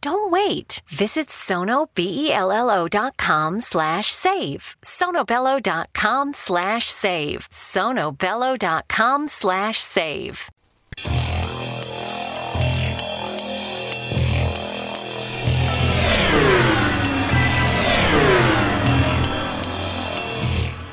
Don't 0.00 0.30
wait. 0.30 0.80
Visit 0.88 1.28
sonobello.com 1.28 3.60
slash 3.60 4.12
save. 4.12 4.76
sonobello.com 4.82 6.32
slash 6.32 6.86
save. 6.86 7.48
sonobello.com 7.50 9.28
slash 9.28 9.78
save. 9.78 10.50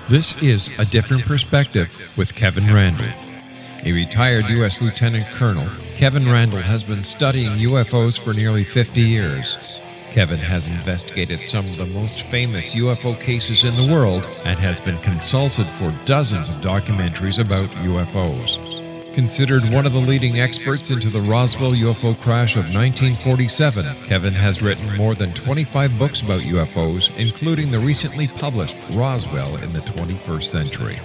This 0.09 0.35
is 0.43 0.69
A 0.77 0.83
Different 0.83 1.23
Perspective 1.23 2.11
with 2.17 2.35
Kevin 2.35 2.73
Randle. 2.73 3.30
A 3.83 3.91
retired 3.91 4.47
U.S. 4.49 4.79
Lieutenant 4.79 5.25
Colonel, 5.31 5.67
Kevin 5.95 6.29
Randle 6.29 6.59
has 6.59 6.83
been 6.83 7.01
studying 7.01 7.53
UFOs 7.53 8.19
for 8.19 8.31
nearly 8.31 8.63
50 8.63 9.01
years. 9.01 9.57
Kevin 10.11 10.37
has 10.37 10.67
investigated 10.67 11.43
some 11.43 11.65
of 11.65 11.77
the 11.77 11.87
most 11.87 12.21
famous 12.27 12.75
UFO 12.75 13.19
cases 13.19 13.63
in 13.63 13.75
the 13.75 13.91
world 13.91 14.29
and 14.45 14.59
has 14.59 14.79
been 14.79 14.97
consulted 14.97 15.65
for 15.65 15.91
dozens 16.05 16.49
of 16.49 16.61
documentaries 16.61 17.39
about 17.39 17.69
UFOs. 17.83 19.15
Considered 19.15 19.65
one 19.73 19.87
of 19.87 19.93
the 19.93 19.99
leading 19.99 20.39
experts 20.39 20.91
into 20.91 21.09
the 21.09 21.21
Roswell 21.21 21.71
UFO 21.71 22.15
crash 22.21 22.57
of 22.57 22.65
1947, 22.65 23.85
Kevin 24.05 24.33
has 24.33 24.61
written 24.61 24.95
more 24.95 25.15
than 25.15 25.33
25 25.33 25.97
books 25.97 26.21
about 26.21 26.41
UFOs, 26.41 27.09
including 27.17 27.71
the 27.71 27.79
recently 27.79 28.27
published 28.27 28.77
Roswell 28.91 29.55
in 29.63 29.73
the 29.73 29.79
21st 29.79 30.43
Century. 30.43 30.99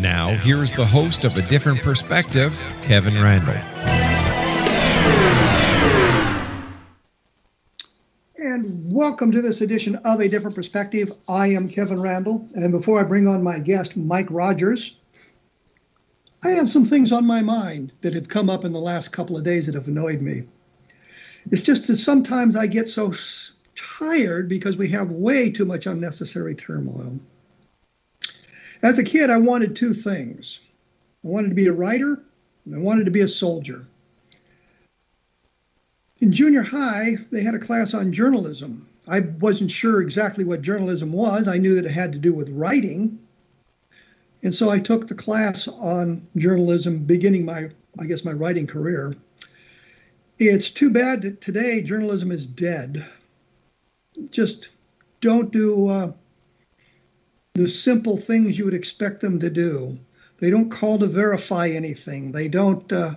Now, 0.00 0.34
here 0.34 0.62
is 0.62 0.72
the 0.72 0.84
host 0.84 1.24
of 1.24 1.36
A 1.36 1.42
Different 1.42 1.80
Perspective, 1.80 2.60
Kevin 2.82 3.14
Randle. 3.14 3.54
And 8.36 8.92
welcome 8.92 9.30
to 9.30 9.40
this 9.40 9.60
edition 9.60 9.94
of 10.04 10.20
A 10.20 10.28
Different 10.28 10.56
Perspective. 10.56 11.12
I 11.28 11.46
am 11.48 11.68
Kevin 11.68 12.00
Randle. 12.00 12.46
And 12.56 12.72
before 12.72 12.98
I 12.98 13.04
bring 13.04 13.28
on 13.28 13.44
my 13.44 13.60
guest, 13.60 13.96
Mike 13.96 14.26
Rogers, 14.30 14.96
I 16.42 16.48
have 16.50 16.68
some 16.68 16.86
things 16.86 17.12
on 17.12 17.24
my 17.24 17.40
mind 17.40 17.92
that 18.00 18.14
have 18.14 18.28
come 18.28 18.50
up 18.50 18.64
in 18.64 18.72
the 18.72 18.80
last 18.80 19.12
couple 19.12 19.36
of 19.36 19.44
days 19.44 19.66
that 19.66 19.76
have 19.76 19.86
annoyed 19.86 20.20
me. 20.20 20.42
It's 21.52 21.62
just 21.62 21.86
that 21.86 21.98
sometimes 21.98 22.56
I 22.56 22.66
get 22.66 22.88
so 22.88 23.12
tired 23.76 24.48
because 24.48 24.76
we 24.76 24.88
have 24.88 25.10
way 25.10 25.50
too 25.50 25.64
much 25.64 25.86
unnecessary 25.86 26.56
turmoil. 26.56 27.20
As 28.82 28.98
a 28.98 29.04
kid, 29.04 29.30
I 29.30 29.38
wanted 29.38 29.76
two 29.76 29.94
things 29.94 30.60
I 31.24 31.28
wanted 31.28 31.48
to 31.48 31.54
be 31.54 31.68
a 31.68 31.72
writer, 31.72 32.22
and 32.66 32.74
I 32.74 32.78
wanted 32.78 33.04
to 33.04 33.10
be 33.10 33.20
a 33.20 33.28
soldier. 33.28 33.86
In 36.20 36.32
junior 36.32 36.62
high, 36.62 37.16
they 37.30 37.42
had 37.42 37.54
a 37.54 37.58
class 37.58 37.94
on 37.94 38.12
journalism. 38.12 38.86
I 39.08 39.20
wasn't 39.20 39.70
sure 39.70 40.00
exactly 40.00 40.44
what 40.44 40.62
journalism 40.62 41.12
was. 41.12 41.48
I 41.48 41.58
knew 41.58 41.74
that 41.74 41.86
it 41.86 41.90
had 41.90 42.12
to 42.12 42.18
do 42.18 42.34
with 42.34 42.50
writing, 42.50 43.18
and 44.42 44.54
so 44.54 44.68
I 44.68 44.78
took 44.78 45.08
the 45.08 45.14
class 45.14 45.66
on 45.66 46.26
journalism, 46.36 47.04
beginning 47.04 47.46
my, 47.46 47.70
I 47.98 48.04
guess, 48.04 48.24
my 48.24 48.32
writing 48.32 48.66
career. 48.66 49.16
It's 50.38 50.70
too 50.70 50.90
bad 50.90 51.22
that 51.22 51.40
today 51.40 51.82
journalism 51.82 52.30
is 52.30 52.46
dead. 52.46 53.04
Just 54.30 54.68
don't 55.20 55.50
do 55.50 55.88
uh, 55.88 56.12
the 57.54 57.68
simple 57.68 58.16
things 58.16 58.58
you 58.58 58.64
would 58.64 58.74
expect 58.74 59.20
them 59.20 59.38
to 59.38 59.50
do. 59.50 59.98
They 60.38 60.50
don't 60.50 60.70
call 60.70 60.98
to 60.98 61.06
verify 61.06 61.68
anything. 61.68 62.32
They 62.32 62.48
don't 62.48 62.92
uh, 62.92 63.14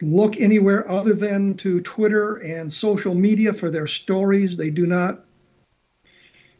look 0.00 0.40
anywhere 0.40 0.88
other 0.90 1.14
than 1.14 1.54
to 1.58 1.80
Twitter 1.82 2.36
and 2.36 2.72
social 2.72 3.14
media 3.14 3.52
for 3.52 3.70
their 3.70 3.86
stories. 3.86 4.56
They 4.56 4.70
do 4.70 4.86
not 4.86 5.24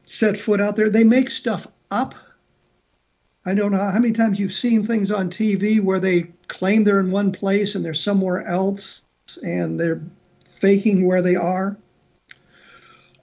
set 0.05 0.37
foot 0.37 0.61
out 0.61 0.77
there. 0.77 0.91
They 0.91 1.05
make 1.05 1.31
stuff 1.31 1.67
up 1.91 2.15
I 3.47 3.55
don't 3.55 3.73
know 3.73 3.79
how 3.79 3.99
many 3.99 4.13
times 4.13 4.39
you've 4.39 4.53
seen 4.53 4.85
things 4.85 5.11
on 5.11 5.31
TV 5.31 5.83
where 5.83 5.99
they 5.99 6.25
claim 6.49 6.85
they're 6.85 7.01
in 7.01 7.11
one 7.11 7.33
place 7.33 7.75
and 7.75 7.85
they're 7.85 7.95
somewhere 7.95 8.47
else 8.47 9.03
and 9.43 9.81
they're 9.81 10.03
faking 10.45 11.07
where 11.07 11.23
they 11.23 11.37
are. 11.37 11.79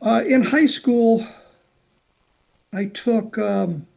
Uh, 0.02 0.24
in 0.28 0.44
high 0.44 0.66
school, 0.66 1.26
I 2.74 2.86
took 2.86 3.38
um, 3.38 3.88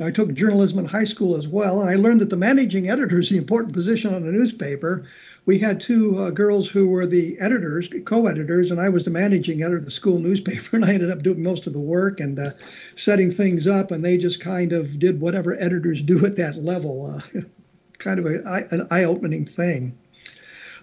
I 0.00 0.10
took 0.10 0.34
journalism 0.34 0.78
in 0.80 0.84
high 0.86 1.04
school 1.04 1.36
as 1.36 1.46
well, 1.46 1.80
and 1.80 1.90
I 1.90 1.94
learned 1.94 2.20
that 2.20 2.30
the 2.30 2.36
managing 2.36 2.90
editor 2.90 3.20
is 3.20 3.30
the 3.30 3.36
important 3.36 3.72
position 3.72 4.14
on 4.14 4.22
a 4.22 4.32
newspaper 4.32 5.04
we 5.46 5.58
had 5.58 5.80
two 5.80 6.18
uh, 6.18 6.30
girls 6.30 6.68
who 6.68 6.88
were 6.88 7.06
the 7.06 7.38
editors, 7.38 7.88
co-editors, 8.04 8.70
and 8.70 8.80
I 8.80 8.88
was 8.88 9.04
the 9.04 9.10
managing 9.10 9.62
editor 9.62 9.76
of 9.76 9.84
the 9.84 9.90
school 9.90 10.18
newspaper, 10.18 10.70
and 10.76 10.84
I 10.84 10.94
ended 10.94 11.10
up 11.10 11.22
doing 11.22 11.42
most 11.42 11.66
of 11.66 11.72
the 11.72 11.80
work 11.80 12.20
and 12.20 12.38
uh, 12.38 12.50
setting 12.96 13.30
things 13.30 13.66
up, 13.66 13.90
and 13.90 14.04
they 14.04 14.16
just 14.16 14.40
kind 14.40 14.72
of 14.72 14.98
did 14.98 15.20
whatever 15.20 15.54
editors 15.58 16.00
do 16.00 16.24
at 16.24 16.36
that 16.36 16.56
level. 16.56 17.06
Uh, 17.06 17.40
kind 17.98 18.18
of 18.18 18.26
a, 18.26 18.66
an 18.70 18.86
eye-opening 18.90 19.44
thing. 19.44 19.96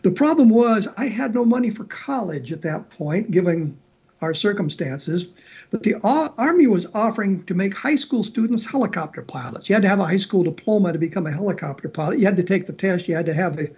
The 0.01 0.11
problem 0.11 0.49
was 0.49 0.87
I 0.97 1.07
had 1.07 1.33
no 1.33 1.45
money 1.45 1.69
for 1.69 1.83
college 1.85 2.51
at 2.51 2.63
that 2.63 2.89
point, 2.89 3.31
given 3.31 3.77
our 4.21 4.33
circumstances. 4.33 5.25
But 5.71 5.83
the 5.83 5.95
Army 6.03 6.67
was 6.67 6.85
offering 6.93 7.45
to 7.45 7.53
make 7.53 7.73
high 7.73 7.95
school 7.95 8.25
students 8.25 8.65
helicopter 8.65 9.21
pilots. 9.21 9.69
You 9.69 9.75
had 9.75 9.83
to 9.83 9.89
have 9.89 9.99
a 9.99 10.05
high 10.05 10.17
school 10.17 10.43
diploma 10.43 10.91
to 10.91 10.99
become 10.99 11.25
a 11.25 11.31
helicopter 11.31 11.87
pilot. 11.87 12.19
You 12.19 12.25
had 12.25 12.37
to 12.37 12.43
take 12.43 12.67
the 12.67 12.73
test. 12.73 13.07
You 13.07 13.15
had 13.15 13.25
to 13.27 13.33
have 13.33 13.57
a 13.57 13.69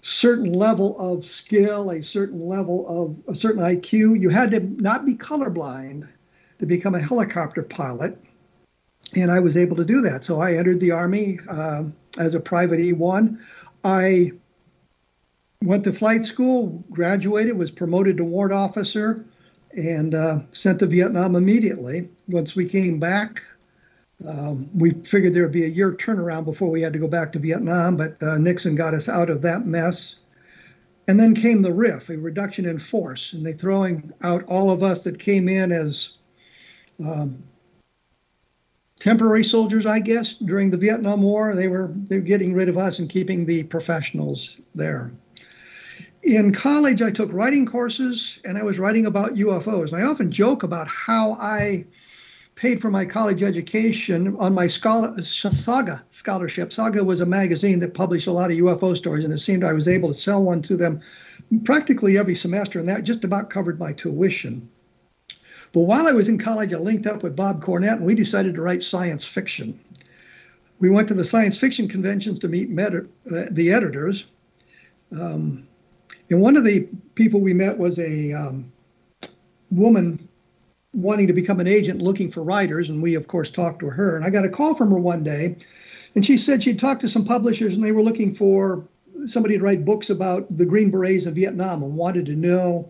certain 0.00 0.52
level 0.52 0.98
of 0.98 1.24
skill, 1.24 1.90
a 1.90 2.02
certain 2.02 2.40
level 2.40 2.86
of 2.88 3.32
a 3.32 3.36
certain 3.36 3.62
IQ. 3.62 4.20
You 4.20 4.30
had 4.30 4.50
to 4.50 4.60
not 4.60 5.06
be 5.06 5.14
colorblind 5.14 6.08
to 6.58 6.66
become 6.66 6.96
a 6.96 7.00
helicopter 7.00 7.62
pilot. 7.62 8.18
And 9.14 9.30
I 9.30 9.38
was 9.38 9.56
able 9.56 9.76
to 9.76 9.84
do 9.84 10.00
that. 10.02 10.24
So 10.24 10.40
I 10.40 10.54
entered 10.54 10.80
the 10.80 10.90
Army 10.90 11.38
uh, 11.48 11.84
as 12.18 12.34
a 12.34 12.40
private 12.40 12.80
E1. 12.80 13.38
I 13.84 14.32
went 15.62 15.84
to 15.84 15.92
flight 15.92 16.24
school, 16.24 16.84
graduated, 16.90 17.56
was 17.56 17.70
promoted 17.70 18.16
to 18.16 18.24
warrant 18.24 18.54
officer, 18.54 19.24
and 19.78 20.14
uh, 20.14 20.40
sent 20.52 20.80
to 20.80 20.86
Vietnam 20.86 21.36
immediately. 21.36 22.08
Once 22.28 22.56
we 22.56 22.68
came 22.68 22.98
back, 22.98 23.42
um, 24.26 24.68
we 24.74 24.90
figured 24.90 25.34
there 25.34 25.44
would 25.44 25.52
be 25.52 25.64
a 25.64 25.68
year 25.68 25.92
turnaround 25.92 26.44
before 26.44 26.70
we 26.70 26.82
had 26.82 26.92
to 26.92 26.98
go 26.98 27.08
back 27.08 27.32
to 27.32 27.38
Vietnam, 27.38 27.96
but 27.96 28.20
uh, 28.22 28.36
Nixon 28.38 28.74
got 28.74 28.94
us 28.94 29.08
out 29.08 29.30
of 29.30 29.42
that 29.42 29.66
mess. 29.66 30.16
And 31.06 31.18
then 31.18 31.34
came 31.34 31.62
the 31.62 31.72
RIF, 31.72 32.10
a 32.10 32.18
reduction 32.18 32.66
in 32.66 32.78
force, 32.78 33.32
and 33.32 33.46
they 33.46 33.52
throwing 33.52 34.12
out 34.22 34.44
all 34.44 34.70
of 34.70 34.82
us 34.82 35.00
that 35.02 35.18
came 35.18 35.48
in 35.48 35.72
as 35.72 36.18
um, 37.02 37.42
temporary 39.00 39.44
soldiers, 39.44 39.86
I 39.86 40.00
guess, 40.00 40.34
during 40.34 40.70
the 40.70 40.76
Vietnam 40.76 41.22
War. 41.22 41.54
They 41.54 41.68
were 41.68 41.92
they 41.94 42.16
were 42.16 42.22
getting 42.22 42.52
rid 42.52 42.68
of 42.68 42.76
us 42.76 42.98
and 42.98 43.08
keeping 43.08 43.46
the 43.46 43.62
professionals 43.64 44.58
there. 44.74 45.12
In 46.28 46.52
college, 46.52 47.00
I 47.00 47.10
took 47.10 47.32
writing 47.32 47.64
courses, 47.64 48.38
and 48.44 48.58
I 48.58 48.62
was 48.62 48.78
writing 48.78 49.06
about 49.06 49.36
UFOs. 49.36 49.90
And 49.90 50.02
I 50.02 50.06
often 50.06 50.30
joke 50.30 50.62
about 50.62 50.86
how 50.86 51.32
I 51.40 51.86
paid 52.54 52.82
for 52.82 52.90
my 52.90 53.06
college 53.06 53.42
education 53.42 54.36
on 54.38 54.52
my 54.52 54.66
scholar, 54.66 55.22
Saga 55.22 56.04
scholarship. 56.10 56.70
Saga 56.70 57.02
was 57.02 57.22
a 57.22 57.26
magazine 57.26 57.78
that 57.78 57.94
published 57.94 58.26
a 58.26 58.32
lot 58.32 58.50
of 58.50 58.58
UFO 58.58 58.94
stories, 58.94 59.24
and 59.24 59.32
it 59.32 59.38
seemed 59.38 59.64
I 59.64 59.72
was 59.72 59.88
able 59.88 60.12
to 60.12 60.20
sell 60.20 60.44
one 60.44 60.60
to 60.62 60.76
them 60.76 61.00
practically 61.64 62.18
every 62.18 62.34
semester, 62.34 62.78
and 62.78 62.88
that 62.90 63.04
just 63.04 63.24
about 63.24 63.48
covered 63.48 63.78
my 63.78 63.94
tuition. 63.94 64.68
But 65.72 65.84
while 65.84 66.06
I 66.06 66.12
was 66.12 66.28
in 66.28 66.36
college, 66.36 66.74
I 66.74 66.76
linked 66.76 67.06
up 67.06 67.22
with 67.22 67.36
Bob 67.36 67.62
Cornett, 67.62 67.96
and 67.96 68.04
we 68.04 68.14
decided 68.14 68.54
to 68.56 68.60
write 68.60 68.82
science 68.82 69.24
fiction. 69.24 69.80
we 70.78 70.90
went 70.90 71.08
to 71.08 71.14
the 71.14 71.24
science 71.24 71.56
fiction 71.56 71.88
conventions 71.88 72.38
to 72.40 72.48
meet 72.48 72.68
med- 72.68 73.08
the 73.24 73.72
editors. 73.72 74.26
Um, 75.10 75.67
and 76.30 76.40
one 76.40 76.56
of 76.56 76.64
the 76.64 76.88
people 77.14 77.40
we 77.40 77.54
met 77.54 77.78
was 77.78 77.98
a 77.98 78.32
um, 78.32 78.72
woman 79.70 80.28
wanting 80.92 81.26
to 81.26 81.32
become 81.32 81.60
an 81.60 81.68
agent 81.68 82.02
looking 82.02 82.30
for 82.30 82.42
writers. 82.42 82.88
And 82.88 83.02
we, 83.02 83.14
of 83.14 83.28
course, 83.28 83.50
talked 83.50 83.80
to 83.80 83.90
her. 83.90 84.16
And 84.16 84.24
I 84.24 84.30
got 84.30 84.44
a 84.44 84.48
call 84.48 84.74
from 84.74 84.90
her 84.90 84.98
one 84.98 85.22
day. 85.22 85.56
And 86.14 86.24
she 86.24 86.36
said 86.36 86.62
she'd 86.62 86.78
talked 86.78 87.02
to 87.02 87.08
some 87.08 87.24
publishers 87.24 87.74
and 87.74 87.84
they 87.84 87.92
were 87.92 88.02
looking 88.02 88.34
for 88.34 88.86
somebody 89.26 89.58
to 89.58 89.64
write 89.64 89.84
books 89.84 90.10
about 90.10 90.56
the 90.56 90.66
Green 90.66 90.90
Berets 90.90 91.26
in 91.26 91.34
Vietnam 91.34 91.82
and 91.82 91.96
wanted 91.96 92.26
to 92.26 92.34
know 92.34 92.88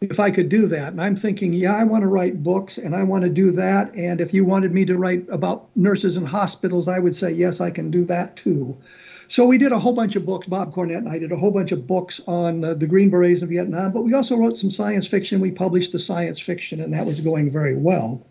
if 0.00 0.20
I 0.20 0.30
could 0.30 0.48
do 0.48 0.66
that. 0.66 0.92
And 0.92 1.00
I'm 1.00 1.16
thinking, 1.16 1.52
yeah, 1.52 1.74
I 1.74 1.84
want 1.84 2.02
to 2.02 2.08
write 2.08 2.42
books 2.42 2.78
and 2.78 2.94
I 2.94 3.02
want 3.02 3.24
to 3.24 3.30
do 3.30 3.50
that. 3.52 3.94
And 3.94 4.20
if 4.20 4.34
you 4.34 4.44
wanted 4.44 4.74
me 4.74 4.84
to 4.84 4.98
write 4.98 5.24
about 5.30 5.74
nurses 5.74 6.16
in 6.16 6.26
hospitals, 6.26 6.88
I 6.88 6.98
would 6.98 7.16
say, 7.16 7.32
yes, 7.32 7.60
I 7.60 7.70
can 7.70 7.90
do 7.90 8.04
that 8.04 8.36
too. 8.36 8.76
So 9.28 9.46
we 9.46 9.58
did 9.58 9.72
a 9.72 9.78
whole 9.78 9.92
bunch 9.92 10.14
of 10.16 10.24
books. 10.24 10.46
Bob 10.46 10.74
Cornett 10.74 10.98
and 10.98 11.08
I 11.08 11.18
did 11.18 11.32
a 11.32 11.36
whole 11.36 11.50
bunch 11.50 11.72
of 11.72 11.86
books 11.86 12.20
on 12.28 12.64
uh, 12.64 12.74
the 12.74 12.86
Green 12.86 13.10
Berets 13.10 13.42
in 13.42 13.48
Vietnam, 13.48 13.92
but 13.92 14.02
we 14.02 14.14
also 14.14 14.36
wrote 14.36 14.56
some 14.56 14.70
science 14.70 15.06
fiction. 15.06 15.40
We 15.40 15.50
published 15.50 15.92
the 15.92 15.98
science 15.98 16.38
fiction, 16.38 16.80
and 16.80 16.92
that 16.94 17.06
was 17.06 17.20
going 17.20 17.50
very 17.50 17.74
well. 17.74 18.24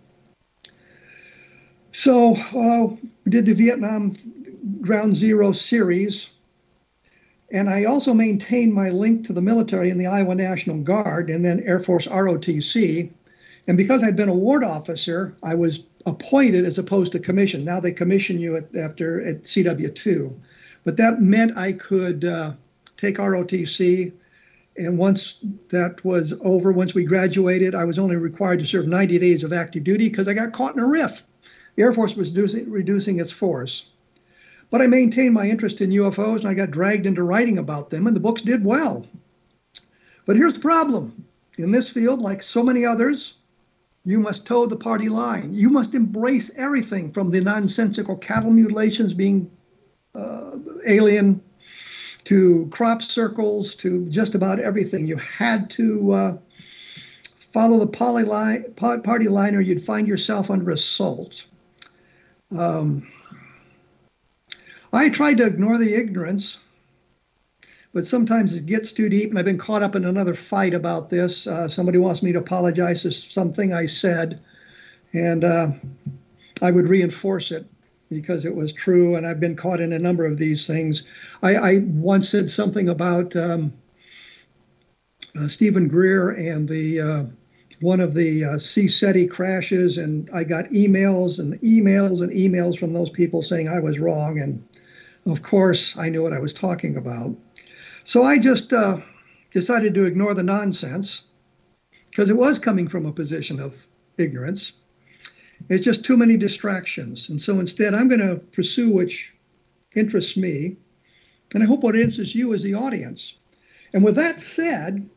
So 1.92 2.36
uh, 2.36 2.96
we 3.24 3.32
did 3.32 3.46
the 3.46 3.54
Vietnam 3.54 4.14
Ground 4.82 5.16
Zero 5.16 5.52
series. 5.52 6.30
And 7.52 7.70
I 7.70 7.86
also 7.86 8.14
maintained 8.14 8.74
my 8.74 8.90
link 8.90 9.26
to 9.28 9.34
the 9.34 9.42
military 9.42 9.90
in 9.90 9.98
the 9.98 10.08
Iowa 10.08 10.36
National 10.36 10.78
Guard 10.78 11.30
and 11.30 11.46
then 11.46 11.62
Air 11.62 11.80
Force 11.80 12.08
ROTC. 12.08 13.12
And 13.68 13.78
because 13.78 14.04
I'd 14.04 14.16
been 14.16 14.30
a 14.30 14.34
warrant 14.34 14.66
officer, 14.66 15.36
I 15.44 15.56
was 15.56 15.84
appointed 16.06 16.66
as 16.66 16.78
opposed 16.78 17.12
to 17.14 17.20
commissioned. 17.20 17.66
Now 17.66 17.80
they 17.80 17.92
commission 17.92 18.40
you 18.40 18.58
at, 18.58 18.76
after 18.76 19.26
at 19.26 19.44
CW2. 19.44 20.34
But 20.86 20.98
that 20.98 21.20
meant 21.20 21.58
I 21.58 21.74
could 21.74 22.24
uh, 22.24 22.54
take 22.96 23.18
ROTC. 23.18 24.14
And 24.78 24.98
once 24.98 25.40
that 25.70 26.04
was 26.06 26.34
over, 26.42 26.72
once 26.72 26.94
we 26.94 27.04
graduated, 27.04 27.76
I 27.76 27.86
was 27.86 28.00
only 28.00 28.16
required 28.16 28.60
to 28.60 28.68
serve 28.68 28.88
90 28.88 29.20
days 29.20 29.44
of 29.44 29.52
active 29.52 29.84
duty 29.84 30.10
because 30.10 30.28
I 30.28 30.34
got 30.34 30.54
caught 30.54 30.76
in 30.76 30.82
a 30.82 30.88
RIF. 30.88 31.24
The 31.76 31.84
Air 31.84 31.92
Force 31.92 32.16
was 32.16 32.30
reducing, 32.30 32.70
reducing 32.70 33.20
its 33.20 33.32
force. 33.32 33.90
But 34.70 34.82
I 34.82 34.88
maintained 34.88 35.34
my 35.34 35.48
interest 35.48 35.82
in 35.82 35.90
UFOs 35.90 36.40
and 36.40 36.48
I 36.48 36.54
got 36.54 36.72
dragged 36.72 37.06
into 37.06 37.24
writing 37.24 37.58
about 37.58 37.90
them, 37.90 38.08
and 38.08 38.16
the 38.16 38.22
books 38.22 38.42
did 38.42 38.64
well. 38.64 39.06
But 40.26 40.38
here's 40.38 40.56
the 40.56 40.60
problem 40.60 41.26
in 41.58 41.72
this 41.72 41.90
field, 41.90 42.20
like 42.20 42.42
so 42.42 42.64
many 42.64 42.86
others, 42.86 43.36
you 44.04 44.20
must 44.20 44.46
toe 44.46 44.66
the 44.66 44.76
party 44.76 45.10
line. 45.10 45.54
You 45.54 45.70
must 45.70 45.96
embrace 45.96 46.52
everything 46.56 47.12
from 47.12 47.32
the 47.32 47.42
nonsensical 47.42 48.18
cattle 48.18 48.52
mutilations 48.52 49.14
being 49.14 49.50
uh, 50.16 50.58
alien 50.88 51.42
to 52.26 52.68
crop 52.72 53.02
circles 53.02 53.76
to 53.76 54.08
just 54.10 54.36
about 54.36 54.60
everything. 54.60 55.08
You 55.08 55.18
had 55.18 55.70
to 55.72 56.12
uh, 56.12 56.38
follow 57.36 57.80
the 57.80 57.88
party 57.88 59.28
line 59.28 59.56
or 59.56 59.62
you'd 59.62 59.84
find 59.84 60.08
yourself 60.08 60.50
under 60.50 60.72
assault. 60.72 61.46
Um, 62.58 63.08
I 64.92 65.10
tried 65.10 65.38
to 65.38 65.46
ignore 65.46 65.78
the 65.78 65.94
ignorance, 65.94 66.60
but 67.94 68.08
sometimes 68.08 68.56
it 68.56 68.66
gets 68.66 68.92
too 68.92 69.10
deep, 69.10 69.30
and 69.30 69.38
I've 69.38 69.46
been 69.46 69.58
caught 69.58 69.84
up 69.84 69.96
in 69.96 70.06
another 70.06 70.34
fight 70.34 70.74
about 70.74 71.10
this. 71.10 71.48
Uh, 71.48 71.68
somebody 71.68 71.98
wants 71.98 72.24
me 72.24 72.32
to 72.32 72.40
apologize 72.40 73.04
for 73.04 73.12
something 73.12 73.74
I 73.74 73.88
said, 73.88 74.40
and 75.14 75.44
uh, 75.44 75.68
I 76.62 76.72
would 76.72 76.88
reinforce 76.88 77.52
it 77.52 77.66
because 78.22 78.46
it 78.46 78.56
was 78.56 78.74
true, 78.74 79.16
and 79.16 79.28
I've 79.28 79.40
been 79.40 79.56
caught 79.56 79.80
in 79.80 79.94
a 79.94 80.00
number 80.00 80.26
of 80.26 80.38
these 80.38 80.66
things. 80.66 81.04
I, 81.44 81.56
I 81.56 81.78
once 81.86 82.30
said 82.30 82.50
something 82.50 82.90
about 82.90 83.36
um, 83.36 83.74
uh, 85.40 85.48
Steven 85.48 85.88
Greer 85.88 86.32
and 86.32 86.68
the 86.68 87.02
uh, 87.02 87.24
one 87.82 88.00
of 88.00 88.14
the 88.14 88.46
uh, 88.46 88.58
SETI 88.58 89.28
crashes, 89.28 89.98
and 89.98 90.30
I 90.34 90.44
got 90.44 90.66
emails 90.66 91.40
and 91.40 91.60
emails 91.62 92.22
and 92.22 92.32
emails 92.32 92.78
from 92.78 92.94
those 92.94 93.10
people 93.10 93.42
saying 93.42 93.68
I 93.68 93.80
was 93.80 94.00
wrong, 94.00 94.40
and 94.40 94.66
of 95.26 95.44
course, 95.44 95.98
I 95.98 96.10
knew 96.10 96.22
what 96.22 96.34
I 96.34 96.40
was 96.40 96.54
talking 96.54 96.98
about. 96.98 97.36
So 98.04 98.24
I 98.24 98.40
just 98.40 98.72
uh, 98.72 99.00
decided 99.52 99.94
to 99.96 100.06
ignore 100.06 100.34
the 100.34 100.44
nonsense 100.44 101.24
because 102.10 102.30
it 102.30 102.38
was 102.38 102.60
coming 102.60 102.88
from 102.88 103.06
a 103.06 103.12
position 103.12 103.60
of 103.60 103.76
ignorance. 104.18 104.74
It's 105.70 105.84
just 105.84 106.06
too 106.06 106.18
many 106.18 106.38
distractions. 106.38 107.30
And 107.30 107.42
so 107.42 107.60
instead, 107.60 107.94
I'm 107.94 108.08
going 108.08 108.22
to 108.22 108.38
pursue 108.52 108.92
which 108.92 109.34
interests 109.96 110.38
me. 110.38 110.78
And 111.54 111.64
I 111.64 111.66
hope 111.66 111.82
what 111.82 111.96
interests 111.96 112.36
you 112.36 112.54
as 112.54 112.64
the 112.64 112.74
audience. 112.74 113.36
And 113.94 114.04
with 114.04 114.16
that 114.16 114.42
said, 114.42 115.10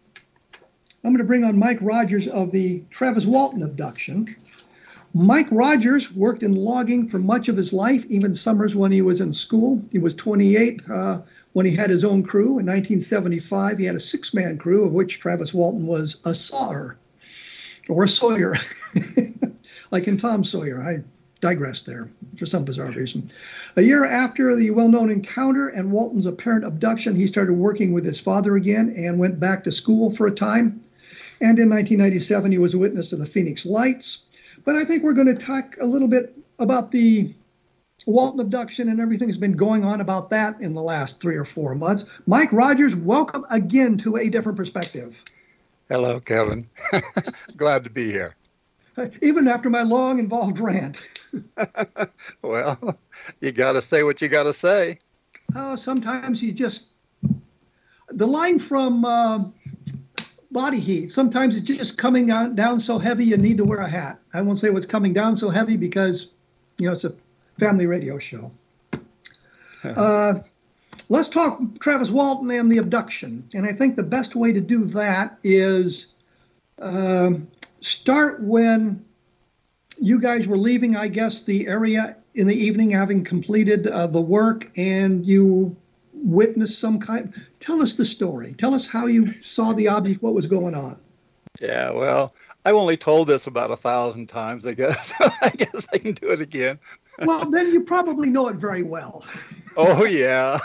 I'm 1.04 1.12
going 1.12 1.18
to 1.18 1.24
bring 1.24 1.44
on 1.44 1.58
Mike 1.58 1.78
Rogers 1.80 2.28
of 2.28 2.50
the 2.50 2.82
Travis 2.90 3.26
Walton 3.26 3.62
abduction. 3.62 4.28
Mike 5.14 5.48
Rogers 5.50 6.12
worked 6.12 6.42
in 6.42 6.54
logging 6.54 7.08
for 7.08 7.18
much 7.18 7.48
of 7.48 7.56
his 7.56 7.72
life, 7.72 8.04
even 8.06 8.34
summers 8.34 8.76
when 8.76 8.92
he 8.92 9.00
was 9.00 9.20
in 9.20 9.32
school. 9.32 9.82
He 9.90 9.98
was 9.98 10.14
28 10.14 10.82
uh, 10.90 11.20
when 11.54 11.64
he 11.66 11.74
had 11.74 11.88
his 11.88 12.04
own 12.04 12.22
crew. 12.22 12.58
In 12.58 12.66
1975, 12.66 13.78
he 13.78 13.84
had 13.84 13.96
a 13.96 14.00
six 14.00 14.34
man 14.34 14.58
crew, 14.58 14.84
of 14.84 14.92
which 14.92 15.18
Travis 15.18 15.54
Walton 15.54 15.86
was 15.86 16.20
a 16.24 16.34
Sawyer 16.34 16.98
or 17.88 18.04
a 18.04 18.08
Sawyer, 18.08 18.54
like 19.90 20.08
in 20.08 20.16
Tom 20.16 20.44
Sawyer. 20.44 20.82
I 20.82 21.02
digress 21.40 21.82
there 21.82 22.10
for 22.36 22.46
some 22.46 22.64
bizarre 22.64 22.90
reason. 22.90 23.28
A 23.76 23.82
year 23.82 24.04
after 24.04 24.54
the 24.56 24.70
well 24.70 24.88
known 24.88 25.10
encounter 25.10 25.68
and 25.68 25.92
Walton's 25.92 26.26
apparent 26.26 26.64
abduction, 26.64 27.14
he 27.14 27.26
started 27.26 27.54
working 27.54 27.92
with 27.92 28.04
his 28.04 28.20
father 28.20 28.56
again 28.56 28.92
and 28.96 29.18
went 29.18 29.38
back 29.38 29.64
to 29.64 29.72
school 29.72 30.10
for 30.10 30.26
a 30.26 30.34
time. 30.34 30.80
And 31.40 31.58
in 31.58 31.70
1997, 31.70 32.50
he 32.50 32.58
was 32.58 32.74
a 32.74 32.78
witness 32.78 33.10
to 33.10 33.16
the 33.16 33.26
Phoenix 33.26 33.64
Lights. 33.64 34.24
But 34.64 34.74
I 34.74 34.84
think 34.84 35.04
we're 35.04 35.12
going 35.12 35.28
to 35.28 35.46
talk 35.46 35.76
a 35.80 35.86
little 35.86 36.08
bit 36.08 36.36
about 36.58 36.90
the 36.90 37.32
Walton 38.06 38.40
abduction 38.40 38.88
and 38.88 39.00
everything 39.00 39.28
that's 39.28 39.38
been 39.38 39.52
going 39.52 39.84
on 39.84 40.00
about 40.00 40.30
that 40.30 40.60
in 40.60 40.74
the 40.74 40.82
last 40.82 41.20
three 41.20 41.36
or 41.36 41.44
four 41.44 41.74
months. 41.74 42.06
Mike 42.26 42.52
Rogers, 42.52 42.96
welcome 42.96 43.46
again 43.50 43.98
to 43.98 44.16
a 44.16 44.28
different 44.28 44.56
perspective. 44.56 45.22
Hello, 45.88 46.18
Kevin. 46.18 46.68
Glad 47.56 47.84
to 47.84 47.90
be 47.90 48.10
here. 48.10 48.34
Even 49.22 49.48
after 49.48 49.70
my 49.70 49.82
long 49.82 50.18
involved 50.18 50.58
rant. 50.58 51.02
well, 52.42 52.98
you 53.40 53.52
got 53.52 53.72
to 53.72 53.82
say 53.82 54.02
what 54.02 54.20
you 54.22 54.28
got 54.28 54.44
to 54.44 54.52
say. 54.52 54.98
Oh, 55.54 55.76
sometimes 55.76 56.42
you 56.42 56.52
just. 56.52 56.88
The 58.10 58.26
line 58.26 58.58
from 58.58 59.04
uh, 59.04 59.44
body 60.50 60.80
heat. 60.80 61.12
Sometimes 61.12 61.56
it's 61.56 61.66
just 61.66 61.98
coming 61.98 62.26
down 62.26 62.80
so 62.80 62.98
heavy 62.98 63.24
you 63.24 63.36
need 63.36 63.58
to 63.58 63.64
wear 63.64 63.80
a 63.80 63.88
hat. 63.88 64.18
I 64.32 64.40
won't 64.40 64.58
say 64.58 64.70
what's 64.70 64.86
coming 64.86 65.12
down 65.12 65.36
so 65.36 65.50
heavy 65.50 65.76
because, 65.76 66.30
you 66.78 66.86
know, 66.86 66.94
it's 66.94 67.04
a 67.04 67.14
family 67.58 67.86
radio 67.86 68.18
show. 68.18 68.50
Uh, 69.84 70.34
let's 71.08 71.28
talk 71.28 71.60
Travis 71.80 72.10
Walton 72.10 72.50
and 72.50 72.72
the 72.72 72.78
abduction. 72.78 73.46
And 73.54 73.66
I 73.66 73.72
think 73.72 73.96
the 73.96 74.02
best 74.02 74.34
way 74.34 74.52
to 74.52 74.60
do 74.60 74.84
that 74.86 75.38
is 75.44 76.06
uh, 76.80 77.32
start 77.80 78.42
when 78.42 79.04
you 80.00 80.20
guys 80.20 80.46
were 80.46 80.58
leaving, 80.58 80.96
I 80.96 81.08
guess, 81.08 81.44
the 81.44 81.66
area 81.66 82.16
in 82.34 82.46
the 82.46 82.54
evening, 82.54 82.90
having 82.90 83.24
completed 83.24 83.86
uh, 83.86 84.06
the 84.06 84.20
work, 84.20 84.70
and 84.76 85.26
you 85.26 85.76
witnessed 86.12 86.78
some 86.78 86.98
kind. 87.00 87.34
Tell 87.60 87.82
us 87.82 87.94
the 87.94 88.04
story. 88.04 88.54
Tell 88.54 88.74
us 88.74 88.86
how 88.86 89.06
you 89.06 89.40
saw 89.40 89.72
the 89.72 89.88
object, 89.88 90.22
what 90.22 90.34
was 90.34 90.46
going 90.46 90.74
on. 90.74 91.00
Yeah, 91.60 91.90
well, 91.90 92.34
I've 92.64 92.76
only 92.76 92.96
told 92.96 93.28
this 93.28 93.46
about 93.46 93.70
a 93.70 93.76
thousand 93.76 94.28
times, 94.28 94.66
I 94.66 94.74
guess. 94.74 95.12
I 95.20 95.50
guess 95.50 95.86
I 95.92 95.98
can 95.98 96.12
do 96.12 96.30
it 96.30 96.40
again. 96.40 96.78
well, 97.24 97.50
then 97.50 97.72
you 97.72 97.82
probably 97.82 98.30
know 98.30 98.48
it 98.48 98.56
very 98.56 98.82
well. 98.82 99.24
oh, 99.78 100.04
yeah. 100.04 100.58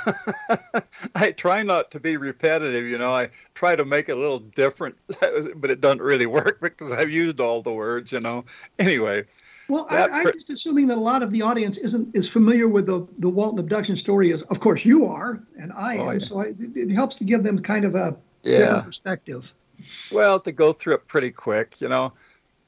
I 1.15 1.31
try 1.31 1.63
not 1.63 1.91
to 1.91 1.99
be 1.99 2.17
repetitive, 2.17 2.85
you 2.85 2.97
know. 2.97 3.13
I 3.13 3.29
try 3.53 3.75
to 3.75 3.85
make 3.85 4.09
it 4.09 4.17
a 4.17 4.19
little 4.19 4.39
different, 4.39 4.97
but 5.55 5.71
it 5.71 5.79
doesn't 5.79 6.01
really 6.01 6.25
work 6.25 6.59
because 6.61 6.91
I've 6.91 7.11
used 7.11 7.39
all 7.39 7.61
the 7.61 7.71
words, 7.71 8.11
you 8.11 8.19
know. 8.19 8.43
Anyway, 8.79 9.25
well, 9.69 9.87
I, 9.89 10.21
am 10.21 10.33
just 10.33 10.49
assuming 10.49 10.87
that 10.87 10.97
a 10.97 11.01
lot 11.01 11.23
of 11.23 11.31
the 11.31 11.41
audience 11.41 11.77
isn't 11.77 12.15
is 12.15 12.27
familiar 12.27 12.67
with 12.67 12.85
the 12.85 13.07
the 13.19 13.29
Walton 13.29 13.59
abduction 13.59 13.95
story. 13.95 14.33
As 14.33 14.41
of 14.43 14.59
course 14.59 14.83
you 14.83 15.05
are, 15.05 15.41
and 15.57 15.71
I 15.73 15.97
oh, 15.97 16.09
am. 16.09 16.19
Yeah. 16.19 16.25
So 16.25 16.41
I, 16.41 16.53
it 16.57 16.91
helps 16.91 17.15
to 17.17 17.23
give 17.23 17.43
them 17.43 17.59
kind 17.59 17.85
of 17.85 17.95
a 17.95 18.17
yeah. 18.43 18.57
different 18.59 18.85
perspective. 18.85 19.53
Well, 20.11 20.39
to 20.41 20.51
go 20.51 20.73
through 20.73 20.95
it 20.95 21.07
pretty 21.07 21.31
quick, 21.31 21.79
you 21.81 21.89
know, 21.89 22.13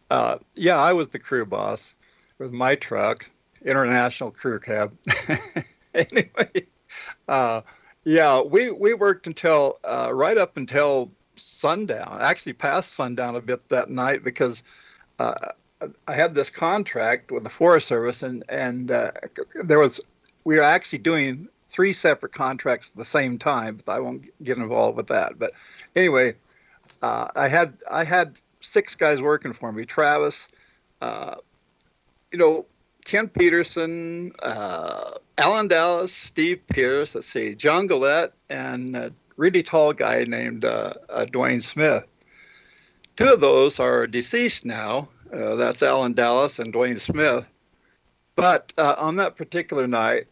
uh, 0.09 0.37
yeah, 0.55 0.77
I 0.77 0.93
was 0.93 1.09
the 1.09 1.19
crew 1.19 1.45
boss 1.45 1.95
with 2.39 2.51
my 2.51 2.75
truck, 2.75 3.29
international 3.63 4.31
crew 4.31 4.59
cab. 4.59 4.97
anyway, 6.11 6.67
uh, 7.27 7.61
yeah, 8.03 8.41
we 8.41 8.71
we 8.71 8.93
worked 8.93 9.27
until 9.27 9.79
uh, 9.83 10.11
right 10.13 10.37
up 10.37 10.57
until 10.57 11.11
sundown. 11.35 12.17
Actually, 12.21 12.53
past 12.53 12.93
sundown 12.93 13.35
a 13.35 13.41
bit 13.41 13.67
that 13.69 13.89
night 13.89 14.23
because 14.23 14.61
uh, 15.19 15.33
I 16.07 16.13
had 16.13 16.35
this 16.35 16.49
contract 16.49 17.31
with 17.31 17.43
the 17.43 17.49
Forest 17.49 17.87
Service, 17.87 18.23
and 18.23 18.43
and 18.49 18.91
uh, 18.91 19.11
there 19.63 19.79
was 19.79 20.01
we 20.43 20.57
were 20.57 20.63
actually 20.63 20.99
doing 20.99 21.47
three 21.69 21.93
separate 21.93 22.33
contracts 22.33 22.91
at 22.91 22.97
the 22.97 23.05
same 23.05 23.37
time, 23.37 23.79
but 23.85 23.91
I 23.93 23.99
won't 23.99 24.25
get 24.43 24.57
involved 24.57 24.97
with 24.97 25.07
that. 25.07 25.39
But 25.39 25.53
anyway, 25.95 26.35
uh, 27.01 27.29
I 27.35 27.47
had 27.47 27.77
I 27.89 28.03
had 28.03 28.37
six 28.61 28.95
guys 28.95 29.21
working 29.21 29.53
for 29.53 29.71
me. 29.71 29.85
Travis, 29.85 30.49
uh, 31.01 31.35
you 32.31 32.39
know, 32.39 32.65
Ken 33.05 33.29
Peterson, 33.29 34.33
uh, 34.41 35.11
Allen 35.37 35.69
Dalis, 35.69 36.09
Steve 36.09 36.59
Pierce. 36.67 37.15
Let's 37.15 37.27
see, 37.27 37.55
John 37.55 37.87
Gillette, 37.87 38.33
and 38.49 38.95
a 38.95 39.13
really 39.37 39.63
tall 39.63 39.93
guy 39.93 40.25
named 40.25 40.65
uh, 40.65 40.93
uh, 41.09 41.25
Dwayne 41.25 41.63
Smith. 41.63 42.03
Two 43.15 43.31
of 43.31 43.39
those 43.39 43.79
are 43.79 44.07
deceased 44.07 44.65
now. 44.65 45.07
Uh, 45.31 45.55
that's 45.55 45.83
Allen 45.83 46.15
Dalis 46.15 46.59
and 46.59 46.73
Dwayne 46.73 46.99
Smith. 46.99 47.45
But 48.35 48.73
on 48.77 49.15
that 49.15 49.37
particular 49.37 49.87
night, 49.87 50.27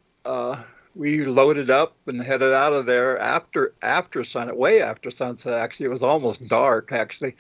we 0.96 1.26
loaded 1.26 1.72
up 1.72 1.96
and 2.08 2.22
headed 2.22 2.54
out 2.54 2.74
of 2.74 2.86
there 2.86 3.18
after 3.20 3.74
after 3.82 4.24
sunset, 4.24 4.58
way 4.58 4.82
after 4.82 5.10
sunset. 5.10 5.54
Actually, 5.54 5.86
it 5.86 5.90
was 5.90 6.04
almost 6.04 6.50
dark. 6.50 6.92
Actually, 6.92 7.36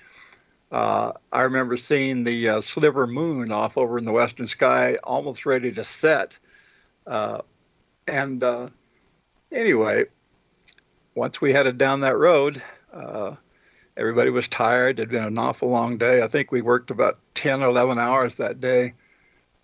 uh, 0.73 1.13
I 1.31 1.41
remember 1.43 1.77
seeing 1.77 2.23
the 2.23 2.49
uh, 2.49 2.61
sliver 2.61 3.05
moon 3.05 3.51
off 3.51 3.77
over 3.77 3.99
in 3.99 4.05
the 4.05 4.11
western 4.11 4.47
sky, 4.47 4.97
almost 5.03 5.45
ready 5.45 5.71
to 5.71 5.83
set. 5.83 6.37
Uh, 7.05 7.41
and 8.07 8.43
uh, 8.43 8.69
anyway, 9.51 10.05
once 11.13 11.39
we 11.39 11.53
headed 11.53 11.77
down 11.77 11.99
that 11.99 12.17
road, 12.17 12.61
uh, 12.91 13.35
everybody 13.95 14.31
was 14.31 14.47
tired. 14.47 14.97
It 14.97 15.03
had 15.03 15.09
been 15.09 15.23
an 15.23 15.37
awful 15.37 15.69
long 15.69 15.97
day. 15.97 16.23
I 16.23 16.27
think 16.27 16.51
we 16.51 16.63
worked 16.63 16.89
about 16.89 17.19
10 17.35 17.61
or 17.61 17.67
11 17.67 17.99
hours 17.99 18.35
that 18.35 18.59
day, 18.59 18.93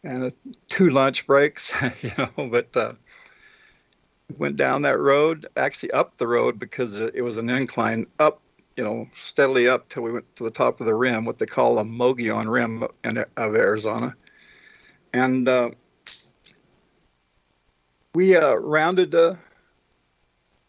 and 0.03 0.31
two 0.67 0.91
lunch 0.91 1.25
breaks, 1.25 1.73
you 2.01 2.11
know. 2.19 2.47
But 2.49 2.77
uh, 2.77 2.93
went 4.37 4.57
down 4.57 4.83
that 4.83 4.99
road, 4.99 5.47
actually 5.57 5.91
up 5.91 6.17
the 6.17 6.27
road 6.27 6.59
because 6.59 6.95
it 6.95 7.23
was 7.23 7.37
an 7.37 7.49
incline 7.49 8.05
up, 8.19 8.41
you 8.79 8.85
know, 8.85 9.05
steadily 9.13 9.67
up 9.67 9.89
till 9.89 10.03
we 10.03 10.13
went 10.13 10.35
to 10.37 10.45
the 10.45 10.49
top 10.49 10.79
of 10.79 10.87
the 10.87 10.95
rim, 10.95 11.25
what 11.25 11.37
they 11.37 11.45
call 11.45 11.79
a 11.79 11.83
Mogollon 11.83 12.47
Rim 12.47 12.83
of 13.03 13.27
Arizona. 13.37 14.15
And 15.11 15.49
uh, 15.49 15.71
we 18.15 18.37
uh, 18.37 18.53
rounded 18.53 19.13
a, 19.15 19.37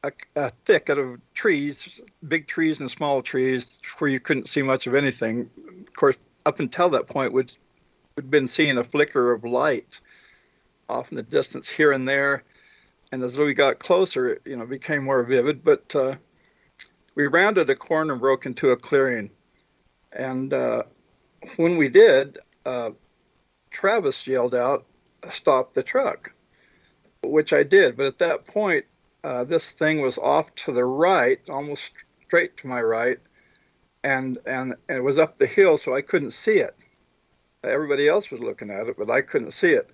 a, 0.02 0.10
a, 0.34 0.50
thicket 0.64 0.98
of 0.98 1.20
trees, 1.34 2.00
big 2.26 2.48
trees 2.48 2.80
and 2.80 2.90
small 2.90 3.22
trees, 3.22 3.78
where 3.98 4.10
you 4.10 4.18
couldn't 4.18 4.48
see 4.48 4.62
much 4.62 4.88
of 4.88 4.96
anything. 4.96 5.48
Of 5.86 5.94
course, 5.94 6.16
up 6.46 6.58
until 6.58 6.88
that 6.88 7.06
point, 7.06 7.32
we'd, 7.32 7.56
we'd 8.16 8.28
been 8.28 8.48
seeing 8.48 8.76
a 8.78 8.82
flicker 8.82 9.30
of 9.30 9.44
light 9.44 10.00
off 10.88 11.12
in 11.12 11.16
the 11.16 11.22
distance 11.22 11.68
here 11.68 11.92
and 11.92 12.08
there 12.08 12.42
and 13.12 13.22
as 13.22 13.38
we 13.38 13.54
got 13.54 13.78
closer, 13.78 14.30
it 14.30 14.42
you 14.44 14.56
know, 14.56 14.66
became 14.66 15.04
more 15.04 15.22
vivid. 15.22 15.64
But 15.64 15.94
uh, 15.94 16.16
we 17.14 17.26
rounded 17.26 17.70
a 17.70 17.76
corner 17.76 18.12
and 18.12 18.20
broke 18.20 18.46
into 18.46 18.70
a 18.70 18.76
clearing, 18.76 19.30
and 20.12 20.52
uh, 20.52 20.84
when 21.56 21.76
we 21.76 21.88
did, 21.88 22.38
uh, 22.66 22.90
Travis 23.70 24.26
yelled 24.26 24.54
out, 24.54 24.86
"Stop 25.28 25.72
the 25.72 25.82
truck!" 25.82 26.32
Which 27.22 27.52
I 27.52 27.62
did. 27.62 27.96
But 27.96 28.06
at 28.06 28.18
that 28.18 28.46
point, 28.46 28.84
uh, 29.24 29.44
this 29.44 29.72
thing 29.72 30.00
was 30.00 30.18
off 30.18 30.54
to 30.56 30.72
the 30.72 30.84
right, 30.84 31.40
almost 31.48 31.92
straight 32.26 32.56
to 32.58 32.66
my 32.66 32.80
right, 32.80 33.18
and 34.04 34.38
and 34.46 34.74
and 34.88 34.98
it 34.98 35.02
was 35.02 35.18
up 35.18 35.38
the 35.38 35.46
hill, 35.46 35.76
so 35.76 35.94
I 35.94 36.02
couldn't 36.02 36.32
see 36.32 36.58
it. 36.58 36.74
Everybody 37.62 38.08
else 38.08 38.30
was 38.30 38.40
looking 38.40 38.70
at 38.70 38.86
it, 38.86 38.96
but 38.96 39.10
I 39.10 39.20
couldn't 39.20 39.50
see 39.50 39.72
it. 39.72 39.90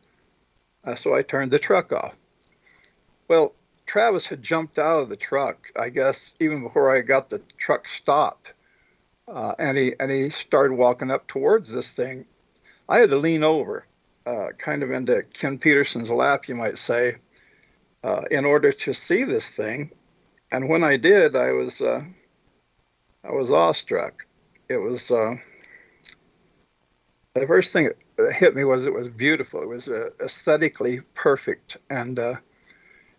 Uh, 0.85 0.94
so 0.94 1.14
I 1.14 1.23
turned 1.23 1.50
the 1.50 1.58
truck 1.58 1.92
off. 1.92 2.14
Well, 3.26 3.54
Travis 3.87 4.26
had 4.26 4.43
jumped 4.43 4.78
out 4.78 5.00
of 5.00 5.09
the 5.09 5.16
truck, 5.16 5.69
I 5.78 5.88
guess, 5.88 6.35
even 6.40 6.62
before 6.62 6.95
I 6.95 7.00
got 7.02 7.31
the 7.31 7.40
truck 7.57 7.88
stopped. 7.88 8.52
Uh, 9.28 9.55
and 9.59 9.76
he 9.76 9.95
and 9.99 10.11
he 10.11 10.31
started 10.31 10.75
walking 10.75 11.11
up 11.11 11.26
towards 11.26 11.73
this 11.73 11.90
thing. 11.90 12.26
I 12.88 12.99
had 12.99 13.11
to 13.11 13.16
lean 13.16 13.43
over, 13.43 13.87
uh, 14.25 14.49
kind 14.59 14.83
of 14.83 14.90
into 14.90 15.25
Ken 15.33 15.59
Peterson's 15.59 16.11
lap, 16.11 16.49
you 16.49 16.55
might 16.55 16.78
say, 16.78 17.16
uh, 18.05 18.23
in 18.31 18.45
order 18.45 18.73
to 18.73 18.93
see 18.93 19.25
this 19.25 19.50
thing. 19.50 19.90
And 20.52 20.69
when 20.69 20.85
I 20.85 20.97
did, 20.97 21.35
I 21.35 21.52
was 21.52 21.81
uh, 21.81 22.05
I 23.25 23.33
was 23.33 23.50
awestruck. 23.50 24.26
It 24.69 24.78
was 24.78 25.11
uh, 25.11 25.35
the 27.35 27.47
first 27.47 27.73
thing 27.73 27.90
that 28.16 28.33
hit 28.33 28.55
me 28.55 28.64
was 28.64 28.87
it 28.87 28.95
was 28.95 29.09
beautiful. 29.09 29.61
It 29.62 29.69
was 29.69 29.88
uh, 29.88 30.11
aesthetically 30.21 31.00
perfect 31.14 31.78
and 31.90 32.19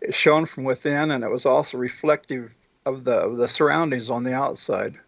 it 0.00 0.14
shone 0.14 0.46
from 0.46 0.64
within, 0.64 1.10
and 1.10 1.24
it 1.24 1.30
was 1.30 1.46
also 1.46 1.78
reflective 1.78 2.52
of 2.86 3.04
the 3.04 3.12
of 3.12 3.36
the 3.36 3.48
surroundings 3.48 4.10
on 4.10 4.24
the 4.24 4.34
outside. 4.34 4.98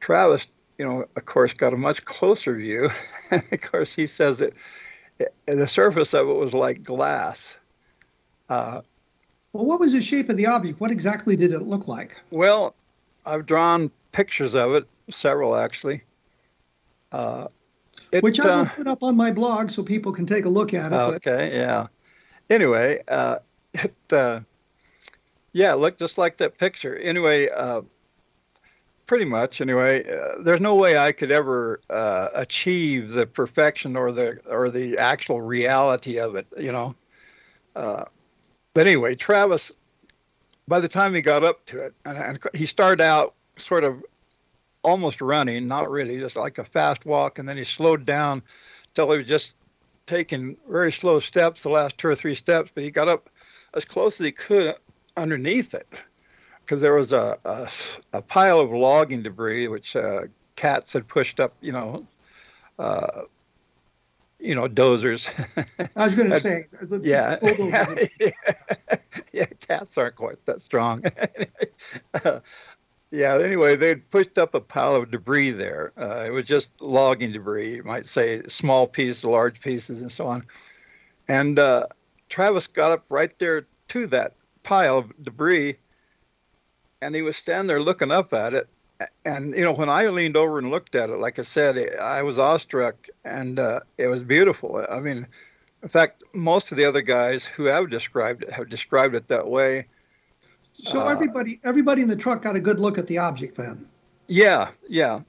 Travis, 0.00 0.46
you 0.78 0.84
know, 0.84 1.06
of 1.16 1.24
course, 1.24 1.52
got 1.52 1.72
a 1.72 1.76
much 1.76 2.04
closer 2.04 2.54
view, 2.54 2.90
and 3.30 3.42
of 3.52 3.60
course, 3.60 3.94
he 3.94 4.06
says 4.06 4.38
that 4.38 4.52
it, 5.18 5.34
the 5.46 5.66
surface 5.66 6.14
of 6.14 6.28
it 6.28 6.34
was 6.34 6.54
like 6.54 6.82
glass. 6.82 7.56
Uh, 8.48 8.82
well, 9.52 9.64
what 9.64 9.80
was 9.80 9.92
the 9.92 10.00
shape 10.00 10.28
of 10.28 10.36
the 10.36 10.46
object? 10.46 10.80
What 10.80 10.90
exactly 10.90 11.36
did 11.36 11.52
it 11.52 11.62
look 11.62 11.88
like? 11.88 12.16
Well, 12.30 12.74
I've 13.24 13.46
drawn 13.46 13.90
pictures 14.12 14.54
of 14.54 14.74
it, 14.74 14.86
several 15.10 15.56
actually. 15.56 16.02
Uh, 17.12 17.46
it, 18.10 18.22
Which 18.22 18.40
I 18.40 18.46
will 18.56 18.62
uh, 18.62 18.68
put 18.70 18.88
up 18.88 19.02
on 19.02 19.16
my 19.16 19.30
blog 19.30 19.70
so 19.70 19.82
people 19.82 20.12
can 20.12 20.26
take 20.26 20.44
a 20.44 20.48
look 20.48 20.74
at 20.74 20.92
it. 20.92 20.96
Okay, 20.96 21.50
but... 21.50 21.52
yeah. 21.52 21.86
Anyway, 22.50 23.00
uh, 23.08 23.36
it 23.74 24.12
uh, 24.12 24.40
yeah, 25.52 25.74
looked 25.74 25.98
just 25.98 26.18
like 26.18 26.36
that 26.38 26.58
picture. 26.58 26.96
Anyway, 26.96 27.48
uh, 27.48 27.82
pretty 29.06 29.24
much. 29.24 29.60
Anyway, 29.60 30.04
uh, 30.04 30.42
there's 30.42 30.60
no 30.60 30.74
way 30.74 30.98
I 30.98 31.12
could 31.12 31.30
ever 31.30 31.80
uh, 31.90 32.28
achieve 32.34 33.10
the 33.10 33.26
perfection 33.26 33.96
or 33.96 34.12
the 34.12 34.40
or 34.48 34.70
the 34.70 34.98
actual 34.98 35.42
reality 35.42 36.18
of 36.18 36.34
it. 36.34 36.46
You 36.58 36.72
know. 36.72 36.94
Uh, 37.76 38.04
but 38.74 38.86
anyway, 38.86 39.14
Travis, 39.14 39.70
by 40.66 40.80
the 40.80 40.88
time 40.88 41.14
he 41.14 41.20
got 41.20 41.44
up 41.44 41.64
to 41.66 41.80
it, 41.80 41.94
and, 42.04 42.18
and 42.18 42.38
he 42.54 42.66
started 42.66 43.00
out 43.00 43.34
sort 43.56 43.84
of 43.84 44.02
almost 44.82 45.20
running, 45.20 45.66
not 45.66 45.90
really, 45.90 46.18
just 46.18 46.36
like 46.36 46.58
a 46.58 46.64
fast 46.64 47.06
walk, 47.06 47.38
and 47.38 47.48
then 47.48 47.56
he 47.56 47.64
slowed 47.64 48.04
down 48.04 48.42
till 48.94 49.10
he 49.12 49.18
was 49.18 49.26
just 49.26 49.54
taking 50.06 50.56
very 50.68 50.92
slow 50.92 51.18
steps, 51.20 51.62
the 51.62 51.70
last 51.70 51.96
two 51.96 52.08
or 52.08 52.14
three 52.14 52.34
steps. 52.34 52.70
But 52.74 52.84
he 52.84 52.90
got 52.90 53.08
up 53.08 53.30
as 53.74 53.84
close 53.84 54.20
as 54.20 54.24
he 54.24 54.32
could 54.32 54.74
underneath 55.16 55.74
it 55.74 55.88
because 56.64 56.80
there 56.80 56.94
was 56.94 57.12
a, 57.12 57.38
a, 57.44 57.68
a, 58.12 58.22
pile 58.22 58.58
of 58.58 58.70
logging 58.70 59.22
debris 59.22 59.68
which 59.68 59.94
uh, 59.96 60.22
cats 60.56 60.92
had 60.92 61.06
pushed 61.06 61.40
up, 61.40 61.54
you 61.60 61.72
know, 61.72 62.06
uh, 62.78 63.22
you 64.40 64.54
know, 64.54 64.68
dozers. 64.68 65.30
I 65.96 66.06
was 66.06 66.14
going 66.14 66.30
to 66.30 66.40
say, 66.40 66.66
yeah, 67.02 67.38
yeah, 67.42 67.94
yeah, 69.32 69.46
cats 69.66 69.96
aren't 69.96 70.16
quite 70.16 70.44
that 70.46 70.60
strong. 70.60 71.04
uh, 72.14 72.40
yeah, 73.10 73.38
anyway, 73.38 73.76
they'd 73.76 74.08
pushed 74.10 74.38
up 74.38 74.54
a 74.54 74.60
pile 74.60 74.96
of 74.96 75.10
debris 75.10 75.52
there. 75.52 75.92
Uh, 75.98 76.24
it 76.26 76.30
was 76.30 76.44
just 76.44 76.70
logging 76.80 77.32
debris, 77.32 77.76
you 77.76 77.84
might 77.84 78.06
say, 78.06 78.42
small 78.48 78.86
pieces, 78.86 79.24
large 79.24 79.60
pieces, 79.60 80.00
and 80.00 80.12
so 80.12 80.26
on. 80.26 80.44
And 81.28 81.58
uh, 81.58 81.86
Travis 82.34 82.66
got 82.66 82.90
up 82.90 83.04
right 83.10 83.30
there 83.38 83.64
to 83.86 84.08
that 84.08 84.32
pile 84.64 84.98
of 84.98 85.22
debris, 85.22 85.76
and 87.00 87.14
he 87.14 87.22
was 87.22 87.36
standing 87.36 87.68
there 87.68 87.80
looking 87.80 88.10
up 88.10 88.32
at 88.34 88.54
it. 88.54 88.68
And 89.24 89.54
you 89.54 89.62
know, 89.62 89.72
when 89.72 89.88
I 89.88 90.06
leaned 90.08 90.36
over 90.36 90.58
and 90.58 90.68
looked 90.68 90.96
at 90.96 91.10
it, 91.10 91.20
like 91.20 91.38
I 91.38 91.42
said, 91.42 91.78
I 92.00 92.24
was 92.24 92.40
awestruck, 92.40 92.96
and 93.24 93.60
uh, 93.60 93.80
it 93.98 94.08
was 94.08 94.20
beautiful. 94.20 94.84
I 94.90 94.98
mean, 94.98 95.28
in 95.84 95.88
fact, 95.88 96.24
most 96.32 96.72
of 96.72 96.76
the 96.76 96.84
other 96.84 97.02
guys 97.02 97.44
who 97.44 97.66
have 97.66 97.88
described 97.88 98.42
it 98.42 98.52
have 98.52 98.68
described 98.68 99.14
it 99.14 99.28
that 99.28 99.46
way. 99.46 99.86
So 100.72 101.02
uh, 101.02 101.10
everybody, 101.10 101.60
everybody 101.62 102.02
in 102.02 102.08
the 102.08 102.16
truck 102.16 102.42
got 102.42 102.56
a 102.56 102.60
good 102.60 102.80
look 102.80 102.98
at 102.98 103.06
the 103.06 103.18
object 103.18 103.56
then. 103.56 103.88
Yeah, 104.26 104.70
yeah. 104.88 105.20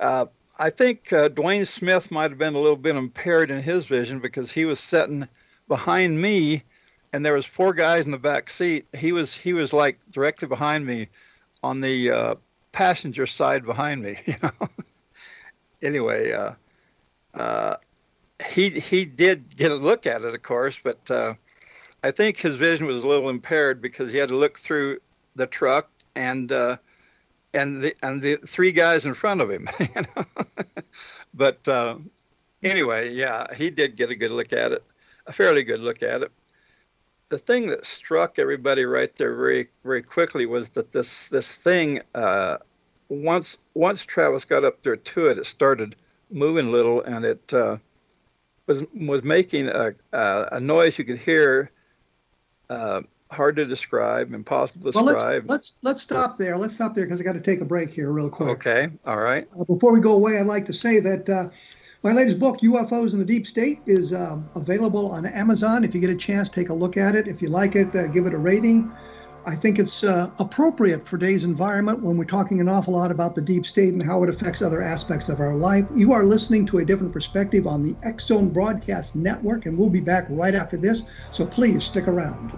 Uh, 0.00 0.26
I 0.58 0.70
think 0.70 1.12
uh, 1.12 1.28
Dwayne 1.28 1.64
Smith 1.64 2.10
might 2.10 2.32
have 2.32 2.38
been 2.38 2.56
a 2.56 2.60
little 2.60 2.74
bit 2.76 2.96
impaired 2.96 3.52
in 3.52 3.62
his 3.62 3.86
vision 3.86 4.18
because 4.18 4.50
he 4.50 4.64
was 4.64 4.80
sitting 4.80 5.28
behind 5.70 6.20
me 6.20 6.64
and 7.12 7.24
there 7.24 7.32
was 7.32 7.46
four 7.46 7.72
guys 7.72 8.04
in 8.04 8.12
the 8.12 8.18
back 8.18 8.50
seat. 8.50 8.86
He 8.92 9.12
was 9.12 9.34
he 9.34 9.52
was 9.54 9.72
like 9.72 9.98
directly 10.10 10.48
behind 10.48 10.84
me 10.84 11.08
on 11.62 11.80
the 11.80 12.10
uh, 12.10 12.34
passenger 12.72 13.26
side 13.26 13.64
behind 13.64 14.02
me 14.02 14.18
you 14.26 14.34
know? 14.42 14.68
Anyway 15.80 16.32
uh, 16.32 16.52
uh, 17.38 17.76
he 18.46 18.68
he 18.70 19.04
did 19.04 19.56
get 19.56 19.70
a 19.70 19.74
look 19.76 20.06
at 20.06 20.22
it 20.22 20.34
of 20.34 20.42
course 20.42 20.78
but 20.82 21.10
uh, 21.10 21.34
i 22.02 22.10
think 22.10 22.36
his 22.36 22.54
vision 22.56 22.86
was 22.86 23.04
a 23.04 23.08
little 23.08 23.28
impaired 23.28 23.80
because 23.80 24.10
he 24.10 24.18
had 24.18 24.28
to 24.28 24.36
look 24.36 24.58
through 24.58 24.98
the 25.36 25.46
truck 25.46 25.88
and 26.16 26.52
uh, 26.52 26.76
and 27.54 27.82
the 27.82 27.94
and 28.02 28.22
the 28.22 28.36
three 28.46 28.72
guys 28.72 29.06
in 29.06 29.14
front 29.14 29.40
of 29.40 29.50
him 29.50 29.68
you 29.80 30.02
know? 30.16 30.24
but 31.34 31.66
uh, 31.68 31.96
anyway 32.62 33.12
yeah 33.12 33.46
he 33.54 33.70
did 33.70 33.96
get 33.96 34.10
a 34.10 34.16
good 34.16 34.30
look 34.30 34.52
at 34.52 34.72
it 34.72 34.84
a 35.26 35.32
fairly 35.32 35.62
good 35.62 35.80
look 35.80 36.02
at 36.02 36.22
it. 36.22 36.32
the 37.30 37.38
thing 37.38 37.68
that 37.68 37.86
struck 37.86 38.38
everybody 38.38 38.84
right 38.84 39.14
there 39.16 39.34
very 39.34 39.68
very 39.84 40.02
quickly 40.02 40.46
was 40.46 40.68
that 40.70 40.92
this 40.92 41.28
this 41.28 41.54
thing 41.54 42.00
uh, 42.14 42.58
once 43.08 43.58
once 43.74 44.02
Travis 44.04 44.44
got 44.44 44.64
up 44.64 44.82
there 44.82 44.96
to 44.96 45.26
it, 45.28 45.38
it 45.38 45.46
started 45.46 45.96
moving 46.30 46.68
a 46.68 46.70
little, 46.70 47.02
and 47.02 47.24
it 47.24 47.52
uh, 47.52 47.76
was 48.66 48.82
was 48.94 49.22
making 49.24 49.68
a, 49.68 49.94
a, 50.12 50.48
a 50.52 50.60
noise 50.60 50.98
you 50.98 51.04
could 51.04 51.18
hear. 51.18 51.70
Uh, 52.68 53.02
hard 53.32 53.56
to 53.56 53.64
describe, 53.64 54.32
impossible 54.32 54.90
to 54.90 54.96
well, 54.96 55.06
describe. 55.06 55.48
Let's, 55.48 55.78
let's 55.82 55.84
let's 55.84 56.02
stop 56.02 56.38
there. 56.38 56.56
Let's 56.56 56.74
stop 56.74 56.94
there 56.94 57.04
because 57.04 57.20
I 57.20 57.24
got 57.24 57.34
to 57.34 57.40
take 57.40 57.60
a 57.60 57.64
break 57.64 57.92
here 57.92 58.10
real 58.10 58.30
quick. 58.30 58.48
Okay, 58.50 58.88
all 59.04 59.20
right. 59.20 59.44
Uh, 59.58 59.64
before 59.64 59.92
we 59.92 60.00
go 60.00 60.12
away, 60.12 60.38
I'd 60.38 60.46
like 60.46 60.66
to 60.66 60.72
say 60.72 61.00
that 61.00 61.28
uh, 61.28 61.48
my 62.02 62.12
latest 62.12 62.38
book, 62.38 62.60
UFOs 62.60 63.12
in 63.12 63.18
the 63.18 63.26
Deep 63.26 63.46
State, 63.46 63.80
is 63.86 64.14
um, 64.14 64.48
available 64.54 65.10
on 65.10 65.26
Amazon. 65.26 65.84
If 65.84 65.94
you 65.94 66.00
get 66.00 66.08
a 66.08 66.16
chance, 66.16 66.48
take 66.48 66.70
a 66.70 66.74
look 66.74 66.96
at 66.96 67.14
it. 67.14 67.28
If 67.28 67.42
you 67.42 67.48
like 67.48 67.76
it, 67.76 67.94
uh, 67.94 68.06
give 68.06 68.24
it 68.24 68.32
a 68.32 68.38
rating. 68.38 68.90
I 69.46 69.54
think 69.54 69.78
it's 69.78 70.02
uh, 70.02 70.30
appropriate 70.38 71.06
for 71.06 71.18
today's 71.18 71.44
environment 71.44 72.02
when 72.02 72.16
we're 72.16 72.24
talking 72.24 72.60
an 72.60 72.68
awful 72.68 72.94
lot 72.94 73.10
about 73.10 73.34
the 73.34 73.42
deep 73.42 73.66
state 73.66 73.92
and 73.92 74.02
how 74.02 74.22
it 74.22 74.30
affects 74.30 74.62
other 74.62 74.82
aspects 74.82 75.28
of 75.28 75.40
our 75.40 75.56
life. 75.56 75.86
You 75.94 76.12
are 76.12 76.24
listening 76.24 76.66
to 76.66 76.78
a 76.78 76.84
different 76.84 77.12
perspective 77.12 77.66
on 77.66 77.82
the 77.82 77.94
X 78.02 78.26
Zone 78.26 78.48
Broadcast 78.48 79.14
Network, 79.16 79.66
and 79.66 79.76
we'll 79.76 79.90
be 79.90 80.00
back 80.00 80.26
right 80.30 80.54
after 80.54 80.78
this. 80.78 81.04
So 81.32 81.46
please 81.46 81.84
stick 81.84 82.08
around. 82.08 82.52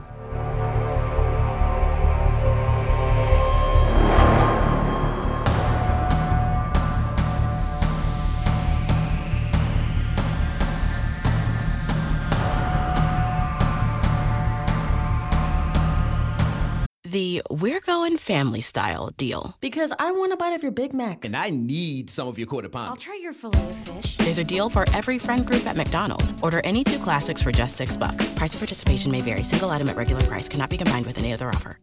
We're 18.03 18.19
Family 18.19 18.59
Style 18.59 19.11
deal. 19.17 19.57
Because 19.61 19.93
I 19.97 20.11
want 20.11 20.33
a 20.33 20.37
bite 20.37 20.55
of 20.55 20.63
your 20.65 20.73
Big 20.73 20.93
Mac. 20.93 21.25
And 21.25 21.37
I 21.37 21.51
need 21.51 22.11
some 22.11 22.27
of 22.27 22.37
your 22.37 22.49
quarter 22.49 22.69
pound. 22.69 22.89
I'll 22.89 22.97
try 22.97 23.17
your 23.23 23.33
filet 23.33 23.69
of 23.69 23.77
fish. 23.77 24.17
There's 24.17 24.39
a 24.39 24.45
deal 24.45 24.69
for 24.69 24.85
every 24.93 25.21
friend 25.21 25.47
group 25.47 25.65
at 25.67 25.77
McDonald's. 25.77 26.35
Order 26.43 26.61
any 26.65 26.83
two 26.83 26.99
classics 26.99 27.45
for 27.45 27.53
just 27.53 27.77
six 27.77 27.97
bucks. 27.97 28.29
Price 28.31 28.55
of 28.55 28.61
participation 28.61 29.13
may 29.13 29.21
vary. 29.21 29.45
Single 29.45 29.71
item 29.71 29.89
at 29.89 29.95
regular 29.97 30.25
price 30.25 30.49
cannot 30.49 30.69
be 30.69 30.77
combined 30.77 31.07
with 31.07 31.17
any 31.17 31.33
other 31.33 31.49
offer. 31.49 31.79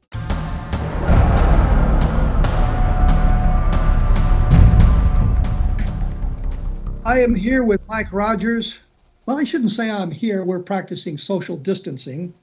I 7.06 7.22
am 7.22 7.34
here 7.34 7.64
with 7.64 7.80
Mike 7.88 8.12
Rogers. 8.12 8.80
Well, 9.26 9.38
I 9.38 9.46
shouldn't 9.46 9.72
say 9.72 9.90
I'm 9.90 10.12
here. 10.12 10.44
We're 10.44 10.60
practicing 10.60 11.18
social 11.18 11.56
distancing. 11.56 12.34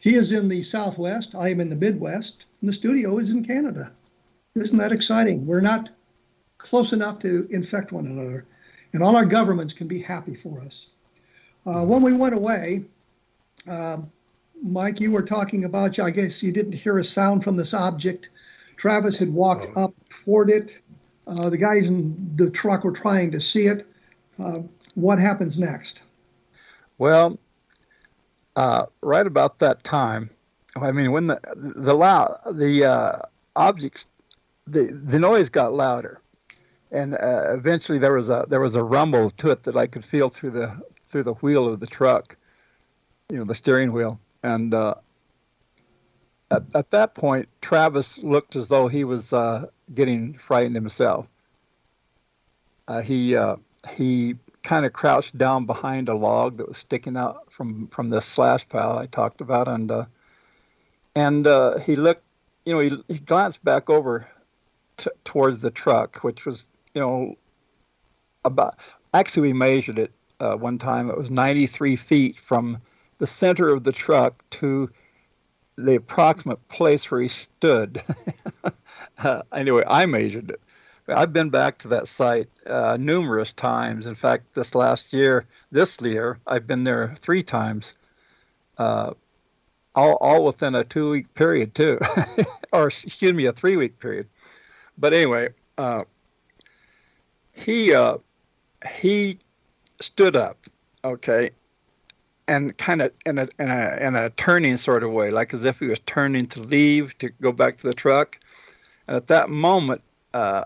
He 0.00 0.14
is 0.14 0.32
in 0.32 0.48
the 0.48 0.62
Southwest. 0.62 1.34
I 1.34 1.50
am 1.50 1.60
in 1.60 1.68
the 1.68 1.76
Midwest. 1.76 2.46
And 2.60 2.68
the 2.68 2.74
studio 2.74 3.18
is 3.18 3.30
in 3.30 3.44
Canada. 3.44 3.92
Isn't 4.56 4.78
that 4.78 4.92
exciting? 4.92 5.46
We're 5.46 5.60
not 5.60 5.90
close 6.58 6.92
enough 6.92 7.20
to 7.20 7.46
infect 7.50 7.92
one 7.92 8.06
another. 8.06 8.46
And 8.92 9.02
all 9.02 9.14
our 9.14 9.26
governments 9.26 9.72
can 9.72 9.86
be 9.86 10.00
happy 10.00 10.34
for 10.34 10.60
us. 10.60 10.88
Uh, 11.66 11.84
when 11.84 12.02
we 12.02 12.14
went 12.14 12.34
away, 12.34 12.86
uh, 13.68 13.98
Mike, 14.62 15.00
you 15.00 15.12
were 15.12 15.22
talking 15.22 15.64
about, 15.64 15.98
I 15.98 16.10
guess 16.10 16.42
you 16.42 16.50
didn't 16.50 16.72
hear 16.72 16.98
a 16.98 17.04
sound 17.04 17.44
from 17.44 17.56
this 17.56 17.74
object. 17.74 18.30
Travis 18.76 19.18
had 19.18 19.32
walked 19.32 19.66
oh. 19.76 19.84
up 19.84 19.94
toward 20.08 20.50
it. 20.50 20.80
Uh, 21.26 21.50
the 21.50 21.58
guys 21.58 21.88
in 21.88 22.32
the 22.36 22.50
truck 22.50 22.84
were 22.84 22.92
trying 22.92 23.30
to 23.32 23.40
see 23.40 23.66
it. 23.66 23.86
Uh, 24.38 24.62
what 24.94 25.18
happens 25.18 25.58
next? 25.58 26.02
Well, 26.98 27.38
uh, 28.56 28.86
right 29.00 29.26
about 29.26 29.58
that 29.58 29.84
time, 29.84 30.30
I 30.76 30.92
mean, 30.92 31.12
when 31.12 31.26
the 31.28 31.40
the 31.54 31.94
loud 31.94 32.38
the 32.52 32.84
uh, 32.84 33.22
objects, 33.56 34.06
the 34.66 34.92
the 34.92 35.18
noise 35.18 35.48
got 35.48 35.72
louder, 35.72 36.20
and 36.90 37.14
uh, 37.14 37.54
eventually 37.54 37.98
there 37.98 38.14
was 38.14 38.28
a 38.28 38.46
there 38.48 38.60
was 38.60 38.74
a 38.74 38.82
rumble 38.82 39.30
to 39.30 39.50
it 39.50 39.64
that 39.64 39.76
I 39.76 39.86
could 39.86 40.04
feel 40.04 40.28
through 40.28 40.50
the 40.50 40.80
through 41.08 41.24
the 41.24 41.34
wheel 41.34 41.68
of 41.68 41.80
the 41.80 41.86
truck, 41.86 42.36
you 43.30 43.38
know, 43.38 43.44
the 43.44 43.54
steering 43.54 43.92
wheel, 43.92 44.20
and 44.42 44.72
uh, 44.74 44.94
at 46.50 46.62
at 46.74 46.90
that 46.90 47.14
point, 47.14 47.48
Travis 47.60 48.18
looked 48.22 48.56
as 48.56 48.68
though 48.68 48.88
he 48.88 49.04
was 49.04 49.32
uh, 49.32 49.66
getting 49.94 50.34
frightened 50.34 50.76
himself. 50.76 51.26
Uh, 52.86 53.00
he 53.00 53.36
he 53.88 54.36
kind 54.62 54.84
of 54.84 54.92
crouched 54.92 55.36
down 55.38 55.66
behind 55.66 56.08
a 56.08 56.14
log 56.14 56.58
that 56.58 56.68
was 56.68 56.76
sticking 56.76 57.16
out 57.16 57.50
from 57.52 57.86
from 57.88 58.10
the 58.10 58.20
slash 58.20 58.68
pile 58.68 58.98
I 58.98 59.06
talked 59.06 59.40
about, 59.40 59.68
and 59.68 59.90
uh, 59.90 60.04
and 61.14 61.46
uh, 61.46 61.78
he 61.78 61.96
looked, 61.96 62.24
you 62.64 62.74
know, 62.74 62.80
he, 62.80 62.96
he 63.08 63.20
glanced 63.20 63.64
back 63.64 63.90
over 63.90 64.28
t- 64.96 65.10
towards 65.24 65.62
the 65.62 65.70
truck, 65.70 66.22
which 66.22 66.46
was, 66.46 66.66
you 66.94 67.00
know, 67.00 67.36
about 68.44 68.78
actually 69.12 69.48
we 69.48 69.52
measured 69.52 69.98
it 69.98 70.12
uh, 70.40 70.54
one 70.54 70.78
time. 70.78 71.10
It 71.10 71.18
was 71.18 71.30
93 71.30 71.96
feet 71.96 72.38
from 72.38 72.78
the 73.18 73.26
center 73.26 73.68
of 73.68 73.84
the 73.84 73.92
truck 73.92 74.42
to 74.50 74.90
the 75.76 75.96
approximate 75.96 76.66
place 76.68 77.10
where 77.10 77.20
he 77.20 77.28
stood. 77.28 78.02
uh, 79.18 79.42
anyway, 79.52 79.84
I 79.86 80.06
measured 80.06 80.50
it. 80.50 80.60
I've 81.10 81.32
been 81.32 81.50
back 81.50 81.78
to 81.78 81.88
that 81.88 82.08
site 82.08 82.48
uh, 82.66 82.96
numerous 82.98 83.52
times. 83.52 84.06
In 84.06 84.14
fact, 84.14 84.54
this 84.54 84.74
last 84.74 85.12
year, 85.12 85.46
this 85.70 86.00
year, 86.00 86.38
I've 86.46 86.66
been 86.66 86.84
there 86.84 87.14
three 87.20 87.42
times, 87.42 87.94
uh, 88.78 89.12
all, 89.94 90.14
all 90.14 90.44
within 90.44 90.74
a 90.74 90.84
two 90.84 91.10
week 91.10 91.32
period, 91.34 91.74
too, 91.74 91.98
or 92.72 92.88
excuse 92.88 93.32
me, 93.32 93.46
a 93.46 93.52
three 93.52 93.76
week 93.76 93.98
period. 93.98 94.28
But 94.98 95.12
anyway, 95.12 95.50
uh, 95.78 96.04
he 97.52 97.94
uh, 97.94 98.18
he 98.88 99.38
stood 100.00 100.36
up, 100.36 100.58
okay, 101.04 101.50
and 102.48 102.76
kind 102.76 103.02
of 103.02 103.12
in 103.26 103.38
a, 103.38 103.48
in 103.58 103.68
a 103.68 103.98
in 104.00 104.16
a 104.16 104.30
turning 104.30 104.76
sort 104.76 105.02
of 105.02 105.10
way, 105.10 105.30
like 105.30 105.54
as 105.54 105.64
if 105.64 105.78
he 105.78 105.86
was 105.86 105.98
turning 106.00 106.46
to 106.48 106.62
leave 106.62 107.16
to 107.18 107.28
go 107.40 107.52
back 107.52 107.78
to 107.78 107.86
the 107.86 107.94
truck. 107.94 108.38
And 109.06 109.16
at 109.16 109.26
that 109.28 109.50
moment, 109.50 110.02
uh, 110.34 110.64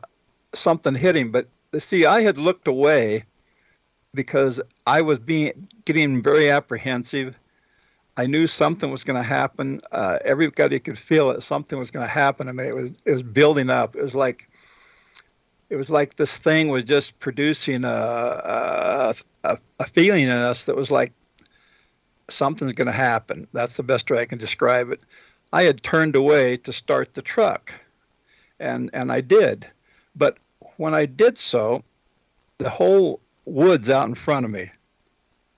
something 0.55 0.95
hit 0.95 1.17
him. 1.17 1.31
But 1.31 1.49
see, 1.79 2.07
I 2.07 2.23
had 2.23 2.39
looked 2.39 2.69
away 2.69 3.25
because 4.15 4.61
I 4.87 5.03
was 5.03 5.19
being 5.19 5.69
getting 5.85 6.23
very 6.23 6.51
apprehensive. 6.51 7.37
I 8.17 8.27
knew 8.27 8.47
something 8.47 8.91
was 8.91 9.03
going 9.03 9.21
to 9.21 9.29
happen. 9.29 9.81
Uh, 9.91 10.19
everybody 10.25 10.79
could 10.79 10.99
feel 10.99 11.31
it. 11.31 11.43
Something 11.43 11.79
was 11.79 11.91
going 11.91 12.07
to 12.07 12.13
happen. 12.13 12.49
I 12.49 12.53
mean, 12.53 12.67
it 12.67 12.75
was 12.75 12.91
it 13.05 13.11
was 13.11 13.23
building 13.23 13.71
up. 13.71 13.97
It 13.97 14.03
was 14.03 14.15
like 14.15 14.49
it 15.69 15.77
was 15.77 15.91
like 15.91 16.17
this 16.17 16.37
thing 16.37 16.69
was 16.69 16.85
just 16.85 17.19
producing 17.19 17.85
a 17.85 17.89
a, 17.89 19.15
a, 19.43 19.59
a 19.81 19.85
feeling 19.85 20.25
in 20.25 20.31
us 20.31 20.67
that 20.67 20.77
was 20.77 20.91
like 20.91 21.13
something's 22.29 22.73
going 22.73 22.87
to 22.87 22.93
happen. 22.93 23.49
That's 23.53 23.77
the 23.77 23.83
best 23.83 24.11
way 24.11 24.21
I 24.21 24.27
can 24.27 24.39
describe 24.39 24.91
it. 24.91 25.01
I 25.53 25.65
had 25.65 25.83
turned 25.83 26.17
away 26.17 26.57
to 26.59 26.73
start 26.73 27.15
the 27.15 27.23
truck, 27.23 27.73
and 28.61 28.91
and 28.93 29.11
I 29.11 29.21
did, 29.21 29.69
but 30.15 30.39
when 30.77 30.95
I 30.95 31.07
did 31.07 31.39
so, 31.39 31.83
the 32.59 32.71
whole 32.71 33.21
woods 33.45 33.91
out 33.91 34.09
in 34.09 34.15
front 34.15 34.45
of 34.45 34.51
me 34.51 34.71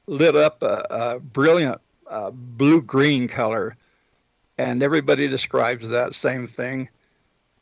lit 0.07 0.37
up 0.37 0.63
a, 0.63 0.87
a 0.91 1.21
brilliant 1.21 1.81
uh, 2.09 2.31
blue 2.31 2.81
green 2.83 3.29
color, 3.29 3.77
and 4.59 4.83
everybody 4.83 5.29
describes 5.29 5.89
that 5.89 6.15
same 6.15 6.47
thing. 6.47 6.89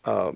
Uh, 0.05 0.33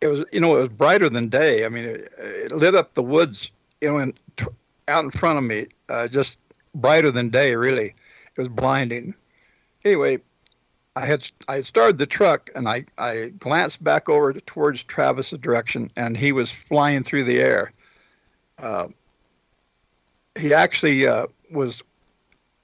it 0.00 0.06
was, 0.06 0.24
you 0.32 0.40
know, 0.40 0.56
it 0.56 0.60
was 0.60 0.68
brighter 0.68 1.08
than 1.08 1.28
day. 1.28 1.64
I 1.64 1.68
mean, 1.68 1.84
it, 1.84 2.12
it 2.18 2.52
lit 2.52 2.74
up 2.74 2.94
the 2.94 3.02
woods, 3.02 3.50
you 3.80 3.88
know, 3.88 3.98
in, 3.98 4.14
t- 4.36 4.46
out 4.88 5.04
in 5.04 5.10
front 5.10 5.38
of 5.38 5.44
me, 5.44 5.66
uh, 5.88 6.08
just 6.08 6.38
brighter 6.74 7.10
than 7.10 7.30
day. 7.30 7.54
Really, 7.56 7.86
it 7.86 8.38
was 8.38 8.48
blinding. 8.48 9.14
Anyway, 9.84 10.18
I 10.96 11.06
had 11.06 11.28
I 11.48 11.60
started 11.62 11.98
the 11.98 12.06
truck 12.06 12.50
and 12.54 12.68
I, 12.68 12.84
I 12.98 13.32
glanced 13.38 13.82
back 13.82 14.08
over 14.08 14.32
towards 14.32 14.82
Travis's 14.84 15.38
direction 15.38 15.90
and 15.96 16.16
he 16.16 16.30
was 16.30 16.50
flying 16.50 17.02
through 17.02 17.24
the 17.24 17.40
air. 17.40 17.72
Uh, 18.58 18.88
he 20.38 20.54
actually 20.54 21.06
uh, 21.06 21.26
was 21.50 21.82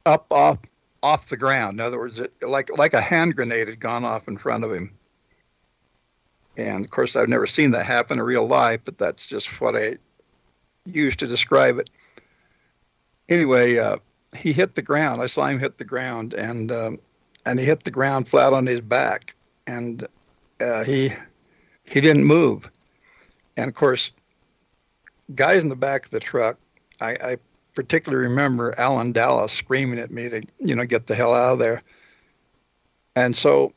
up 0.06 0.26
off 0.30 0.58
off 1.02 1.28
the 1.28 1.36
ground. 1.36 1.80
In 1.80 1.86
other 1.86 1.98
words, 1.98 2.20
it, 2.20 2.32
like 2.42 2.76
like 2.76 2.94
a 2.94 3.00
hand 3.00 3.34
grenade 3.34 3.68
had 3.68 3.80
gone 3.80 4.04
off 4.04 4.28
in 4.28 4.36
front 4.36 4.64
of 4.64 4.72
him. 4.72 4.92
And 6.56 6.84
of 6.84 6.90
course, 6.90 7.16
I've 7.16 7.28
never 7.28 7.46
seen 7.46 7.72
that 7.72 7.86
happen 7.86 8.18
in 8.18 8.24
real 8.24 8.46
life, 8.46 8.80
but 8.84 8.98
that's 8.98 9.26
just 9.26 9.60
what 9.60 9.74
I 9.74 9.96
used 10.84 11.18
to 11.20 11.26
describe 11.26 11.78
it. 11.78 11.90
Anyway, 13.28 13.78
uh, 13.78 13.96
he 14.36 14.52
hit 14.52 14.74
the 14.74 14.82
ground. 14.82 15.22
I 15.22 15.26
saw 15.26 15.46
him 15.46 15.58
hit 15.58 15.78
the 15.78 15.84
ground, 15.84 16.34
and 16.34 16.70
um, 16.70 16.98
and 17.46 17.58
he 17.58 17.64
hit 17.64 17.84
the 17.84 17.90
ground 17.90 18.28
flat 18.28 18.52
on 18.52 18.66
his 18.66 18.80
back, 18.80 19.34
and 19.66 20.06
uh, 20.60 20.84
he 20.84 21.12
he 21.84 22.00
didn't 22.00 22.24
move. 22.24 22.70
And 23.56 23.68
of 23.68 23.74
course, 23.74 24.12
guys 25.34 25.62
in 25.62 25.68
the 25.68 25.76
back 25.76 26.06
of 26.06 26.10
the 26.10 26.20
truck, 26.20 26.58
I, 27.00 27.10
I 27.10 27.36
particularly 27.74 28.28
remember 28.28 28.74
Allen 28.78 29.12
Dalis 29.12 29.50
screaming 29.50 29.98
at 29.98 30.10
me 30.10 30.28
to 30.28 30.42
you 30.58 30.74
know 30.74 30.84
get 30.84 31.06
the 31.06 31.14
hell 31.14 31.34
out 31.34 31.54
of 31.54 31.58
there. 31.58 31.82
And 33.16 33.34
so 33.34 33.72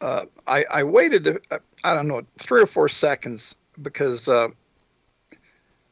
uh, 0.00 0.26
I, 0.46 0.64
I 0.70 0.82
waited, 0.84 1.40
uh, 1.50 1.58
I 1.84 1.94
don't 1.94 2.08
know, 2.08 2.22
three 2.38 2.62
or 2.62 2.66
four 2.66 2.88
seconds 2.88 3.56
because 3.82 4.28
uh, 4.28 4.48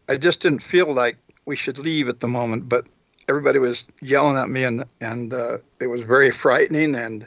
I 0.08 0.16
just 0.16 0.40
didn't 0.40 0.62
feel 0.62 0.92
like 0.92 1.16
we 1.46 1.56
should 1.56 1.78
leave 1.78 2.08
at 2.08 2.20
the 2.20 2.28
moment. 2.28 2.68
But 2.68 2.86
everybody 3.28 3.58
was 3.58 3.86
yelling 4.00 4.36
at 4.36 4.48
me, 4.48 4.64
and 4.64 4.84
and 5.00 5.32
uh, 5.32 5.58
it 5.80 5.88
was 5.88 6.02
very 6.02 6.30
frightening, 6.30 6.94
and 6.94 7.26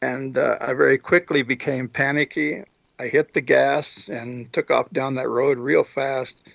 and 0.00 0.36
uh, 0.36 0.56
I 0.60 0.74
very 0.74 0.98
quickly 0.98 1.42
became 1.42 1.88
panicky. 1.88 2.64
I 2.98 3.06
hit 3.06 3.34
the 3.34 3.40
gas 3.40 4.08
and 4.08 4.52
took 4.52 4.70
off 4.70 4.90
down 4.92 5.14
that 5.16 5.28
road 5.28 5.58
real 5.58 5.84
fast, 5.84 6.52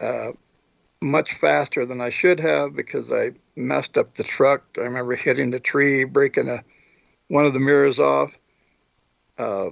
uh, 0.00 0.32
much 1.00 1.34
faster 1.34 1.86
than 1.86 2.00
I 2.00 2.10
should 2.10 2.40
have 2.40 2.74
because 2.74 3.12
I 3.12 3.32
messed 3.56 3.96
up 3.96 4.14
the 4.14 4.24
truck. 4.24 4.64
I 4.76 4.82
remember 4.82 5.16
hitting 5.16 5.50
the 5.50 5.60
tree, 5.60 6.04
breaking 6.04 6.48
a 6.48 6.62
one 7.28 7.46
of 7.46 7.54
the 7.54 7.60
mirrors 7.60 7.98
off. 7.98 8.38
Uh, 9.38 9.70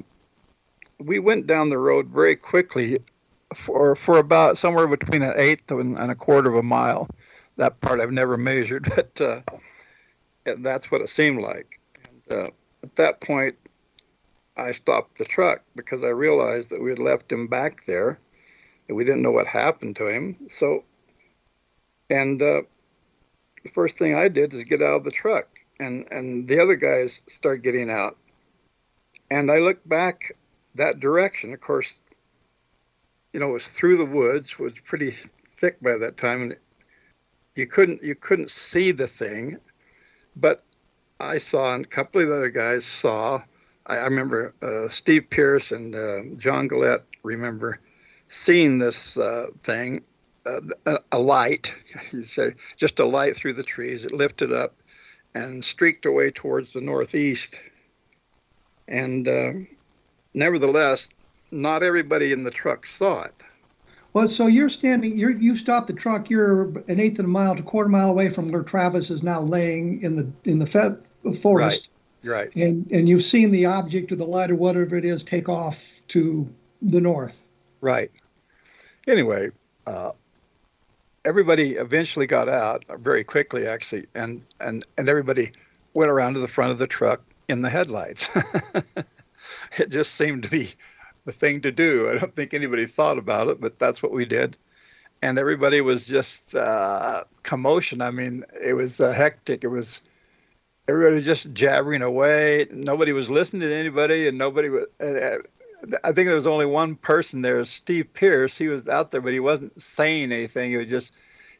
we 0.98 1.18
went 1.18 1.46
down 1.46 1.70
the 1.70 1.78
road 1.78 2.08
very 2.08 2.36
quickly 2.36 2.98
for 3.54 3.96
for 3.96 4.18
about 4.18 4.58
somewhere 4.58 4.86
between 4.86 5.22
an 5.22 5.34
eighth 5.36 5.70
and, 5.70 5.98
and 5.98 6.10
a 6.10 6.14
quarter 6.14 6.48
of 6.48 6.56
a 6.56 6.62
mile. 6.62 7.08
That 7.60 7.80
part 7.80 8.00
I've 8.00 8.10
never 8.10 8.38
measured, 8.38 8.88
but 8.96 9.20
uh, 9.20 9.40
that's 10.44 10.90
what 10.90 11.02
it 11.02 11.10
seemed 11.10 11.42
like. 11.42 11.78
And 12.08 12.38
uh, 12.38 12.50
at 12.82 12.96
that 12.96 13.20
point, 13.20 13.56
I 14.56 14.72
stopped 14.72 15.18
the 15.18 15.26
truck 15.26 15.62
because 15.76 16.02
I 16.02 16.08
realized 16.08 16.70
that 16.70 16.82
we 16.82 16.88
had 16.88 16.98
left 16.98 17.30
him 17.30 17.48
back 17.48 17.84
there, 17.84 18.18
and 18.88 18.96
we 18.96 19.04
didn't 19.04 19.22
know 19.22 19.30
what 19.30 19.46
happened 19.46 19.96
to 19.96 20.08
him. 20.08 20.36
So, 20.48 20.84
and 22.08 22.40
uh, 22.40 22.62
the 23.62 23.70
first 23.74 23.98
thing 23.98 24.14
I 24.14 24.28
did 24.28 24.54
is 24.54 24.64
get 24.64 24.80
out 24.80 24.96
of 24.96 25.04
the 25.04 25.10
truck 25.10 25.60
and 25.80 26.06
and 26.10 26.46
the 26.46 26.60
other 26.60 26.76
guys 26.76 27.22
start 27.26 27.62
getting 27.62 27.90
out. 27.90 28.16
And 29.30 29.50
I 29.50 29.58
looked 29.58 29.88
back 29.88 30.32
that 30.74 31.00
direction. 31.00 31.52
Of 31.54 31.60
course, 31.60 32.00
you 33.32 33.40
know, 33.40 33.50
it 33.50 33.54
was 33.54 33.68
through 33.68 33.96
the 33.96 34.04
woods, 34.04 34.58
was 34.58 34.78
pretty 34.78 35.10
thick 35.56 35.80
by 35.80 35.96
that 35.98 36.16
time, 36.16 36.42
and 36.42 36.56
you 37.60 37.66
couldn't 37.66 38.02
you 38.02 38.14
couldn't 38.14 38.50
see 38.50 38.90
the 38.90 39.06
thing, 39.06 39.58
but 40.34 40.64
I 41.20 41.36
saw, 41.36 41.74
and 41.74 41.84
a 41.84 41.88
couple 41.88 42.22
of 42.22 42.30
other 42.30 42.48
guys 42.48 42.86
saw. 42.86 43.42
I, 43.86 43.98
I 43.98 44.04
remember 44.04 44.54
uh, 44.62 44.88
Steve 44.88 45.28
Pierce 45.28 45.70
and 45.70 45.94
uh, 45.94 46.22
John 46.36 46.70
Gillette 46.70 47.04
remember 47.22 47.78
seeing 48.28 48.78
this 48.78 49.18
uh, 49.18 49.48
thing, 49.62 50.02
uh, 50.46 50.60
a, 50.86 50.98
a 51.12 51.18
light. 51.18 51.74
You 52.12 52.22
say 52.22 52.52
just 52.76 52.98
a 52.98 53.04
light 53.04 53.36
through 53.36 53.52
the 53.52 53.62
trees. 53.62 54.06
It 54.06 54.12
lifted 54.12 54.52
up 54.52 54.74
and 55.34 55.62
streaked 55.62 56.06
away 56.06 56.30
towards 56.30 56.72
the 56.72 56.80
northeast. 56.80 57.60
And 58.88 59.28
uh, 59.28 59.52
nevertheless, 60.32 61.10
not 61.50 61.82
everybody 61.82 62.32
in 62.32 62.44
the 62.44 62.50
truck 62.50 62.86
saw 62.86 63.24
it. 63.24 63.42
Well, 64.12 64.26
so 64.26 64.46
you're 64.48 64.68
standing, 64.68 65.16
you're, 65.16 65.30
you 65.30 65.56
stopped 65.56 65.86
the 65.86 65.92
truck. 65.92 66.30
You're 66.30 66.62
an 66.88 66.98
eighth 66.98 67.18
of 67.20 67.26
a 67.26 67.28
mile 67.28 67.54
to 67.54 67.62
a 67.62 67.64
quarter 67.64 67.88
mile 67.88 68.10
away 68.10 68.28
from 68.28 68.50
where 68.50 68.62
Travis 68.62 69.10
is 69.10 69.22
now 69.22 69.40
laying 69.40 70.02
in 70.02 70.16
the 70.16 70.32
in 70.44 70.58
the 70.58 70.66
fe- 70.66 70.96
forest. 71.40 71.90
Right. 71.90 71.90
Right. 72.22 72.56
And 72.56 72.90
and 72.90 73.08
you've 73.08 73.22
seen 73.22 73.50
the 73.50 73.66
object 73.66 74.12
or 74.12 74.16
the 74.16 74.26
light 74.26 74.50
or 74.50 74.56
whatever 74.56 74.96
it 74.96 75.04
is 75.04 75.24
take 75.24 75.48
off 75.48 76.00
to 76.08 76.48
the 76.82 77.00
north. 77.00 77.48
Right. 77.80 78.10
Anyway, 79.06 79.50
uh, 79.86 80.12
everybody 81.24 81.72
eventually 81.72 82.26
got 82.26 82.48
out 82.48 82.84
very 82.98 83.24
quickly, 83.24 83.66
actually, 83.66 84.06
and 84.14 84.42
and 84.60 84.84
and 84.98 85.08
everybody 85.08 85.52
went 85.94 86.10
around 86.10 86.34
to 86.34 86.40
the 86.40 86.48
front 86.48 86.72
of 86.72 86.78
the 86.78 86.86
truck 86.86 87.22
in 87.48 87.62
the 87.62 87.70
headlights. 87.70 88.28
it 89.78 89.88
just 89.88 90.14
seemed 90.14 90.42
to 90.42 90.48
be 90.48 90.72
the 91.24 91.32
thing 91.32 91.60
to 91.62 91.72
do. 91.72 92.10
I 92.10 92.18
don't 92.18 92.34
think 92.34 92.54
anybody 92.54 92.86
thought 92.86 93.18
about 93.18 93.48
it, 93.48 93.60
but 93.60 93.78
that's 93.78 94.02
what 94.02 94.12
we 94.12 94.24
did. 94.24 94.56
And 95.22 95.38
everybody 95.38 95.80
was 95.80 96.06
just 96.06 96.54
uh, 96.54 97.24
commotion. 97.42 98.00
I 98.00 98.10
mean, 98.10 98.44
it 98.62 98.72
was 98.74 99.00
uh, 99.00 99.12
hectic. 99.12 99.64
It 99.64 99.68
was 99.68 100.00
everybody 100.88 101.16
was 101.16 101.26
just 101.26 101.52
jabbering 101.52 102.02
away. 102.02 102.66
Nobody 102.70 103.12
was 103.12 103.28
listening 103.30 103.68
to 103.68 103.74
anybody, 103.74 104.28
and 104.28 104.38
nobody 104.38 104.70
was. 104.70 104.86
Uh, 104.98 105.38
I 106.04 106.12
think 106.12 106.26
there 106.26 106.34
was 106.34 106.46
only 106.46 106.66
one 106.66 106.96
person 106.96 107.42
there, 107.42 107.64
Steve 107.64 108.12
Pierce. 108.12 108.56
He 108.58 108.68
was 108.68 108.88
out 108.88 109.10
there, 109.10 109.20
but 109.20 109.32
he 109.32 109.40
wasn't 109.40 109.80
saying 109.80 110.32
anything. 110.32 110.70
He 110.70 110.76
was 110.76 110.88
just, 110.88 111.14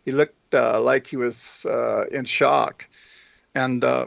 he 0.05 0.13
looked 0.13 0.55
uh, 0.55 0.79
like 0.81 1.07
he 1.07 1.17
was 1.17 1.65
uh, 1.67 2.05
in 2.13 2.25
shock. 2.27 2.87
And 3.55 3.83
uh, 3.83 4.07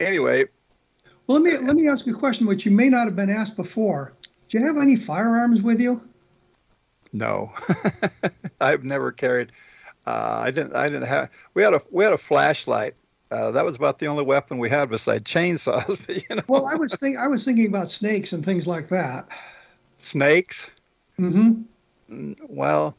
anyway. 0.00 0.46
Well, 1.26 1.40
let 1.40 1.42
me 1.42 1.66
let 1.66 1.76
me 1.76 1.88
ask 1.88 2.06
you 2.06 2.14
a 2.14 2.18
question, 2.18 2.46
which 2.46 2.64
you 2.64 2.72
may 2.72 2.88
not 2.88 3.06
have 3.06 3.16
been 3.16 3.30
asked 3.30 3.56
before. 3.56 4.12
Do 4.48 4.58
you 4.58 4.66
have 4.66 4.76
any 4.78 4.96
firearms 4.96 5.62
with 5.62 5.80
you? 5.80 6.00
No, 7.12 7.52
I've 8.60 8.84
never 8.84 9.10
carried. 9.10 9.52
Uh, 10.06 10.42
I 10.44 10.50
didn't. 10.50 10.76
I 10.76 10.88
didn't 10.88 11.08
have. 11.08 11.30
We 11.54 11.62
had 11.62 11.74
a 11.74 11.82
we 11.90 12.04
had 12.04 12.12
a 12.12 12.18
flashlight 12.18 12.94
uh, 13.30 13.50
that 13.50 13.64
was 13.64 13.76
about 13.76 13.98
the 13.98 14.06
only 14.06 14.24
weapon 14.24 14.58
we 14.58 14.70
had 14.70 14.88
besides 14.88 15.24
chainsaws. 15.24 15.98
you 16.30 16.36
know? 16.36 16.42
Well, 16.46 16.66
I 16.66 16.74
was 16.74 16.94
think 16.94 17.16
I 17.16 17.26
was 17.26 17.44
thinking 17.44 17.66
about 17.66 17.90
snakes 17.90 18.32
and 18.32 18.44
things 18.44 18.66
like 18.66 18.88
that. 18.88 19.26
Snakes. 19.98 20.70
Mm-hmm. 21.18 21.62
Mm, 22.10 22.36
well, 22.48 22.96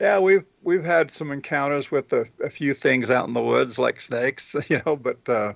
yeah, 0.00 0.18
we've 0.18 0.44
we've 0.62 0.84
had 0.84 1.10
some 1.10 1.32
encounters 1.32 1.90
with 1.90 2.12
a, 2.12 2.26
a 2.42 2.50
few 2.50 2.74
things 2.74 3.10
out 3.10 3.26
in 3.26 3.34
the 3.34 3.42
woods, 3.42 3.78
like 3.78 4.00
snakes, 4.00 4.54
you 4.68 4.80
know, 4.86 4.96
but 4.96 5.28
uh, 5.28 5.54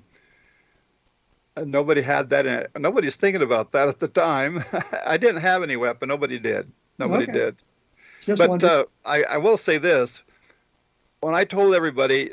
nobody 1.65 2.03
had 2.03 2.31
that. 2.31 2.47
In, 2.47 2.67
nobody's 2.83 3.17
thinking 3.17 3.43
about 3.43 3.73
that 3.73 3.89
at 3.89 3.99
the 3.99 4.09
time. 4.09 4.65
I 5.07 5.17
didn't 5.17 5.41
have 5.41 5.63
any 5.63 5.77
weapon. 5.77 6.09
Nobody 6.09 6.39
did. 6.39 6.71
Nobody 6.99 7.25
okay. 7.25 7.33
did. 7.33 7.63
Just 8.25 8.39
but 8.39 8.63
uh, 8.65 8.85
I, 9.05 9.23
I 9.25 9.37
will 9.39 9.57
say 9.57 9.79
this: 9.79 10.23
when 11.21 11.35
I 11.35 11.45
told 11.45 11.75
everybody 11.75 12.33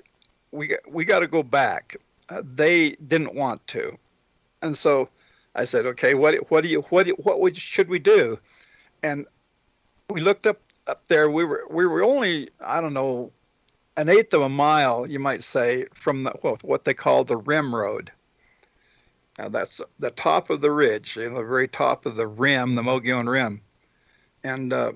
we 0.53 0.77
we 0.87 1.03
got 1.03 1.19
to 1.19 1.27
go 1.27 1.43
back. 1.43 1.97
Uh, 2.29 2.41
they 2.55 2.91
didn't 3.07 3.35
want 3.35 3.65
to, 3.67 3.97
and 4.61 4.77
so 4.77 5.09
I 5.55 5.65
said, 5.65 5.85
okay, 5.87 6.13
what 6.13 6.35
what 6.49 6.61
do 6.63 6.69
you 6.69 6.81
what 6.83 7.05
do 7.05 7.15
what 7.23 7.41
would, 7.41 7.57
should 7.57 7.89
we 7.89 7.99
do? 7.99 8.39
And 9.01 9.25
we 10.09 10.21
looked 10.21 10.47
up 10.47 10.59
up 10.87 11.03
there. 11.07 11.29
We 11.29 11.43
were 11.43 11.65
we 11.69 11.85
were 11.85 12.03
only 12.03 12.49
I 12.61 12.79
don't 12.79 12.93
know 12.93 13.31
an 13.97 14.09
eighth 14.09 14.33
of 14.33 14.41
a 14.41 14.49
mile, 14.49 15.05
you 15.05 15.19
might 15.19 15.43
say, 15.43 15.85
from 15.93 16.23
the, 16.23 16.33
well, 16.41 16.57
what 16.63 16.85
they 16.85 16.93
call 16.93 17.23
the 17.23 17.37
rim 17.37 17.75
road. 17.75 18.11
Now 19.37 19.49
that's 19.49 19.81
the 19.99 20.11
top 20.11 20.49
of 20.49 20.61
the 20.61 20.71
ridge, 20.71 21.15
the 21.15 21.29
very 21.29 21.67
top 21.67 22.05
of 22.05 22.15
the 22.15 22.27
rim, 22.27 22.75
the 22.75 22.83
Mogollon 22.83 23.27
Rim, 23.27 23.61
and 24.43 24.71
uh, 24.71 24.91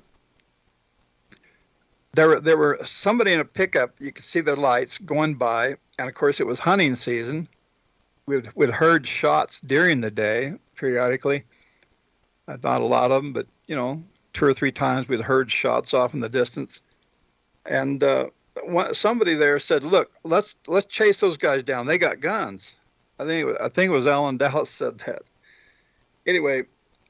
there 2.13 2.39
there 2.39 2.57
were 2.57 2.79
somebody 2.83 3.33
in 3.33 3.39
a 3.39 3.45
pickup. 3.45 3.95
You 3.99 4.11
could 4.11 4.23
see 4.23 4.41
their 4.41 4.55
lights 4.55 4.97
going 4.99 5.35
by, 5.35 5.75
and 5.97 6.07
of 6.07 6.13
course 6.13 6.39
it 6.39 6.45
was 6.45 6.59
hunting 6.59 6.95
season. 6.95 7.47
We'd 8.27 8.51
we'd 8.55 8.69
heard 8.69 9.07
shots 9.07 9.59
during 9.61 10.01
the 10.01 10.11
day 10.11 10.53
periodically. 10.75 11.43
Uh, 12.47 12.57
not 12.63 12.81
a 12.81 12.85
lot 12.85 13.11
of 13.11 13.23
them, 13.23 13.33
but 13.33 13.47
you 13.65 13.75
know, 13.75 14.03
two 14.33 14.45
or 14.45 14.53
three 14.53 14.71
times 14.71 15.07
we'd 15.07 15.19
heard 15.19 15.51
shots 15.51 15.93
off 15.93 16.13
in 16.13 16.19
the 16.19 16.29
distance. 16.29 16.81
And 17.65 18.03
uh, 18.03 18.27
somebody 18.93 19.33
there 19.33 19.59
said, 19.59 19.83
"Look, 19.83 20.11
let's 20.23 20.55
let's 20.67 20.85
chase 20.85 21.19
those 21.19 21.37
guys 21.37 21.63
down. 21.63 21.87
They 21.87 21.97
got 21.97 22.19
guns." 22.19 22.76
I 23.19 23.25
think 23.25 23.41
it 23.41 23.45
was, 23.45 23.57
I 23.61 23.69
think 23.69 23.89
it 23.89 23.95
was 23.95 24.07
Allen 24.07 24.37
Dalis 24.37 24.67
said 24.67 24.99
that. 24.99 25.23
Anyway, 26.25 26.63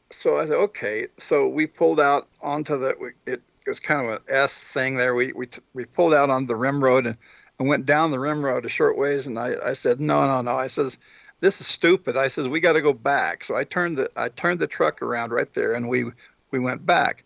so 0.10 0.38
I 0.38 0.46
said, 0.46 0.58
"Okay." 0.58 1.08
So 1.18 1.48
we 1.48 1.68
pulled 1.68 2.00
out 2.00 2.28
onto 2.42 2.78
the. 2.78 2.96
It 3.26 3.42
it 3.68 3.70
was 3.70 3.80
kind 3.80 4.06
of 4.06 4.14
an 4.14 4.22
S 4.30 4.54
thing 4.54 4.96
there. 4.96 5.14
We 5.14 5.34
we 5.34 5.48
we 5.74 5.86
pulled 5.86 6.14
out 6.14 6.30
on 6.30 6.48
the 6.48 6.56
rim 6.56 6.82
road 6.84 7.06
and, 7.06 7.18
and 7.60 7.68
went 7.68 7.86
down 7.86 8.12
the 8.12 8.20
rim 8.20 8.44
road 8.44 8.66
a 8.66 8.70
short 8.70 8.98
ways. 8.98 9.28
And 9.28 9.38
I, 9.38 9.56
I 9.66 9.74
said, 9.74 10.00
no, 10.00 10.26
no, 10.26 10.42
no. 10.42 10.56
I 10.56 10.68
says, 10.68 10.98
this 11.42 11.60
is 11.60 11.68
stupid. 11.68 12.16
I 12.18 12.30
says, 12.30 12.48
we 12.48 12.60
got 12.60 12.74
to 12.74 12.82
go 12.82 12.94
back. 12.94 13.44
So 13.44 13.56
I 13.56 13.64
turned 13.64 13.98
the 13.98 14.10
I 14.16 14.30
turned 14.30 14.60
the 14.60 14.68
truck 14.68 15.02
around 15.02 15.32
right 15.32 15.52
there, 15.54 15.74
and 15.74 15.90
we 15.90 16.06
we 16.52 16.60
went 16.60 16.86
back, 16.86 17.26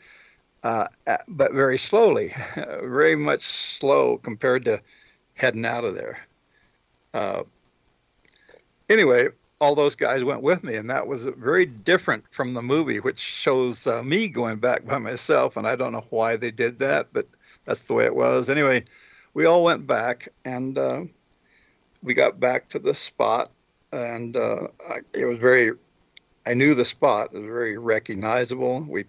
uh, 0.64 0.88
but 1.28 1.54
very 1.54 1.78
slowly, 1.78 2.34
very 2.56 3.16
much 3.16 3.44
slow 3.44 4.18
compared 4.18 4.66
to 4.66 4.82
heading 5.36 5.66
out 5.66 5.86
of 5.86 5.94
there. 5.94 6.20
Uh, 7.14 7.44
anyway, 8.92 9.30
all 9.62 9.76
those 9.76 9.96
guys 9.96 10.24
went 10.24 10.42
with 10.42 10.64
me, 10.64 10.76
and 10.76 10.90
that 10.90 11.08
was 11.08 11.24
very 11.24 11.66
different 11.66 12.26
from 12.32 12.54
the 12.54 12.62
movie, 12.62 13.00
which 13.00 13.20
shows 13.20 13.86
uh, 13.86 14.02
me 14.04 14.28
going 14.28 14.58
back 14.58 14.86
by 14.86 14.98
myself. 14.98 15.56
And 15.56 15.68
I 15.68 15.76
don't 15.76 15.94
know 15.94 16.06
why 16.10 16.36
they 16.36 16.52
did 16.52 16.80
that, 16.80 17.08
but 17.14 17.28
that's 17.66 17.86
the 17.86 17.94
way 17.94 18.06
it 18.06 18.16
was. 18.16 18.50
Anyway, 18.50 18.84
we 19.34 19.46
all 19.46 19.64
went 19.64 19.86
back, 19.88 20.28
and 20.46 20.78
uh, 20.78 21.04
we 22.04 22.14
got 22.14 22.40
back 22.40 22.68
to 22.70 22.80
the 22.80 22.94
spot, 22.94 23.52
and 23.94 24.36
uh, 24.36 24.68
I, 24.90 24.98
it 25.14 25.26
was 25.26 25.38
very. 25.38 25.72
I 26.48 26.56
knew 26.56 26.74
the 26.74 26.86
spot; 26.86 27.30
it 27.32 27.38
was 27.38 27.46
very 27.46 27.78
recognizable. 27.78 28.84
We 28.90 29.06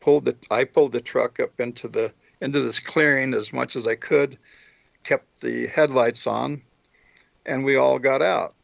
pulled 0.00 0.24
the. 0.24 0.36
I 0.50 0.64
pulled 0.64 0.92
the 0.92 1.02
truck 1.02 1.40
up 1.40 1.60
into 1.60 1.88
the 1.88 2.12
into 2.40 2.60
this 2.60 2.80
clearing 2.80 3.34
as 3.34 3.52
much 3.52 3.76
as 3.76 3.86
I 3.86 3.96
could, 3.96 4.38
kept 5.04 5.42
the 5.42 5.66
headlights 5.66 6.26
on, 6.26 6.62
and 7.44 7.66
we 7.66 7.76
all 7.76 7.98
got 7.98 8.22
out 8.22 8.54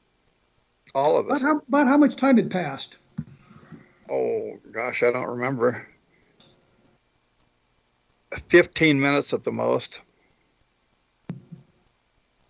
all 0.94 1.16
of 1.16 1.30
us. 1.30 1.42
About 1.42 1.48
how, 1.48 1.62
about 1.68 1.86
how 1.86 1.96
much 1.96 2.16
time 2.16 2.36
had 2.36 2.50
passed? 2.50 2.98
Oh 4.10 4.58
gosh, 4.72 5.02
I 5.02 5.10
don't 5.10 5.28
remember. 5.28 5.86
15 8.48 9.00
minutes 9.00 9.32
at 9.32 9.44
the 9.44 9.52
most 9.52 10.00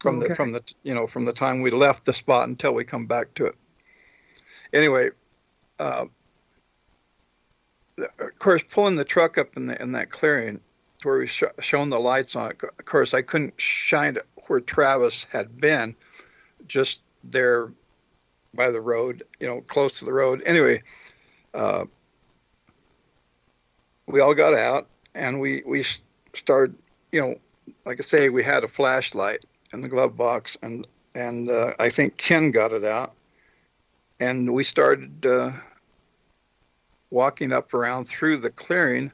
from 0.01 0.19
Okay. 0.19 0.29
the 0.29 0.35
from 0.35 0.53
the 0.53 0.63
you 0.83 0.95
know 0.95 1.07
from 1.07 1.25
the 1.25 1.33
time 1.33 1.61
we 1.63 1.71
left 1.71 2.05
the 2.05 2.13
spot 2.13 2.49
until 2.49 2.73
we 2.73 2.85
come 2.85 3.07
back 3.07 3.33
to 3.35 3.47
it 3.47 3.55
anyway 4.73 5.11
uh, 5.79 6.05
of 7.99 8.39
course 8.39 8.63
pulling 8.69 8.97
the 8.97 9.05
truck 9.05 9.39
up 9.39 9.57
in 9.57 9.67
the 9.67 9.81
in 9.81 9.93
that 9.93 10.11
clearing 10.11 10.61
where 11.03 11.19
we 11.19 11.27
sh- 11.27 11.45
shown 11.61 11.89
the 11.91 11.99
lights 12.01 12.37
on 12.37 12.51
it 12.51 12.63
of 12.63 12.85
course 12.85 13.15
i 13.15 13.23
couldn't 13.23 13.55
shine 13.61 14.17
it 14.17 14.27
where 14.47 14.61
travis 14.61 15.25
had 15.25 15.61
been 15.61 15.95
just 16.67 17.03
there 17.25 17.71
by 18.57 18.71
the 18.71 18.81
road 18.81 19.23
you 19.41 19.47
know 19.47 19.61
close 19.63 19.99
to 19.99 20.05
the 20.05 20.13
road. 20.13 20.43
Anyway 20.45 20.83
uh, 21.55 21.85
we 24.07 24.21
all 24.21 24.35
got 24.35 24.55
out 24.55 24.89
and 25.15 25.41
we 25.41 25.63
we 25.67 25.85
started 26.35 26.77
you 27.13 27.21
know 27.21 27.35
like 27.85 27.99
i 27.99 28.03
say 28.03 28.29
we 28.29 28.43
had 28.43 28.63
a 28.63 28.69
flashlight 28.69 29.45
in 29.73 29.81
the 29.81 29.89
glove 29.89 30.17
box 30.17 30.57
and 30.63 30.87
and 31.15 31.51
uh, 31.51 31.73
i 31.79 31.89
think 31.89 32.17
ken 32.17 32.51
got 32.51 32.73
it 32.73 32.85
out. 32.85 33.13
And 34.19 34.55
we 34.55 34.65
started 34.65 35.27
uh, 35.27 35.53
walking 37.11 37.53
up 37.53 37.75
around 37.75 38.07
through 38.07 38.39
the 38.39 38.51
clearing 38.51 39.13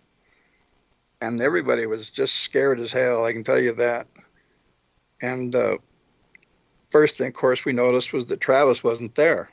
and 1.20 1.42
everybody 1.42 1.86
was 1.86 2.08
just 2.08 2.36
scared 2.36 2.78
as 2.78 2.92
hell 2.92 3.24
i 3.24 3.32
can 3.32 3.44
tell 3.44 3.60
you 3.60 3.74
that. 3.74 4.06
And 5.20 5.54
uh, 5.54 5.78
first 6.92 7.18
thing 7.18 7.28
of 7.28 7.34
course 7.34 7.64
we 7.64 7.72
noticed 7.72 8.12
was 8.12 8.26
that 8.28 8.40
travis 8.40 8.84
wasn't 8.84 9.14
there 9.14 9.50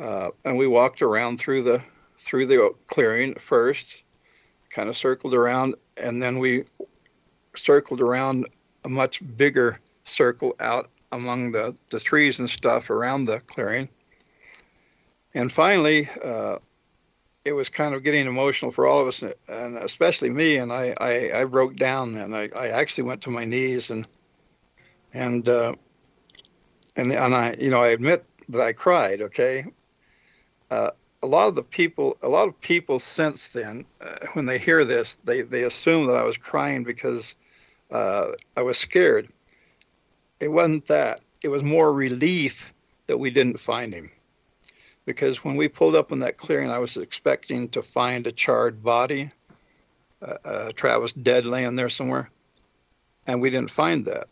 uh, 0.00 0.28
and 0.44 0.58
we 0.58 0.66
walked 0.66 1.00
around 1.00 1.38
through 1.38 1.62
the 1.62 1.82
through 2.18 2.44
the 2.46 2.74
clearing 2.88 3.34
first 3.34 4.02
kind 4.70 4.88
of 4.88 4.96
circled 4.96 5.34
around 5.34 5.74
and 5.96 6.20
then 6.20 6.38
we 6.38 6.64
circled 7.54 8.00
around 8.00 8.46
a 8.84 8.88
much 8.88 9.20
bigger 9.36 9.80
circle 10.04 10.54
out 10.60 10.90
among 11.12 11.52
the, 11.52 11.74
the 11.90 12.00
trees 12.00 12.38
and 12.38 12.48
stuff 12.48 12.90
around 12.90 13.24
the 13.24 13.40
clearing. 13.40 13.88
And 15.34 15.52
finally, 15.52 16.08
uh, 16.24 16.58
it 17.44 17.52
was 17.52 17.68
kind 17.68 17.94
of 17.94 18.02
getting 18.02 18.26
emotional 18.26 18.72
for 18.72 18.86
all 18.86 19.00
of 19.00 19.06
us, 19.06 19.22
and 19.22 19.76
especially 19.78 20.30
me. 20.30 20.56
And 20.56 20.72
I, 20.72 20.94
I, 20.98 21.40
I 21.40 21.44
broke 21.44 21.76
down 21.76 22.14
then. 22.14 22.34
I, 22.34 22.48
I 22.56 22.68
actually 22.68 23.04
went 23.04 23.22
to 23.22 23.30
my 23.30 23.44
knees 23.44 23.90
and 23.90 24.06
and 25.12 25.48
uh, 25.48 25.74
and 26.96 27.12
and 27.12 27.34
I, 27.34 27.54
you 27.58 27.70
know, 27.70 27.80
I 27.80 27.88
admit 27.88 28.24
that 28.48 28.60
I 28.60 28.72
cried. 28.72 29.22
Okay. 29.22 29.64
Uh, 30.70 30.90
a 31.22 31.26
lot 31.26 31.48
of 31.48 31.54
the 31.54 31.62
people, 31.62 32.16
a 32.22 32.28
lot 32.28 32.46
of 32.46 32.60
people 32.60 33.00
since 33.00 33.48
then, 33.48 33.84
uh, 34.00 34.26
when 34.34 34.46
they 34.46 34.58
hear 34.58 34.84
this, 34.84 35.16
they 35.24 35.42
they 35.42 35.64
assume 35.64 36.06
that 36.06 36.16
I 36.16 36.24
was 36.24 36.36
crying 36.36 36.84
because 36.84 37.34
uh, 37.90 38.28
I 38.56 38.62
was 38.62 38.78
scared. 38.78 39.28
It 40.40 40.48
wasn't 40.48 40.86
that. 40.86 41.20
It 41.42 41.48
was 41.48 41.62
more 41.62 41.92
relief 41.92 42.72
that 43.06 43.18
we 43.18 43.30
didn't 43.30 43.58
find 43.58 43.92
him. 43.92 44.10
Because 45.04 45.42
when 45.42 45.56
we 45.56 45.68
pulled 45.68 45.94
up 45.94 46.12
in 46.12 46.18
that 46.20 46.36
clearing, 46.36 46.70
I 46.70 46.78
was 46.78 46.96
expecting 46.96 47.68
to 47.70 47.82
find 47.82 48.26
a 48.26 48.32
charred 48.32 48.82
body, 48.82 49.30
uh, 50.20 50.34
uh, 50.44 50.72
Travis 50.72 51.14
dead 51.14 51.46
laying 51.46 51.76
there 51.76 51.88
somewhere, 51.88 52.30
and 53.26 53.40
we 53.40 53.48
didn't 53.50 53.70
find 53.70 54.04
that. 54.04 54.28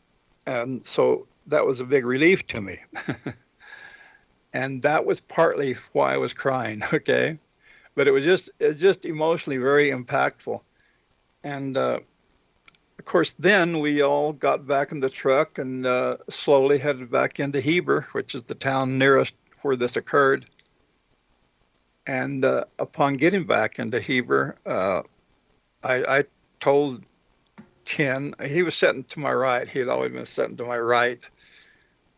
And 0.47 0.87
so 0.87 1.27
that 1.47 1.67
was 1.67 1.81
a 1.81 1.85
big 1.85 2.05
relief 2.05 2.47
to 2.49 2.61
me. 2.61 2.79
and 4.53 4.83
that 4.83 5.05
was 5.05 5.21
partly 5.21 5.77
why 5.93 6.15
I 6.15 6.17
was 6.17 6.33
crying, 6.33 6.83
okay? 6.93 7.39
But 7.95 8.07
it 8.09 8.13
was 8.13 8.25
just 8.25 8.51
it 8.59 8.69
was 8.69 8.81
just 8.81 9.05
emotionally 9.05 9.59
very 9.59 9.91
impactful. 9.91 10.61
And 11.43 11.77
uh, 11.77 12.01
of 12.99 13.05
course, 13.05 13.35
then 13.39 13.81
we 13.81 14.03
all 14.03 14.33
got 14.33 14.67
back 14.67 14.93
in 14.93 15.01
the 15.01 15.09
truck 15.09 15.59
and 15.59 15.87
uh, 15.87 16.17
slowly 16.29 16.79
headed 16.79 17.11
back 17.11 17.39
into 17.41 17.61
Heber, 17.61 18.07
which 18.13 18.35
is 18.35 18.43
the 18.43 18.55
town 18.55 18.99
nearest 18.99 19.35
where 19.63 19.77
this 19.77 19.97
occurred. 19.97 20.47
And 22.07 22.45
uh, 22.45 22.65
upon 22.79 23.15
getting 23.15 23.45
back 23.45 23.79
into 23.79 24.01
Heber, 24.01 24.57
uh, 24.67 25.03
I, 25.83 26.19
I 26.19 26.25
told 26.61 27.06
Ken, 27.87 28.35
he 28.45 28.63
was 28.63 28.75
sitting 28.75 29.05
to 29.05 29.21
my 29.21 29.33
right. 29.33 29.69
He 29.69 29.79
had 29.79 29.89
always 29.89 30.13
been 30.13 30.27
sitting 30.27 30.57
to 30.59 30.65
my 30.65 30.79
right 30.79 31.27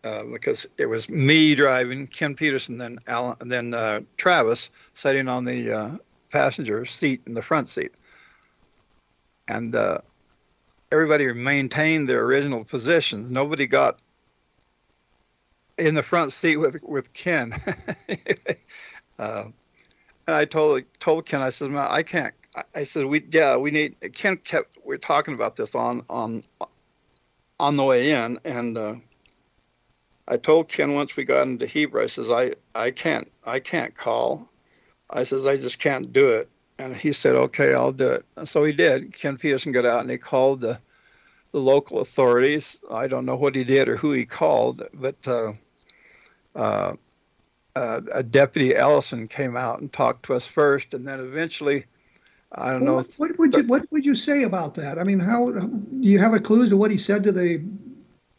uh, 0.02 0.24
because 0.32 0.66
it 0.78 0.86
was 0.86 1.08
me 1.08 1.54
driving, 1.54 2.06
Ken 2.06 2.34
Peterson, 2.34 2.78
then 2.78 2.98
Alan, 3.06 3.36
then 3.48 3.74
uh, 3.74 4.00
Travis 4.16 4.70
sitting 4.94 5.28
on 5.28 5.44
the 5.44 5.70
uh, 5.70 5.96
passenger 6.30 6.84
seat 6.86 7.20
in 7.26 7.34
the 7.34 7.42
front 7.42 7.68
seat. 7.68 7.92
And 9.46 9.74
uh, 9.76 9.98
everybody 10.90 11.32
maintained 11.32 12.08
their 12.08 12.24
original 12.24 12.64
positions. 12.64 13.30
Nobody 13.30 13.66
got 13.66 14.00
in 15.76 15.94
the 15.94 16.02
front 16.02 16.32
seat 16.32 16.56
with 16.56 16.82
with 16.82 17.12
Ken. 17.12 17.52
uh, 19.18 19.44
and 20.26 20.36
I 20.36 20.44
told 20.44 20.82
told 20.98 21.26
Ken, 21.26 21.40
I 21.40 21.50
said, 21.50 21.70
"Man, 21.70 21.86
I 21.88 22.02
can't." 22.02 22.34
I- 22.74 22.84
said, 22.84 23.06
"We 23.06 23.24
yeah, 23.30 23.56
we 23.56 23.70
need." 23.70 23.96
Ken 24.14 24.36
kept 24.38 24.78
we 24.84 24.94
are 24.94 24.98
talking 24.98 25.34
about 25.34 25.56
this 25.56 25.74
on 25.74 26.04
on 26.08 26.44
on 27.60 27.76
the 27.76 27.84
way 27.84 28.12
in, 28.12 28.38
and 28.44 28.78
uh, 28.78 28.94
I 30.26 30.36
told 30.36 30.68
Ken 30.68 30.94
once 30.94 31.16
we 31.16 31.24
got 31.24 31.46
into 31.46 31.66
Heber, 31.66 32.00
I 32.00 32.06
says, 32.06 32.30
"I 32.30 32.52
I 32.74 32.90
can't 32.90 33.30
I 33.44 33.60
can't 33.60 33.94
call." 33.94 34.48
I 35.10 35.24
says, 35.24 35.46
"I 35.46 35.56
just 35.56 35.78
can't 35.78 36.12
do 36.12 36.28
it." 36.30 36.48
And 36.78 36.94
he 36.96 37.12
said, 37.12 37.34
"Okay, 37.34 37.74
I'll 37.74 37.92
do 37.92 38.08
it." 38.08 38.24
And 38.36 38.48
so 38.48 38.64
he 38.64 38.72
did. 38.72 39.12
Ken 39.12 39.36
Peterson 39.36 39.72
got 39.72 39.86
out 39.86 40.02
and 40.02 40.10
he 40.10 40.18
called 40.18 40.60
the 40.60 40.80
the 41.52 41.60
local 41.60 42.00
authorities. 42.00 42.78
I 42.90 43.06
don't 43.06 43.26
know 43.26 43.36
what 43.36 43.54
he 43.54 43.64
did 43.64 43.88
or 43.88 43.96
who 43.96 44.12
he 44.12 44.26
called, 44.26 44.82
but 44.94 45.16
uh, 45.26 45.52
uh, 46.54 46.94
uh, 47.74 48.00
a 48.12 48.22
deputy 48.22 48.74
Ellison 48.74 49.28
came 49.28 49.56
out 49.56 49.80
and 49.80 49.92
talked 49.92 50.24
to 50.26 50.34
us 50.34 50.46
first, 50.46 50.94
and 50.94 51.06
then 51.06 51.20
eventually, 51.20 51.86
I 52.52 52.70
don't 52.70 52.84
know. 52.84 52.96
What, 52.96 53.14
what 53.18 53.38
would 53.38 53.52
you 53.52 53.62
What 53.64 53.92
would 53.92 54.04
you 54.04 54.14
say 54.14 54.44
about 54.44 54.74
that? 54.76 54.98
I 54.98 55.04
mean, 55.04 55.20
how 55.20 55.50
do 55.50 55.70
you 56.00 56.18
have 56.18 56.32
a 56.32 56.40
clue 56.40 56.68
to 56.68 56.76
what 56.76 56.90
he 56.90 56.96
said 56.96 57.22
to 57.24 57.32
the 57.32 57.62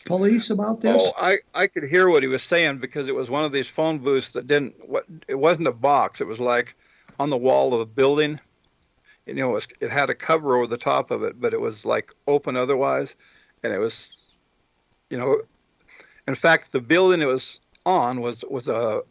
police 0.06 0.50
about 0.50 0.82
this? 0.82 1.00
Oh, 1.00 1.14
I, 1.18 1.38
I 1.54 1.68
could 1.68 1.84
hear 1.84 2.10
what 2.10 2.24
he 2.24 2.28
was 2.28 2.42
saying 2.42 2.80
because 2.80 3.08
it 3.08 3.16
was 3.16 3.30
one 3.30 3.44
of 3.44 3.52
these 3.52 3.68
phone 3.68 4.00
booths 4.00 4.32
that 4.32 4.48
didn't. 4.48 4.76
What 4.88 5.06
it 5.28 5.36
wasn't 5.36 5.68
a 5.68 5.72
box. 5.74 6.22
It 6.22 6.28
was 6.28 6.40
like 6.40 6.76
on 7.20 7.30
the 7.30 7.38
wall 7.38 7.74
of 7.74 7.82
a 7.82 7.86
building. 7.86 8.40
You 9.26 9.36
know, 9.36 9.52
it, 9.52 9.54
was, 9.54 9.68
it 9.80 9.92
had 9.92 10.10
a 10.10 10.16
cover 10.16 10.56
over 10.56 10.66
the 10.66 10.78
top 10.78 11.12
of 11.12 11.22
it, 11.22 11.40
but 11.40 11.54
it 11.54 11.62
was 11.62 11.86
like 11.86 12.12
open 12.26 12.58
otherwise, 12.58 13.16
and 13.62 13.72
it 13.72 13.78
was, 13.78 14.26
you 15.12 15.18
know, 15.18 15.44
in 16.28 16.34
fact, 16.34 16.72
the 16.72 16.82
building 16.82 17.22
it 17.22 17.28
was 17.28 17.62
on 17.86 18.22
was 18.22 18.44
was 18.50 18.68
a 18.68 19.04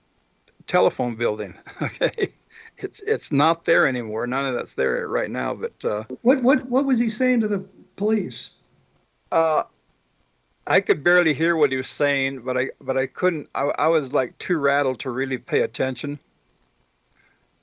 telephone 0.68 1.16
building. 1.16 1.54
Okay, 1.82 2.30
it's 2.78 3.00
it's 3.00 3.32
not 3.32 3.64
there 3.64 3.86
anymore. 3.86 4.26
None 4.26 4.46
of 4.46 4.54
that's 4.54 4.74
there 4.74 5.08
right 5.08 5.30
now. 5.30 5.54
But 5.54 5.84
uh, 5.84 6.04
What 6.22 6.42
what 6.42 6.68
what 6.68 6.84
was 6.86 6.98
he 6.98 7.08
saying 7.08 7.40
to 7.40 7.48
the 7.48 7.60
police? 7.96 8.50
Uh, 9.32 9.64
I 10.66 10.80
could 10.80 11.02
barely 11.02 11.34
hear 11.34 11.56
what 11.56 11.70
he 11.70 11.76
was 11.76 11.88
saying, 11.88 12.40
but 12.40 12.56
I 12.58 12.70
but 12.80 12.96
I 12.96 13.06
couldn't. 13.06 13.48
I, 13.54 13.70
I 13.78 13.86
was 13.88 14.12
like 14.12 14.36
too 14.38 14.58
rattled 14.58 15.00
to 15.00 15.10
really 15.10 15.38
pay 15.38 15.60
attention. 15.60 16.18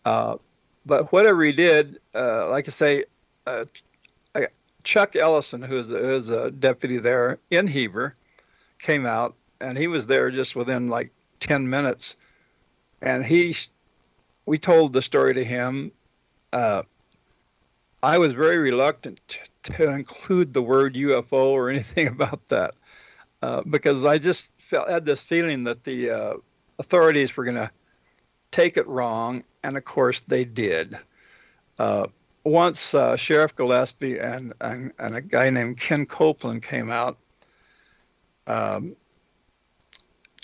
Uh, 0.05 0.37
but 0.85 1.11
whatever 1.11 1.43
he 1.43 1.51
did, 1.51 1.99
uh, 2.13 2.49
like 2.49 2.67
I 2.67 2.71
say, 2.71 3.05
uh, 3.47 3.65
I, 4.33 4.47
Chuck 4.83 5.15
Ellison, 5.15 5.61
who's 5.61 5.89
who's 5.89 6.29
a 6.29 6.51
deputy 6.51 6.97
there 6.97 7.39
in 7.51 7.67
Heber, 7.67 8.15
came 8.79 9.05
out 9.05 9.35
and 9.61 9.77
he 9.77 9.87
was 9.87 10.07
there 10.07 10.31
just 10.31 10.55
within 10.55 10.87
like 10.87 11.11
ten 11.39 11.69
minutes, 11.69 12.15
and 13.01 13.25
he, 13.25 13.55
we 14.45 14.57
told 14.57 14.93
the 14.93 15.01
story 15.01 15.33
to 15.33 15.43
him. 15.43 15.91
Uh, 16.53 16.83
I 18.03 18.17
was 18.17 18.33
very 18.33 18.57
reluctant 18.57 19.39
to, 19.63 19.91
include 19.91 20.53
the 20.53 20.61
word 20.61 20.93
UFO 20.93 21.47
or 21.47 21.69
anything 21.69 22.07
about 22.19 22.47
that 22.49 22.75
uh, 23.41 23.61
because 23.63 24.05
I 24.05 24.17
just 24.17 24.51
felt, 24.59 24.89
had 24.89 25.05
this 25.05 25.21
feeling 25.21 25.63
that 25.63 25.83
the 25.83 26.11
uh, 26.11 26.33
authorities 26.79 27.35
were 27.35 27.43
going 27.43 27.55
to 27.55 27.71
take 28.51 28.77
it 28.77 28.87
wrong, 28.87 29.43
and 29.63 29.75
of 29.75 29.83
course 29.85 30.21
they 30.27 30.45
did. 30.45 30.97
Uh, 31.77 32.07
once 32.43 32.93
uh, 32.93 33.15
Sheriff 33.15 33.55
Gillespie 33.55 34.19
and, 34.19 34.53
and, 34.61 34.93
and 34.99 35.15
a 35.15 35.21
guy 35.21 35.49
named 35.49 35.79
Ken 35.79 36.05
Coplan 36.05 36.61
came 36.61 36.91
out, 36.91 37.17
um, 38.47 38.95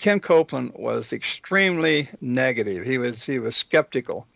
Ken 0.02 0.18
Coplan 0.18 0.76
was 0.76 1.12
extremely 1.12 2.08
negative. 2.20 2.84
He 2.84 2.98
was 2.98 3.22
he 3.22 3.38
was 3.38 3.54
skeptical, 3.54 4.26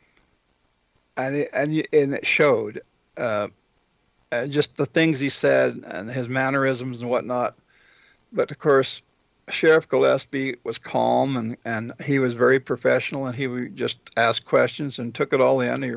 and 1.16 1.34
it, 1.34 1.50
and, 1.52 1.84
and 1.92 2.14
it 2.14 2.24
showed. 2.24 2.82
Uh, 3.16 3.48
uh, 4.30 4.46
just 4.46 4.76
the 4.76 4.86
things 4.86 5.18
he 5.18 5.28
said 5.28 5.82
and 5.88 6.08
his 6.08 6.28
mannerisms 6.28 7.00
and 7.00 7.10
whatnot. 7.10 7.56
But 8.32 8.52
of 8.52 8.60
course, 8.60 9.02
Sheriff 9.48 9.88
Gillespie 9.88 10.56
was 10.62 10.78
calm 10.78 11.36
and, 11.36 11.56
and 11.64 11.92
he 12.00 12.20
was 12.20 12.34
very 12.34 12.60
professional 12.60 13.26
and 13.26 13.34
he 13.34 13.48
would 13.48 13.76
just 13.76 13.98
ask 14.16 14.44
questions 14.44 15.00
and 15.00 15.14
took 15.14 15.32
it 15.32 15.40
all 15.40 15.60
in. 15.60 15.82
He 15.82 15.90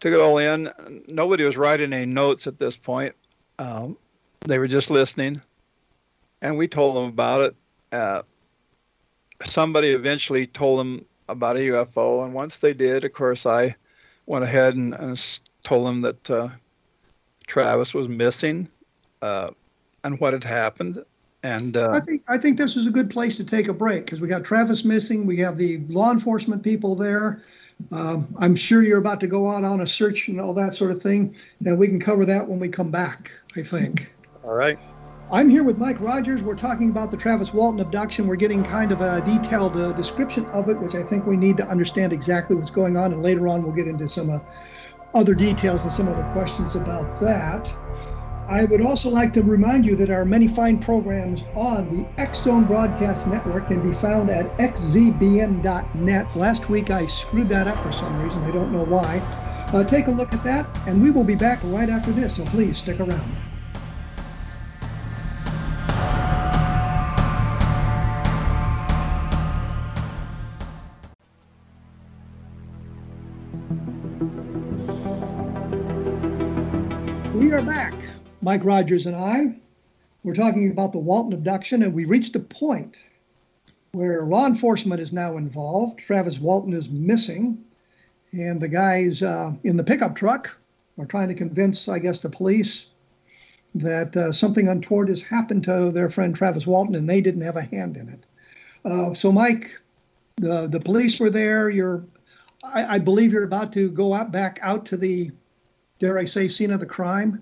took 0.00 0.12
it 0.12 0.20
all 0.20 0.38
in. 0.38 0.70
Nobody 1.08 1.44
was 1.44 1.58
writing 1.58 1.92
any 1.92 2.06
notes 2.06 2.46
at 2.46 2.58
this 2.58 2.76
point. 2.76 3.14
Um, 3.58 3.98
they 4.40 4.58
were 4.58 4.68
just 4.68 4.90
listening, 4.90 5.40
and 6.40 6.56
we 6.56 6.68
told 6.68 6.96
them 6.96 7.04
about 7.04 7.40
it. 7.42 7.56
Uh, 7.92 8.22
somebody 9.44 9.90
eventually 9.90 10.46
told 10.46 10.80
them 10.80 11.04
about 11.28 11.56
a 11.56 11.60
UFO, 11.60 12.24
and 12.24 12.34
once 12.34 12.58
they 12.58 12.72
did, 12.72 13.04
of 13.04 13.12
course, 13.12 13.46
I 13.46 13.74
went 14.26 14.44
ahead 14.44 14.74
and, 14.74 14.94
and 14.94 15.40
told 15.64 15.86
them 15.86 16.00
that 16.02 16.30
uh, 16.30 16.48
Travis 17.46 17.94
was 17.94 18.08
missing 18.08 18.68
uh, 19.20 19.50
and 20.04 20.20
what 20.20 20.32
had 20.32 20.44
happened. 20.44 21.04
And 21.42 21.76
uh, 21.76 21.90
I 21.90 22.00
think 22.00 22.22
I 22.28 22.38
think 22.38 22.56
this 22.56 22.76
is 22.76 22.86
a 22.86 22.90
good 22.90 23.10
place 23.10 23.36
to 23.36 23.44
take 23.44 23.66
a 23.66 23.74
break 23.74 24.04
because 24.04 24.20
we 24.20 24.28
got 24.28 24.44
Travis 24.44 24.84
missing. 24.84 25.26
We 25.26 25.38
have 25.38 25.58
the 25.58 25.78
law 25.88 26.12
enforcement 26.12 26.62
people 26.62 26.94
there. 26.94 27.42
Um, 27.90 28.32
I'm 28.38 28.54
sure 28.54 28.82
you're 28.82 29.00
about 29.00 29.18
to 29.20 29.26
go 29.26 29.48
out 29.48 29.64
on 29.64 29.80
a 29.80 29.86
search 29.86 30.28
and 30.28 30.40
all 30.40 30.54
that 30.54 30.74
sort 30.74 30.92
of 30.92 31.02
thing, 31.02 31.34
and 31.64 31.78
we 31.78 31.88
can 31.88 31.98
cover 31.98 32.24
that 32.26 32.46
when 32.46 32.60
we 32.60 32.68
come 32.68 32.92
back. 32.92 33.32
I 33.56 33.62
think. 33.62 34.12
All 34.44 34.54
right. 34.54 34.78
I'm 35.32 35.48
here 35.48 35.64
with 35.64 35.78
Mike 35.78 35.98
Rogers. 35.98 36.42
We're 36.42 36.54
talking 36.56 36.90
about 36.90 37.10
the 37.10 37.16
Travis 37.16 37.54
Walton 37.54 37.80
abduction. 37.80 38.26
We're 38.26 38.36
getting 38.36 38.62
kind 38.62 38.92
of 38.92 39.00
a 39.00 39.22
detailed 39.22 39.78
uh, 39.78 39.92
description 39.92 40.44
of 40.52 40.68
it, 40.68 40.78
which 40.78 40.94
I 40.94 41.02
think 41.02 41.24
we 41.24 41.38
need 41.38 41.56
to 41.56 41.66
understand 41.66 42.12
exactly 42.12 42.54
what's 42.54 42.68
going 42.68 42.98
on. 42.98 43.14
And 43.14 43.22
later 43.22 43.48
on, 43.48 43.62
we'll 43.62 43.72
get 43.72 43.86
into 43.86 44.10
some 44.10 44.28
uh, 44.28 44.40
other 45.14 45.34
details 45.34 45.84
and 45.84 45.90
some 45.90 46.06
other 46.06 46.22
questions 46.34 46.76
about 46.76 47.18
that. 47.22 47.74
I 48.46 48.66
would 48.66 48.82
also 48.82 49.08
like 49.08 49.32
to 49.32 49.42
remind 49.42 49.86
you 49.86 49.96
that 49.96 50.10
our 50.10 50.26
many 50.26 50.48
fine 50.48 50.78
programs 50.78 51.44
on 51.54 51.90
the 51.90 52.06
X 52.20 52.42
Zone 52.42 52.66
Broadcast 52.66 53.26
Network 53.26 53.68
can 53.68 53.82
be 53.82 53.94
found 53.94 54.28
at 54.28 54.54
xzbn.net. 54.58 56.36
Last 56.36 56.68
week 56.68 56.90
I 56.90 57.06
screwed 57.06 57.48
that 57.48 57.66
up 57.68 57.82
for 57.82 57.90
some 57.90 58.22
reason. 58.22 58.42
I 58.42 58.50
don't 58.50 58.70
know 58.70 58.84
why. 58.84 59.20
Uh, 59.72 59.82
take 59.82 60.08
a 60.08 60.10
look 60.10 60.34
at 60.34 60.44
that, 60.44 60.66
and 60.86 61.00
we 61.00 61.10
will 61.10 61.24
be 61.24 61.36
back 61.36 61.60
right 61.64 61.88
after 61.88 62.12
this, 62.12 62.36
so 62.36 62.44
please 62.44 62.76
stick 62.76 63.00
around. 63.00 63.51
Mike 78.52 78.64
Rogers 78.66 79.06
and 79.06 79.16
I. 79.16 79.56
We're 80.24 80.34
talking 80.34 80.70
about 80.70 80.92
the 80.92 80.98
Walton 80.98 81.32
abduction, 81.32 81.82
and 81.82 81.94
we 81.94 82.04
reached 82.04 82.36
a 82.36 82.40
point 82.40 83.02
where 83.92 84.26
law 84.26 84.46
enforcement 84.46 85.00
is 85.00 85.10
now 85.10 85.38
involved. 85.38 86.00
Travis 86.00 86.38
Walton 86.38 86.74
is 86.74 86.90
missing, 86.90 87.64
and 88.32 88.60
the 88.60 88.68
guys 88.68 89.22
uh, 89.22 89.54
in 89.64 89.78
the 89.78 89.82
pickup 89.82 90.14
truck 90.14 90.54
are 90.98 91.06
trying 91.06 91.28
to 91.28 91.34
convince, 91.34 91.88
I 91.88 91.98
guess, 91.98 92.20
the 92.20 92.28
police 92.28 92.88
that 93.74 94.14
uh, 94.14 94.32
something 94.32 94.68
untoward 94.68 95.08
has 95.08 95.22
happened 95.22 95.64
to 95.64 95.90
their 95.90 96.10
friend 96.10 96.36
Travis 96.36 96.66
Walton, 96.66 96.94
and 96.94 97.08
they 97.08 97.22
didn't 97.22 97.40
have 97.40 97.56
a 97.56 97.62
hand 97.62 97.96
in 97.96 98.10
it. 98.10 98.26
Uh, 98.84 99.14
so, 99.14 99.32
Mike, 99.32 99.80
the 100.36 100.66
the 100.66 100.80
police 100.80 101.18
were 101.18 101.30
there. 101.30 101.70
You're, 101.70 102.04
I, 102.62 102.96
I 102.96 102.98
believe, 102.98 103.32
you're 103.32 103.44
about 103.44 103.72
to 103.72 103.88
go 103.88 104.12
out 104.12 104.30
back 104.30 104.58
out 104.60 104.84
to 104.86 104.98
the, 104.98 105.30
dare 105.98 106.18
I 106.18 106.26
say, 106.26 106.48
scene 106.48 106.70
of 106.70 106.80
the 106.80 106.84
crime, 106.84 107.40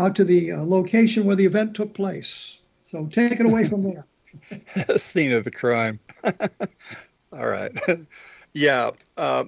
out 0.00 0.16
to 0.16 0.24
the 0.24 0.52
uh, 0.52 0.62
location 0.62 1.24
where 1.24 1.36
the 1.36 1.44
event 1.44 1.74
took 1.74 1.94
place. 1.94 2.58
So, 2.82 3.06
take 3.06 3.38
it 3.38 3.46
away 3.46 3.68
from 3.68 3.82
there. 3.82 4.06
scene 4.96 5.32
of 5.32 5.44
the 5.44 5.50
crime. 5.50 6.00
All 7.32 7.46
right. 7.46 7.72
yeah. 8.52 8.90
Uh, 9.16 9.44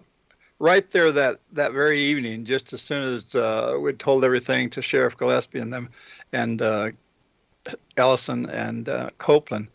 right 0.58 0.88
there 0.92 1.10
that 1.12 1.40
that 1.52 1.72
very 1.72 2.00
evening, 2.00 2.44
just 2.44 2.72
as 2.72 2.80
soon 2.80 3.14
as 3.14 3.34
uh, 3.34 3.76
we'd 3.80 3.98
told 3.98 4.24
everything 4.24 4.70
to 4.70 4.82
Sheriff 4.82 5.16
Gillespie 5.16 5.58
and 5.58 5.72
them, 5.72 5.88
and 6.32 6.62
uh, 6.62 6.90
Ellison 7.96 8.48
and 8.48 8.88
uh, 8.88 9.10
Coplan, 9.18 9.68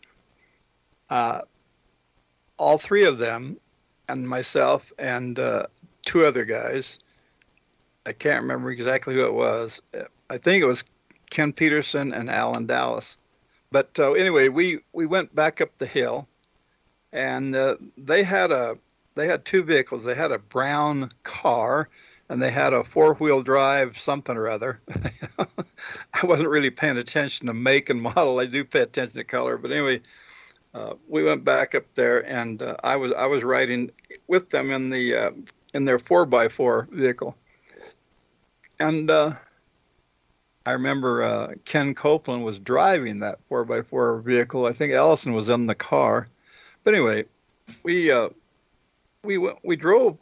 uh, 1.10 1.42
all 2.56 2.78
three 2.78 3.04
of 3.04 3.18
them, 3.18 3.58
and 4.08 4.28
myself 4.28 4.90
and 4.98 5.38
uh, 5.38 5.66
two 6.04 6.24
other 6.24 6.44
guys. 6.44 6.98
I 8.06 8.12
can't 8.12 8.40
remember 8.40 8.70
exactly 8.70 9.14
who 9.14 9.26
it 9.26 9.34
was. 9.34 9.82
I 10.30 10.38
think 10.38 10.62
it 10.62 10.66
was 10.66 10.84
Ken 11.30 11.52
Peterson 11.52 12.12
and 12.12 12.30
Allen 12.30 12.66
Dalis. 12.66 13.16
But 13.70 13.98
uh, 13.98 14.12
anyway, 14.12 14.48
we 14.48 14.80
we 14.92 15.06
went 15.06 15.34
back 15.34 15.60
up 15.60 15.70
the 15.78 15.86
hill, 15.86 16.26
and 17.12 17.54
they 17.96 18.22
had 18.22 18.50
a 18.50 18.78
they 19.14 19.26
had 19.26 19.44
two 19.44 19.62
vehicles. 19.62 20.04
They 20.04 20.14
had 20.14 20.32
a 20.32 20.38
brown 20.38 21.10
car 21.22 21.88
and 22.28 22.42
they 22.42 22.50
had 22.50 22.72
a 22.72 22.84
four 22.84 23.14
wheel 23.14 23.42
drive 23.42 23.98
something 23.98 24.36
or 24.36 24.48
other. 24.48 24.80
I 25.38 26.26
wasn't 26.26 26.48
really 26.48 26.70
paying 26.70 26.98
attention 26.98 27.46
to 27.46 27.54
make 27.54 27.90
and 27.90 28.00
model. 28.02 28.38
I 28.38 28.46
do 28.46 28.64
pay 28.64 28.80
attention 28.80 29.16
to 29.16 29.24
color, 29.24 29.56
but 29.56 29.72
anyway, 29.72 30.00
uh, 30.74 30.94
we 31.08 31.24
went 31.24 31.44
back 31.44 31.74
up 31.74 31.84
there 31.94 32.26
and 32.26 32.62
uh, 32.62 32.76
I 32.84 32.96
was 32.96 33.12
I 33.14 33.26
was 33.26 33.42
riding 33.42 33.90
with 34.26 34.50
them 34.50 34.70
in 34.70 34.90
the 34.90 35.14
uh, 35.14 35.30
in 35.74 35.84
their 35.84 35.98
four 35.98 36.26
by 36.26 36.48
four 36.48 36.88
vehicle, 36.92 37.36
and 38.78 39.10
uh, 39.10 39.32
I 40.68 40.72
remember 40.72 41.22
uh, 41.22 41.54
Ken 41.64 41.94
Coplan 41.94 42.42
was 42.42 42.58
driving 42.58 43.20
that 43.20 43.38
4x4 43.50 44.22
vehicle. 44.22 44.66
I 44.66 44.74
think 44.74 44.92
Ellison 44.92 45.32
was 45.32 45.48
in 45.48 45.66
the 45.66 45.74
car, 45.74 46.28
but 46.84 46.92
anyway, 46.92 47.24
we 47.84 48.12
uh, 48.12 48.28
we 49.24 49.38
we 49.64 49.76
drove 49.76 50.18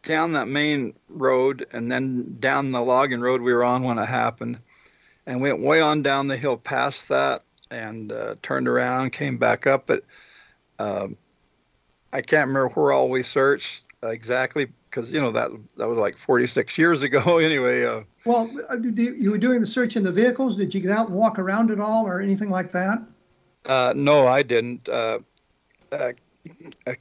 down 0.00 0.32
that 0.32 0.48
main 0.48 0.94
road 1.10 1.66
and 1.72 1.92
then 1.92 2.38
down 2.40 2.72
the 2.72 2.80
logging 2.80 3.20
road 3.20 3.42
we 3.42 3.52
were 3.52 3.62
on 3.62 3.82
when 3.82 3.98
it 3.98 4.06
happened, 4.06 4.58
and 5.26 5.42
went 5.42 5.60
way 5.60 5.82
on 5.82 6.00
down 6.00 6.26
the 6.26 6.38
hill 6.38 6.56
past 6.56 7.06
that 7.10 7.42
and 7.70 8.12
uh, 8.12 8.36
turned 8.40 8.66
around, 8.66 9.12
came 9.12 9.36
back 9.36 9.66
up. 9.66 9.86
But 9.86 10.04
uh, 10.78 11.08
I 12.14 12.22
can't 12.22 12.48
remember 12.48 12.70
where 12.70 12.92
all 12.92 13.10
we 13.10 13.22
searched 13.22 13.82
exactly 14.02 14.68
because 14.88 15.10
you 15.10 15.20
know 15.20 15.32
that 15.32 15.50
that 15.76 15.86
was 15.86 15.98
like 15.98 16.16
46 16.16 16.78
years 16.78 17.02
ago. 17.02 17.36
anyway. 17.40 18.06
Uh, 18.26 18.30
well, 18.30 18.50
uh, 18.70 18.76
you 18.76 19.30
were 19.30 19.38
doing 19.38 19.60
the 19.60 19.66
search 19.66 19.96
in 19.96 20.02
the 20.02 20.12
vehicles. 20.12 20.56
Did 20.56 20.74
you 20.74 20.80
get 20.80 20.90
out 20.90 21.08
and 21.08 21.16
walk 21.16 21.38
around 21.38 21.70
at 21.70 21.80
all, 21.80 22.06
or 22.06 22.20
anything 22.20 22.50
like 22.50 22.72
that? 22.72 23.02
Uh, 23.66 23.92
no, 23.96 24.26
I 24.26 24.42
didn't. 24.42 24.88
Uh, 24.88 25.20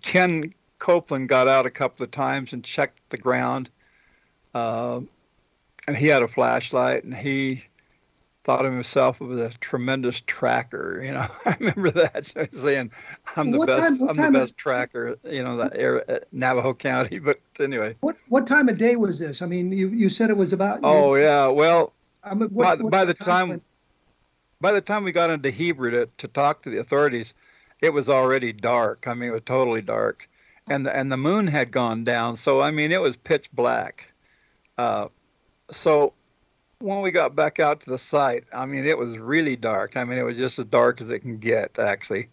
Ken 0.02 0.54
Coplan 0.80 1.28
got 1.28 1.48
out 1.48 1.66
a 1.66 1.70
couple 1.70 2.04
of 2.04 2.12
times 2.12 2.54
and 2.54 2.64
checked 2.64 3.00
the 3.10 3.18
ground. 3.18 3.70
Uh, 4.54 5.02
and 5.88 5.96
he 5.96 6.08
had 6.08 6.24
a 6.24 6.28
flashlight 6.28 7.04
and 7.04 7.16
he 7.16 7.64
thought 8.50 8.66
of 8.66 8.74
himself 8.74 9.22
as 9.22 9.40
a 9.40 9.50
tremendous 9.60 10.22
tracker. 10.26 11.04
You 11.04 11.14
know, 11.14 11.28
I 11.46 11.56
remember 11.60 11.92
that 11.92 12.26
saying, 12.52 12.92
"I'm 13.36 13.52
the 13.52 13.60
what 13.60 13.68
best. 13.68 14.00
Time, 14.00 14.10
I'm 14.10 14.16
the 14.16 14.40
best 14.40 14.52
of, 14.54 14.58
tracker." 14.58 15.18
You 15.24 15.44
know, 15.44 15.56
that 15.58 15.74
area, 15.76 16.22
Navajo 16.32 16.74
County. 16.74 17.20
But 17.30 17.40
anyway, 17.60 17.96
what 18.00 18.16
what 18.30 18.48
time 18.48 18.68
of 18.68 18.80
day 18.80 18.96
was 18.96 19.20
this? 19.20 19.44
I 19.44 19.46
mean, 19.46 19.72
you 19.72 19.90
you 19.90 20.10
said 20.10 20.32
it 20.32 20.38
was 20.38 20.52
about. 20.52 20.80
Oh 20.82 21.14
yeah, 21.14 21.46
well, 21.46 21.94
I 22.24 22.34
mean, 22.34 22.50
what, 22.50 22.80
by, 22.80 22.90
by 22.90 23.06
the 23.06 23.14
time, 23.14 23.50
time 23.50 23.62
by 24.60 24.72
the 24.72 24.82
time 24.82 25.04
we 25.04 25.12
got 25.12 25.30
into 25.30 25.52
Heber 25.52 25.92
to 25.92 26.10
to 26.18 26.28
talk 26.28 26.64
to 26.64 26.72
the 26.72 26.80
authorities, 26.80 27.36
it 27.84 27.94
was 27.94 28.10
already 28.10 28.52
dark. 28.52 29.08
I 29.08 29.14
mean, 29.14 29.30
it 29.30 29.34
was 29.34 29.44
totally 29.46 29.84
dark 29.84 30.28
and 30.70 30.88
the, 30.88 30.96
and 30.96 31.12
the 31.12 31.18
moon 31.18 31.46
had 31.46 31.70
gone 31.70 32.04
down. 32.04 32.36
So 32.36 32.62
I 32.62 32.72
mean, 32.72 32.92
it 32.92 33.02
was 33.02 33.16
pitch 33.16 33.52
black. 33.52 34.12
Uh, 34.76 35.10
so 35.72 36.14
when 36.80 37.02
we 37.02 37.12
got 37.12 37.36
back 37.36 37.60
out 37.60 37.82
to 37.82 37.90
the 37.90 37.98
site, 37.98 38.46
I 38.54 38.66
mean, 38.66 38.86
it 38.86 38.98
was 38.98 39.18
really 39.18 39.56
dark. 39.56 39.98
I 39.98 40.04
mean, 40.04 40.18
it 40.18 40.24
was 40.24 40.38
just 40.38 40.60
as 40.60 40.66
dark 40.66 41.02
as 41.02 41.10
it 41.10 41.20
can 41.20 41.38
get, 41.38 41.78
actually. 41.78 42.30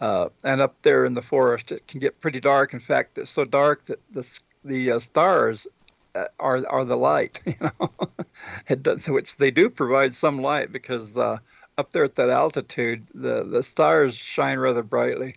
Uh, 0.00 0.28
and 0.42 0.60
up 0.60 0.76
there 0.82 1.04
in 1.04 1.14
the 1.14 1.22
forest, 1.22 1.72
it 1.72 1.86
can 1.86 2.00
get 2.00 2.20
pretty 2.20 2.40
dark. 2.40 2.72
In 2.72 2.80
fact, 2.80 3.18
it's 3.18 3.30
so 3.30 3.44
dark 3.44 3.84
that 3.84 4.00
the 4.12 4.40
the 4.64 4.92
uh, 4.92 4.98
stars 4.98 5.66
uh, 6.14 6.26
are 6.40 6.66
are 6.68 6.84
the 6.84 6.96
light. 6.96 7.40
You 7.46 8.76
know, 8.76 8.76
does, 8.82 9.06
which 9.06 9.36
they 9.36 9.50
do 9.50 9.70
provide 9.70 10.14
some 10.14 10.40
light 10.40 10.72
because 10.72 11.16
uh, 11.16 11.38
up 11.78 11.92
there 11.92 12.04
at 12.04 12.16
that 12.16 12.30
altitude, 12.30 13.04
the 13.14 13.44
the 13.44 13.62
stars 13.62 14.16
shine 14.16 14.58
rather 14.58 14.82
brightly. 14.82 15.36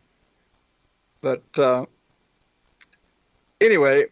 But 1.22 1.44
uh, 1.58 1.86
anyway, 3.62 4.08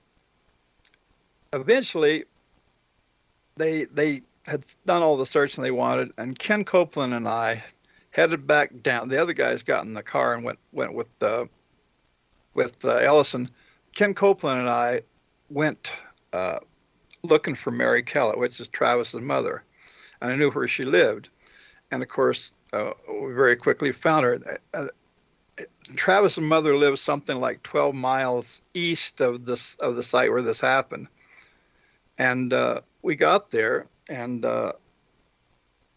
eventually 1.53 2.26
they 3.56 3.86
they 3.86 4.22
had 4.43 4.66
done 4.86 5.01
all 5.01 5.18
the 5.18 5.26
searching 5.26 5.64
they 5.64 5.72
wanted, 5.72 6.12
and 6.18 6.38
Ken 6.38 6.64
Coplan 6.64 7.16
and 7.16 7.28
I 7.28 7.64
headed 8.12 8.47
back 8.47 8.72
down. 8.82 9.10
The 9.10 9.22
other 9.22 9.34
guys 9.34 9.64
got 9.64 9.86
in 9.86 9.93
the 9.93 10.03
car 10.03 10.34
and 10.34 10.43
went 10.43 10.60
went 10.72 10.93
with 10.93 11.08
uh, 11.22 11.45
with 12.53 12.84
uh, 12.86 12.97
Ellison. 12.97 13.49
Ken 13.95 14.14
Coplan 14.14 14.58
and 14.58 14.70
I 14.70 15.01
went 15.49 15.93
uh, 16.34 16.60
looking 17.24 17.56
for 17.56 17.72
Mary 17.72 18.03
Kellett, 18.03 18.38
which 18.38 18.60
is 18.60 18.68
Travis's 18.70 19.22
mother, 19.22 19.64
and 20.22 20.32
I 20.32 20.36
knew 20.36 20.51
where 20.51 20.68
she 20.68 20.86
lived. 20.86 21.30
And 21.91 22.03
of 22.03 22.10
course, 22.10 22.51
uh, 22.74 22.91
we 23.10 23.34
very 23.34 23.56
quickly 23.56 23.91
found 23.91 24.26
her. 24.26 24.60
Uh, 24.74 24.88
Travis's 25.95 26.39
mother 26.39 26.76
lives 26.76 26.99
something 26.99 27.39
like 27.39 27.64
12 27.64 27.95
miles 27.95 28.62
east 28.74 29.22
of 29.22 29.45
this 29.45 29.76
of 29.76 29.95
the 29.95 30.03
site 30.03 30.32
where 30.32 30.41
this 30.41 30.60
happened, 30.60 31.08
and 32.18 32.53
uh, 32.53 32.82
we 33.06 33.16
got 33.16 33.51
there, 33.51 33.88
and 34.10 34.43
uh, 34.43 34.74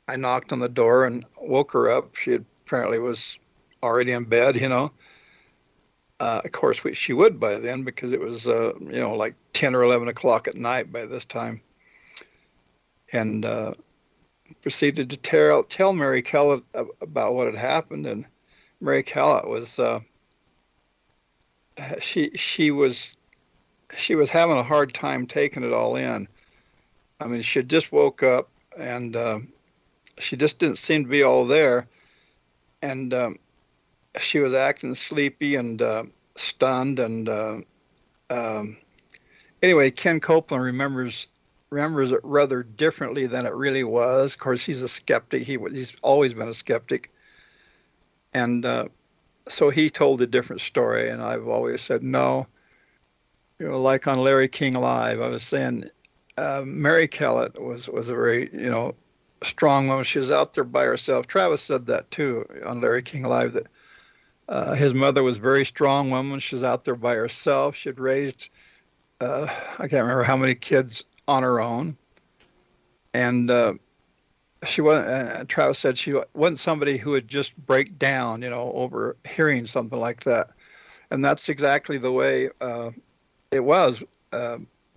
I 0.06 0.16
knocked 0.16 0.52
on 0.52 0.58
the 0.58 0.68
door 0.68 1.06
and 1.06 1.24
woke 1.40 1.72
her 1.72 1.90
up. 1.90 2.14
She 2.14 2.34
apparently 2.34 2.98
was 2.98 3.38
already 3.82 4.12
in 4.12 4.24
bed, 4.24 4.58
you 4.60 4.68
know. 4.68 4.92
Uh, 6.20 6.42
of 6.44 6.52
course, 6.52 6.84
we, 6.84 6.92
she 6.92 7.14
would 7.14 7.40
by 7.40 7.56
then 7.58 7.82
because 7.82 8.12
it 8.12 8.20
was, 8.20 8.46
uh, 8.46 8.74
you 8.80 9.00
know, 9.00 9.14
like 9.14 9.34
10 9.54 9.74
or 9.74 9.84
11 9.84 10.08
o'clock 10.08 10.48
at 10.48 10.54
night 10.54 10.92
by 10.92 11.06
this 11.06 11.24
time. 11.24 11.62
And 13.10 13.44
uh, 13.44 13.72
proceeded 14.60 15.08
to 15.10 15.16
tell, 15.16 15.62
tell 15.62 15.94
Mary 15.94 16.20
Kellett 16.20 16.62
about 17.00 17.34
what 17.34 17.46
had 17.46 17.56
happened. 17.56 18.06
And 18.06 18.26
Mary 18.82 19.02
Kellett 19.02 19.48
was, 19.48 19.78
uh, 19.78 20.00
she, 22.00 22.32
she 22.34 22.70
was, 22.70 23.12
she 23.96 24.14
was 24.14 24.28
having 24.28 24.58
a 24.58 24.62
hard 24.62 24.92
time 24.92 25.26
taking 25.26 25.62
it 25.62 25.72
all 25.72 25.96
in. 25.96 26.28
I 27.20 27.26
mean, 27.26 27.42
she 27.42 27.62
just 27.62 27.92
woke 27.92 28.22
up 28.22 28.48
and 28.76 29.16
uh, 29.16 29.40
she 30.18 30.36
just 30.36 30.58
didn't 30.58 30.78
seem 30.78 31.04
to 31.04 31.10
be 31.10 31.22
all 31.22 31.46
there. 31.46 31.88
And 32.82 33.12
um, 33.12 33.38
she 34.20 34.38
was 34.38 34.54
acting 34.54 34.94
sleepy 34.94 35.56
and 35.56 35.80
uh, 35.82 36.04
stunned. 36.36 36.98
And 36.98 37.28
uh, 37.28 37.58
um, 38.30 38.76
anyway, 39.62 39.90
Ken 39.90 40.20
Coplan 40.20 40.62
remembers 40.62 41.26
remembers 41.70 42.12
it 42.12 42.20
rather 42.22 42.62
differently 42.62 43.26
than 43.26 43.46
it 43.46 43.52
really 43.52 43.84
was. 43.84 44.32
Of 44.32 44.38
course, 44.38 44.62
he's 44.62 44.82
a 44.82 44.88
skeptic. 44.88 45.42
He 45.42 45.58
he's 45.72 45.92
always 46.02 46.32
been 46.32 46.48
a 46.48 46.54
skeptic, 46.54 47.12
and 48.32 48.64
uh, 48.64 48.88
so 49.48 49.70
he 49.70 49.90
told 49.90 50.22
a 50.22 50.26
different 50.26 50.62
story. 50.62 51.10
And 51.10 51.20
I've 51.20 51.48
always 51.48 51.80
said 51.80 52.02
no. 52.02 52.46
You 53.58 53.68
know, 53.68 53.80
like 53.80 54.06
on 54.06 54.22
Larry 54.22 54.48
King 54.48 54.74
Live, 54.74 55.20
I 55.20 55.28
was 55.28 55.42
saying 55.42 55.90
uh, 56.38 56.62
Mary 56.64 57.08
Kellett 57.08 57.60
was 57.60 57.88
was 57.88 58.08
a 58.08 58.14
very 58.14 58.48
you 58.52 58.70
know 58.70 58.94
strong 59.42 59.88
woman. 59.88 60.04
She 60.04 60.18
was 60.18 60.30
out 60.30 60.54
there 60.54 60.64
by 60.64 60.84
herself. 60.84 61.26
Travis 61.26 61.62
said 61.62 61.86
that 61.86 62.10
too 62.10 62.44
on 62.64 62.80
Larry 62.80 63.02
King 63.02 63.24
Live 63.24 63.54
that 63.54 63.66
uh, 64.48 64.74
his 64.74 64.94
mother 64.94 65.22
was 65.22 65.36
a 65.36 65.40
very 65.40 65.64
strong 65.64 66.10
woman. 66.10 66.38
She 66.38 66.54
was 66.54 66.64
out 66.64 66.84
there 66.84 66.94
by 66.94 67.14
herself. 67.14 67.76
She 67.76 67.88
had 67.88 68.00
raised, 68.00 68.50
uh, 69.20 69.46
I 69.78 69.88
can't 69.88 70.02
remember 70.02 70.22
how 70.22 70.36
many 70.36 70.54
kids 70.54 71.04
on 71.26 71.42
her 71.42 71.60
own. 71.60 71.96
And 73.12 73.50
uh, 73.50 73.74
she 74.64 74.80
wasn't, 74.80 75.08
uh, 75.08 75.44
Travis 75.48 75.78
said 75.78 75.98
she 75.98 76.14
wasn't 76.34 76.58
somebody 76.58 76.96
who 76.96 77.10
would 77.10 77.28
just 77.28 77.56
break 77.66 77.98
down, 77.98 78.42
you 78.42 78.50
know, 78.50 78.72
over 78.72 79.16
hearing 79.28 79.66
something 79.66 79.98
like 79.98 80.24
that. 80.24 80.50
And 81.10 81.24
that's 81.24 81.48
exactly 81.48 81.98
the 81.98 82.12
way 82.12 82.48
it 83.50 83.60
was. 83.60 84.02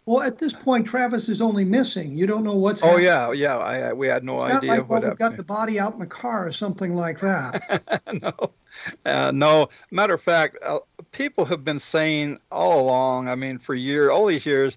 Well, 0.06 0.24
at 0.24 0.39
this 0.39 0.52
point, 0.52 0.88
Travis 0.88 1.30
is 1.30 1.41
only 1.41 1.64
missing. 1.64 2.12
You 2.12 2.26
don't 2.26 2.43
know 2.43 2.56
what's. 2.56 2.82
Oh 2.82 2.97
happening. 2.97 3.06
yeah, 3.06 3.32
yeah. 3.32 3.58
I, 3.58 3.93
we 3.93 4.08
had 4.08 4.24
no 4.24 4.36
it's 4.36 4.43
idea 4.45 4.54
not 4.54 4.64
like, 4.64 4.89
what. 4.89 5.04
Well, 5.04 5.12
we 5.12 5.18
got 5.18 5.38
the 5.38 5.43
body 5.43 5.80
out 5.80 5.93
in 5.93 5.99
the 5.99 6.08
car 6.08 6.47
or 6.47 6.52
something 6.52 6.95
like 6.95 7.20
that. 7.20 8.02
no, 8.22 8.52
uh, 9.06 9.32
no. 9.32 9.70
Matter 9.91 10.16
of 10.16 10.22
fact, 10.22 10.58
uh, 10.66 10.80
people 11.12 11.45
have 11.45 11.64
been 11.64 11.80
saying 11.80 12.39
all 12.52 12.82
along. 12.82 13.30
I 13.30 13.36
mean, 13.36 13.60
for 13.60 13.76
years, 13.76 14.10
all 14.10 14.26
these 14.26 14.45
years, 14.45 14.76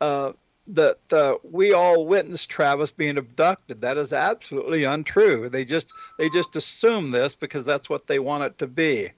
uh, 0.00 0.32
that 0.68 1.12
uh, 1.12 1.34
we 1.42 1.74
all 1.74 2.06
witnessed 2.06 2.48
Travis 2.48 2.90
being 2.90 3.18
abducted. 3.18 3.82
That 3.82 3.98
is 3.98 4.14
absolutely 4.14 4.84
untrue. 4.84 5.50
They 5.50 5.66
just 5.66 5.92
they 6.18 6.30
just 6.30 6.56
assume 6.56 7.10
this 7.10 7.34
because 7.34 7.66
that's 7.66 7.90
what 7.90 8.06
they 8.06 8.18
want 8.18 8.44
it 8.44 8.58
to 8.58 8.66
be. 8.66 9.10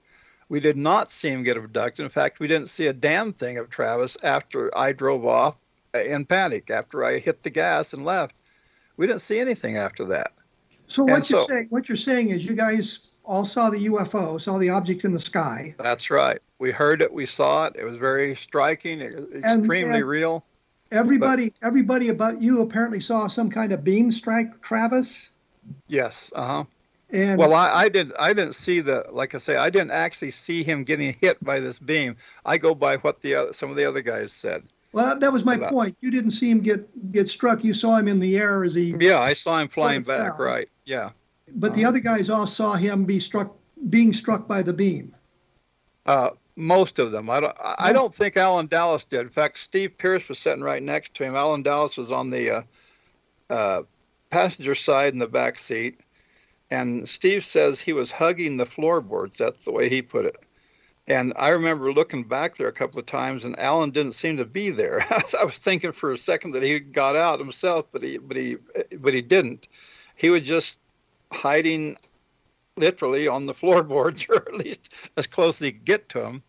We 0.47 0.59
did 0.59 0.77
not 0.77 1.09
see 1.09 1.29
him 1.29 1.43
get 1.43 1.57
abducted. 1.57 2.03
In 2.03 2.09
fact, 2.09 2.39
we 2.39 2.47
didn't 2.47 2.69
see 2.69 2.87
a 2.87 2.93
damn 2.93 3.33
thing 3.33 3.57
of 3.57 3.69
Travis 3.69 4.15
after 4.21 4.75
I 4.77 4.91
drove 4.91 5.25
off 5.25 5.55
in 5.93 6.25
panic, 6.25 6.69
after 6.69 7.03
I 7.03 7.19
hit 7.19 7.43
the 7.43 7.49
gas 7.49 7.93
and 7.93 8.05
left. 8.05 8.35
We 8.97 9.07
didn't 9.07 9.21
see 9.21 9.39
anything 9.39 9.77
after 9.77 10.05
that. 10.05 10.31
So 10.87 11.03
what 11.03 11.13
and 11.13 11.29
you're 11.29 11.39
so, 11.41 11.47
saying 11.47 11.67
what 11.69 11.89
you're 11.89 11.95
saying 11.95 12.29
is 12.29 12.45
you 12.45 12.55
guys 12.55 12.99
all 13.23 13.45
saw 13.45 13.69
the 13.69 13.87
UFO, 13.87 14.39
saw 14.39 14.57
the 14.57 14.69
object 14.69 15.03
in 15.03 15.13
the 15.13 15.19
sky. 15.19 15.73
That's 15.79 16.09
right. 16.11 16.39
We 16.59 16.71
heard 16.71 17.01
it, 17.01 17.11
we 17.11 17.25
saw 17.25 17.65
it. 17.65 17.75
It 17.75 17.83
was 17.83 17.97
very 17.97 18.35
striking, 18.35 19.01
extremely 19.01 19.81
and, 19.81 19.95
and 19.95 20.05
real. 20.05 20.45
Everybody 20.91 21.49
but, 21.59 21.67
everybody 21.67 22.09
about 22.09 22.41
you 22.41 22.61
apparently 22.61 23.01
saw 23.01 23.27
some 23.27 23.49
kind 23.49 23.71
of 23.71 23.83
beam 23.83 24.11
strike 24.11 24.61
Travis. 24.61 25.31
Yes, 25.87 26.31
uh-huh. 26.35 26.65
And 27.15 27.39
well, 27.39 27.53
I, 27.53 27.69
I 27.69 27.89
didn't. 27.89 28.13
I 28.19 28.33
didn't 28.33 28.55
see 28.55 28.81
the. 28.81 29.05
Like 29.09 29.33
I 29.35 29.37
say, 29.37 29.55
I 29.55 29.69
didn't 29.69 29.91
actually 29.91 30.31
see 30.31 30.63
him 30.63 30.83
getting 30.83 31.15
hit 31.21 31.41
by 31.41 31.61
this 31.61 31.79
beam. 31.79 32.17
I 32.45 32.57
go 32.57 32.75
by 32.75 32.97
what 32.97 33.21
the 33.21 33.35
other, 33.35 33.53
some 33.53 33.69
of 33.69 33.77
the 33.77 33.85
other 33.85 34.01
guys 34.01 34.33
said. 34.33 34.63
Well, 34.91 35.17
that 35.17 35.31
was 35.31 35.45
my 35.45 35.55
about, 35.55 35.71
point. 35.71 35.95
You 36.01 36.11
didn't 36.11 36.31
see 36.31 36.51
him 36.51 36.59
get 36.59 37.13
get 37.13 37.29
struck. 37.29 37.63
You 37.63 37.73
saw 37.73 37.95
him 37.95 38.09
in 38.09 38.19
the 38.19 38.37
air 38.37 38.65
as 38.65 38.75
he. 38.75 38.93
Yeah, 38.99 39.21
I 39.21 39.31
saw 39.31 39.59
him 39.59 39.69
flying 39.69 40.01
back. 40.01 40.35
Fell. 40.35 40.45
Right. 40.45 40.67
Yeah. 40.83 41.11
But 41.53 41.67
uh-huh. 41.67 41.75
the 41.77 41.85
other 41.85 41.99
guys 41.99 42.29
all 42.29 42.47
saw 42.47 42.73
him 42.73 43.05
be 43.05 43.21
struck, 43.21 43.55
being 43.89 44.11
struck 44.11 44.45
by 44.45 44.61
the 44.61 44.73
beam. 44.73 45.15
Uh, 46.05 46.31
most 46.57 46.99
of 46.99 47.13
them. 47.13 47.29
I 47.29 47.39
don't. 47.39 47.55
I 47.61 47.93
don't 47.93 48.13
think 48.13 48.35
Allen 48.35 48.67
Dalis 48.67 49.07
did. 49.07 49.21
In 49.21 49.29
fact, 49.29 49.59
Steve 49.59 49.97
Pierce 49.97 50.27
was 50.27 50.37
sitting 50.37 50.63
right 50.63 50.83
next 50.83 51.13
to 51.13 51.23
him. 51.23 51.33
Allen 51.33 51.63
Dalis 51.63 51.97
was 51.97 52.11
on 52.11 52.29
the 52.29 52.57
uh, 52.57 52.61
uh, 53.49 53.83
passenger 54.29 54.75
side 54.75 55.13
in 55.13 55.19
the 55.19 55.27
back 55.27 55.57
seat 55.57 56.01
and 56.75 57.07
Steve 57.07 57.45
says 57.45 57.79
he 57.79 57.93
was 57.93 58.11
hugging 58.11 58.57
the 58.57 58.65
floorboards. 58.65 59.37
That's 59.37 59.63
the 59.63 59.71
way 59.71 59.87
he 59.87 60.01
put 60.01 60.25
it. 60.25 60.37
And 61.07 61.33
I 61.37 61.49
remember 61.49 61.93
looking 61.93 62.23
back 62.23 62.57
there 62.57 62.67
a 62.67 62.73
couple 62.73 62.99
of 62.99 63.05
times, 63.05 63.45
and 63.45 63.57
Allen 63.59 63.91
didn't 63.91 64.13
seem 64.13 64.35
to 64.37 64.45
be 64.45 64.71
there. 64.71 65.05
I 65.39 65.45
was 65.45 65.57
thinking 65.57 65.93
for 65.93 66.11
a 66.11 66.17
second 66.17 66.51
that 66.51 66.63
he 66.63 66.79
got 66.79 67.15
out 67.15 67.39
himself, 67.39 67.85
but 67.91 68.03
he, 68.03 68.17
but 68.17 68.35
he, 68.35 68.57
but 68.97 69.13
he 69.13 69.21
didn't. 69.21 69.67
He 70.15 70.29
was 70.29 70.43
just 70.43 70.79
hiding, 71.31 71.95
literally 72.75 73.27
on 73.27 73.45
the 73.45 73.53
floorboards, 73.61 74.25
or 74.27 74.35
at 74.35 74.55
least 74.55 74.91
as 75.15 75.27
close 75.27 75.61
as 75.61 75.65
he 75.65 75.71
could 75.71 75.85
get 75.85 76.09
to 76.09 76.25
him. 76.25 76.43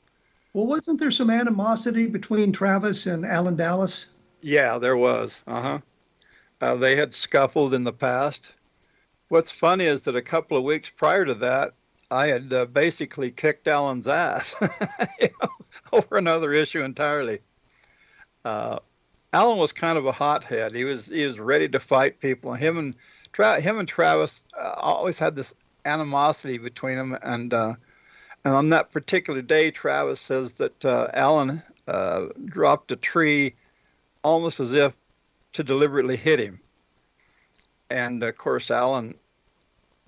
Well, 0.55 0.66
wasn't 0.66 0.99
there 0.99 1.11
some 1.11 1.31
animosity 1.31 2.07
between 2.07 2.51
Travis 2.51 3.07
and 3.07 3.24
Allen 3.24 3.57
Dalis? 3.57 4.07
Yeah, 4.41 4.79
there 4.79 4.97
was. 4.97 5.45
Uh-huh. 5.47 5.81
Uh, 6.61 6.74
they 6.74 6.97
had 6.97 7.12
scuffled 7.12 7.74
in 7.74 7.85
the 7.85 7.93
past, 7.93 8.55
What's 9.29 9.51
funny 9.51 9.85
is 9.85 10.03
that 10.03 10.16
a 10.16 10.22
couple 10.22 10.57
of 10.57 10.64
weeks 10.64 10.91
prior 10.91 11.24
to 11.24 11.35
that, 11.35 11.74
I 12.11 12.29
had 12.29 12.53
uh, 12.53 12.66
basically 12.66 13.31
kicked 13.31 13.66
Allen's 13.66 14.07
ass 14.07 14.55
you 15.20 15.29
know, 15.43 15.49
over 15.93 16.16
another 16.16 16.53
issue 16.53 16.83
entirely. 16.83 17.41
Uh, 18.45 18.79
Allen 19.33 19.59
was 19.59 19.72
kind 19.72 19.99
of 19.99 20.07
a 20.07 20.12
hothead. 20.12 20.74
He 20.74 20.85
was 20.85 21.07
he 21.07 21.27
was 21.27 21.39
ready 21.39 21.68
to 21.68 21.81
fight 21.81 22.20
people. 22.20 22.55
Him 22.55 22.79
and 22.79 22.95
Tra- 23.37 23.61
him 23.61 23.79
and 23.79 23.87
Travis 23.87 24.45
uh, 24.59 24.72
always 24.79 25.18
had 25.18 25.37
this 25.37 25.53
animosity 25.85 26.57
between 26.57 26.97
them. 26.97 27.18
And 27.22 27.53
uh, 27.53 27.74
and 28.47 28.55
on 28.55 28.70
that 28.70 28.93
particular 28.93 29.43
day, 29.43 29.70
Travis 29.70 30.20
says 30.20 30.55
that 30.55 30.83
uh, 30.83 31.09
Allen 31.12 31.62
uh, 31.87 32.29
dropped 32.47 32.93
a 32.93 32.97
tree 32.97 33.55
almost 34.22 34.59
as 34.59 34.72
if 34.72 34.95
to 35.53 35.62
deliberately 35.62 36.16
hit 36.16 36.39
him. 36.39 36.61
And 37.91 38.22
of 38.22 38.37
course, 38.37 38.70
Allen 38.70 39.14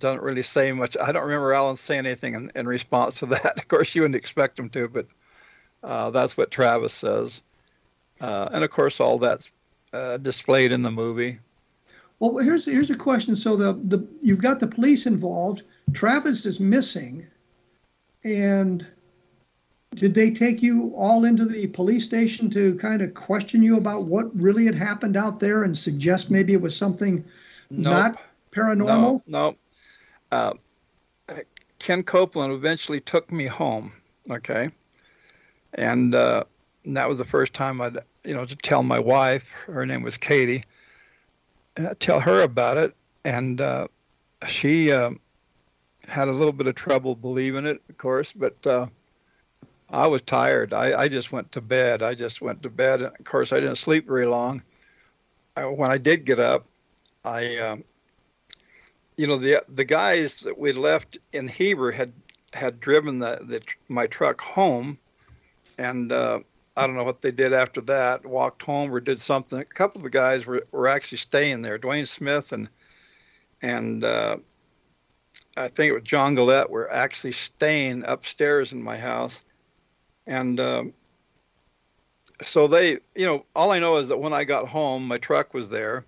doesn't 0.01 0.23
really 0.23 0.43
say 0.43 0.73
much. 0.73 0.97
I 1.01 1.13
don't 1.13 1.25
remember 1.25 1.53
Allen 1.53 1.77
saying 1.77 2.07
anything 2.07 2.35
in, 2.35 2.53
in 2.55 2.67
response 2.67 3.17
to 3.17 3.27
that. 3.27 3.59
Of 3.59 3.69
course, 3.69 3.95
you 3.95 4.03
wouldn't 4.03 4.17
expect 4.17 4.59
him 4.59 4.69
to, 4.71 4.89
but 4.89 5.07
uh, 5.83 6.11
that's 6.11 6.37
what 6.37 6.51
Travis 6.51 6.93
says. 6.93 7.43
Uh, 8.21 8.49
and 8.53 8.65
of 8.65 8.71
course, 8.71 9.01
all 9.01 9.19
that's 9.19 9.49
uh, 9.93 10.17
displayed 10.19 10.73
in 10.73 10.83
the 10.83 10.91
movie. 10.91 11.39
Well, 12.19 12.37
here's 12.39 12.65
here's 12.65 12.91
a 12.91 12.97
question. 12.97 13.37
So 13.37 13.57
the 13.57 13.75
the 13.75 14.07
you've 14.21 14.43
got 14.43 14.61
the 14.61 14.67
police 14.67 15.07
involved. 15.07 15.63
Travis 15.93 16.45
is 16.45 16.59
missing, 16.59 17.27
and 18.25 18.87
did 19.95 20.15
they 20.15 20.31
take 20.31 20.63
you 20.63 20.93
all 20.97 21.25
into 21.25 21.45
the 21.45 21.69
police 21.69 22.05
station 22.05 22.51
to 22.51 22.75
kind 22.77 23.03
of 23.03 23.15
question 23.15 23.63
you 23.63 23.77
about 23.77 24.05
what 24.05 24.35
really 24.37 24.67
had 24.67 24.75
happened 24.75 25.17
out 25.17 25.41
there 25.41 25.63
and 25.63 25.79
suggest 25.79 26.31
maybe 26.31 26.53
it 26.53 26.61
was 26.61 26.77
something 26.77 27.25
nope. 27.71 27.93
not 27.93 28.21
paranormal? 28.53 29.23
No, 29.27 29.57
no. 29.57 29.57
Uh, 30.31 30.55
Ken 31.79 32.03
Coplan 32.03 32.53
eventually 32.53 33.01
took 33.01 33.31
me 33.31 33.47
home. 33.47 33.93
Okay, 34.31 34.71
and, 35.75 36.15
uh, 36.15 36.45
and 36.85 36.97
that 36.97 37.09
was 37.09 37.19
the 37.19 37.25
first 37.25 37.55
time 37.55 37.81
I'd 37.81 37.99
you 38.25 38.35
know 38.35 38.45
to 38.45 38.57
tell 38.57 38.83
my 38.83 38.99
wife. 38.99 39.51
Her 39.67 39.87
name 39.87 40.03
was 40.03 40.17
Katie. 40.17 40.65
Uh, 41.79 41.95
tell 41.99 42.21
her 42.21 42.43
about 42.43 42.77
it, 42.77 42.95
and 43.25 43.61
uh, 43.61 43.89
she 44.47 44.93
uh, 44.93 45.11
had 46.07 46.29
a 46.29 46.33
little 46.33 46.53
bit 46.53 46.67
of 46.67 46.75
trouble 46.75 47.15
believing 47.15 47.67
it, 47.67 47.83
of 47.89 47.99
course, 47.99 48.33
but. 48.33 48.67
Uh, 48.67 48.87
I 49.91 50.07
was 50.07 50.21
tired. 50.23 50.75
I, 50.75 51.01
I 51.01 51.09
just 51.09 51.33
went 51.33 51.51
to 51.53 51.63
bed. 51.63 52.03
I 52.03 52.15
just 52.15 52.43
went 52.43 52.63
to 52.63 52.69
bed. 52.69 53.01
And 53.01 53.15
of 53.19 53.25
course, 53.25 53.53
I 53.53 53.61
didn't 53.61 53.77
sleep 53.77 54.07
very 54.07 54.27
long. 54.27 54.63
I, 55.57 55.65
when 55.65 55.91
I 55.91 55.97
did 55.97 56.27
get 56.27 56.39
up, 56.39 56.67
I 57.25 57.57
um, 57.59 57.85
you 59.17 59.27
know 59.27 59.37
the 59.37 59.63
the 59.69 59.85
guys 59.85 60.37
that 60.41 60.59
we 60.59 60.73
left 60.73 61.19
in 61.33 61.49
Heber 61.49 61.91
had 61.91 62.13
had 62.53 62.81
driven 62.81 63.19
the, 63.19 63.41
the 63.43 63.61
my 63.89 64.07
truck 64.07 64.41
home, 64.41 64.99
and 65.77 66.13
uh, 66.13 66.41
I 66.77 66.87
don't 66.87 66.97
know 66.97 67.05
what 67.05 67.23
they 67.23 67.31
did 67.31 67.53
after 67.53 67.81
that. 67.83 68.25
Walked 68.25 68.63
home 68.63 68.93
or 68.93 69.01
did 69.01 69.21
something. 69.21 69.59
A 69.59 69.65
couple 69.65 69.99
of 69.99 70.05
the 70.05 70.11
guys 70.11 70.47
were, 70.47 70.65
were 70.73 70.89
actually 70.89 71.19
staying 71.19 71.63
there. 71.63 71.79
Dwayne 71.79 72.07
Smith 72.07 72.53
and 72.53 72.69
and 73.61 74.05
uh, 74.05 74.37
I 75.57 75.69
think 75.69 75.91
it 75.91 75.95
was 75.95 76.05
John 76.05 76.35
Goulette 76.35 76.71
were 76.71 76.91
actually 76.91 77.33
staying 77.33 78.05
upstairs 78.07 78.73
in 78.73 78.83
my 78.83 78.97
house, 78.97 79.43
and 80.27 80.61
um, 80.61 80.95
so 82.43 82.69
they, 82.69 82.99
you 83.15 83.27
know, 83.27 83.45
all 83.57 83.73
I 83.73 83.79
know 83.79 83.97
is 83.97 84.09
that 84.09 84.19
when 84.19 84.33
I 84.33 84.45
got 84.45 84.69
home, 84.69 85.07
my 85.07 85.19
truck 85.19 85.55
was 85.55 85.69
there. 85.69 86.05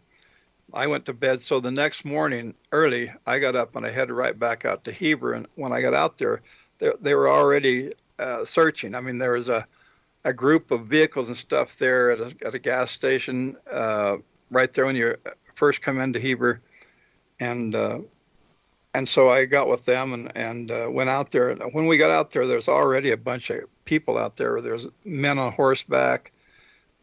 I 0.74 0.86
went 0.86 1.06
to 1.06 1.12
bed. 1.12 1.40
So 1.40 1.60
the 1.60 1.70
next 1.70 2.04
morning, 2.04 2.54
early, 2.72 3.12
I 3.26 3.38
got 3.38 3.56
up 3.56 3.76
and 3.76 3.84
I 3.84 3.90
headed 3.90 4.14
right 4.14 4.38
back 4.38 4.64
out 4.64 4.84
to 4.84 4.92
Heber. 4.92 5.32
And 5.32 5.46
when 5.54 5.72
I 5.72 5.80
got 5.80 5.94
out 5.94 6.18
there, 6.18 6.42
they, 6.78 6.90
they 7.00 7.14
were 7.14 7.28
already 7.28 7.94
uh, 8.18 8.44
searching. 8.44 8.94
I 8.94 9.00
mean, 9.00 9.18
there 9.18 9.32
was 9.32 9.48
a, 9.48 9.66
a 10.24 10.32
group 10.32 10.70
of 10.70 10.86
vehicles 10.86 11.28
and 11.28 11.36
stuff 11.36 11.76
there 11.78 12.10
at 12.10 12.20
a, 12.20 12.46
at 12.46 12.54
a 12.54 12.58
gas 12.58 12.90
station 12.90 13.56
uh, 13.70 14.16
right 14.50 14.72
there 14.72 14.86
when 14.86 14.96
you 14.96 15.16
first 15.54 15.80
come 15.82 16.00
into 16.00 16.18
Heber. 16.18 16.60
And 17.40 17.74
uh, 17.74 18.00
and 18.92 19.08
so 19.08 19.30
I 19.30 19.44
got 19.44 19.68
with 19.68 19.84
them 19.84 20.12
and 20.12 20.36
and 20.36 20.70
uh, 20.70 20.88
went 20.90 21.10
out 21.10 21.30
there. 21.30 21.54
When 21.54 21.86
we 21.86 21.96
got 21.96 22.10
out 22.10 22.32
there, 22.32 22.46
there's 22.46 22.68
already 22.68 23.10
a 23.10 23.16
bunch 23.16 23.50
of 23.50 23.60
people 23.84 24.18
out 24.18 24.36
there. 24.36 24.60
There's 24.60 24.86
men 25.04 25.38
on 25.38 25.52
horseback 25.52 26.32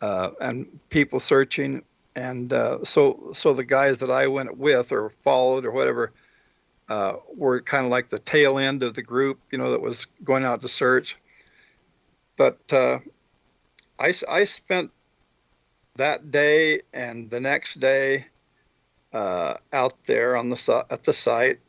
uh, 0.01 0.32
and 0.39 0.80
people 0.89 1.20
searching. 1.20 1.84
And 2.18 2.51
uh, 2.51 2.84
so 2.84 3.32
so 3.36 3.53
the 3.53 3.63
guys 3.63 3.99
that 3.99 4.09
I 4.09 4.26
went 4.26 4.57
with 4.57 4.91
or 4.91 5.11
followed 5.24 5.65
or 5.65 5.72
whatever 5.72 6.13
uh, 6.89 7.13
were 7.32 7.61
kind 7.61 7.86
of 7.86 7.91
like 7.91 8.09
the 8.09 8.18
tail 8.18 8.57
end 8.57 8.82
of 8.82 8.95
the 8.95 9.03
group, 9.03 9.39
you 9.51 9.59
know, 9.59 9.70
that 9.70 9.82
was 9.82 10.05
going 10.24 10.43
out 10.43 10.61
to 10.61 10.68
search. 10.68 11.15
But 12.36 12.57
uh, 12.74 12.99
I 13.99 14.13
I 14.28 14.45
spent 14.45 14.89
that 15.97 16.32
day 16.32 16.82
and 16.91 17.30
the 17.30 17.39
next 17.39 17.80
day 17.80 18.26
uh, 19.13 19.53
out 19.72 20.03
there 20.05 20.36
on 20.36 20.49
the 20.49 20.86
at 20.89 21.03
the 21.03 21.13
site 21.13 21.59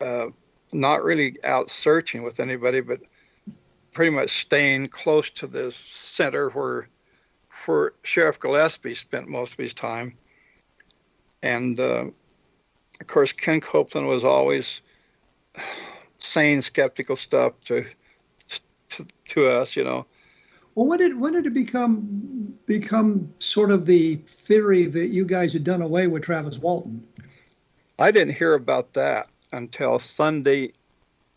uh, 0.00 0.28
not 0.72 1.04
really 1.04 1.36
out 1.44 1.68
searching 1.68 2.22
with 2.22 2.40
anybody, 2.40 2.80
but 2.80 3.00
pretty 3.92 4.10
much 4.10 4.30
staying 4.30 4.88
close 4.88 5.28
to 5.28 5.46
the 5.46 5.74
center 5.92 6.48
where 6.48 6.88
where 7.66 7.92
Sheriff 8.02 8.38
Gillespie 8.40 8.94
spent 8.94 9.28
most 9.28 9.52
of 9.52 9.58
his 9.58 9.74
time. 9.74 10.16
And 11.42 11.78
uh, 11.80 12.06
of 13.00 13.06
course, 13.06 13.32
Ken 13.32 13.60
Coplan 13.60 14.06
was 14.06 14.24
always 14.24 14.82
saying 16.18 16.62
skeptical 16.62 17.16
stuff 17.16 17.54
to, 17.66 17.84
to 18.90 19.06
to 19.26 19.48
us, 19.48 19.76
you 19.76 19.84
know. 19.84 20.06
Well, 20.74 20.86
when 20.86 20.98
did 20.98 21.18
when 21.18 21.32
did 21.32 21.46
it 21.46 21.54
become 21.54 22.54
become 22.66 23.32
sort 23.38 23.70
of 23.70 23.86
the 23.86 24.16
theory 24.16 24.86
that 24.86 25.08
you 25.08 25.24
guys 25.24 25.52
had 25.52 25.64
done 25.64 25.82
away 25.82 26.06
with 26.06 26.22
Travis 26.22 26.58
Walton? 26.58 27.06
I 27.98 28.10
didn't 28.10 28.34
hear 28.34 28.54
about 28.54 28.92
that 28.94 29.28
until 29.52 29.98
Sunday 29.98 30.72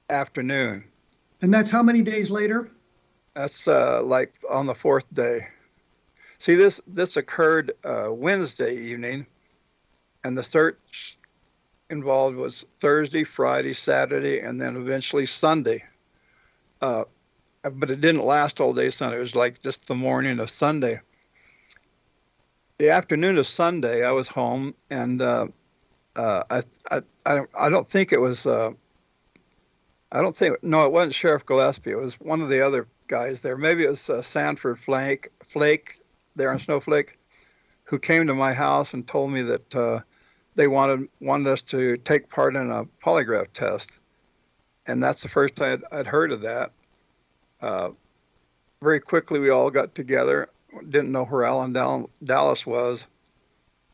afternoon. 0.09 0.85
And 1.41 1.53
that's 1.53 1.69
how 1.71 1.83
many 1.83 2.03
days 2.03 2.29
later? 2.29 2.71
That's 3.33 3.67
uh, 3.67 4.01
like 4.03 4.35
on 4.49 4.65
the 4.65 4.75
fourth 4.75 5.05
day. 5.13 5.47
See, 6.39 6.55
this 6.55 6.81
this 6.87 7.17
occurred 7.17 7.71
uh, 7.83 8.07
Wednesday 8.11 8.75
evening, 8.75 9.25
and 10.23 10.37
the 10.37 10.43
search 10.43 11.17
involved 11.89 12.35
was 12.35 12.65
Thursday, 12.79 13.23
Friday, 13.23 13.73
Saturday, 13.73 14.39
and 14.39 14.59
then 14.59 14.75
eventually 14.75 15.25
Sunday. 15.25 15.83
Uh, 16.81 17.05
but 17.63 17.91
it 17.91 18.01
didn't 18.01 18.25
last 18.25 18.59
all 18.59 18.73
day 18.73 18.89
Sunday. 18.89 19.17
It 19.17 19.21
was 19.21 19.35
like 19.35 19.61
just 19.61 19.87
the 19.87 19.95
morning 19.95 20.39
of 20.39 20.49
Sunday. 20.49 20.99
The 22.77 22.89
afternoon 22.89 23.37
of 23.37 23.47
Sunday, 23.47 24.05
I 24.05 24.11
was 24.11 24.27
home, 24.27 24.75
and 24.89 25.21
uh, 25.21 25.47
uh, 26.15 26.43
I, 26.49 26.63
I, 26.91 27.01
I 27.25 27.35
don't, 27.35 27.49
I 27.57 27.69
don't 27.69 27.89
think 27.89 28.11
it 28.11 28.19
was. 28.19 28.45
Uh, 28.45 28.71
I 30.11 30.21
don't 30.21 30.35
think. 30.35 30.61
No, 30.61 30.85
it 30.85 30.91
wasn't 30.91 31.15
Sheriff 31.15 31.45
Gillespie. 31.45 31.91
It 31.91 31.97
was 31.97 32.19
one 32.19 32.41
of 32.41 32.49
the 32.49 32.65
other 32.65 32.87
guys 33.07 33.41
there. 33.41 33.57
Maybe 33.57 33.85
it 33.85 33.89
was 33.89 34.09
uh, 34.09 34.21
Sanford 34.21 34.79
Flake, 34.79 35.29
Flake 35.47 36.01
there 36.35 36.51
in 36.51 36.59
Snowflake, 36.59 37.17
who 37.83 37.99
came 37.99 38.27
to 38.27 38.33
my 38.33 38.53
house 38.53 38.93
and 38.93 39.07
told 39.07 39.31
me 39.31 39.41
that 39.41 39.75
uh, 39.75 39.99
they 40.55 40.67
wanted 40.67 41.07
wanted 41.19 41.47
us 41.49 41.61
to 41.63 41.97
take 41.97 42.29
part 42.29 42.55
in 42.55 42.71
a 42.71 42.85
polygraph 43.03 43.51
test, 43.53 43.99
and 44.87 45.03
that's 45.03 45.21
the 45.21 45.29
first 45.29 45.61
I'd, 45.61 45.81
I'd 45.91 46.07
heard 46.07 46.31
of 46.31 46.41
that. 46.41 46.71
Uh, 47.61 47.89
very 48.81 48.99
quickly, 48.99 49.39
we 49.39 49.49
all 49.49 49.71
got 49.71 49.95
together. 49.95 50.49
Didn't 50.89 51.11
know 51.11 51.25
where 51.25 51.45
Allen 51.45 51.73
Dalis 51.73 52.65
was. 52.65 53.05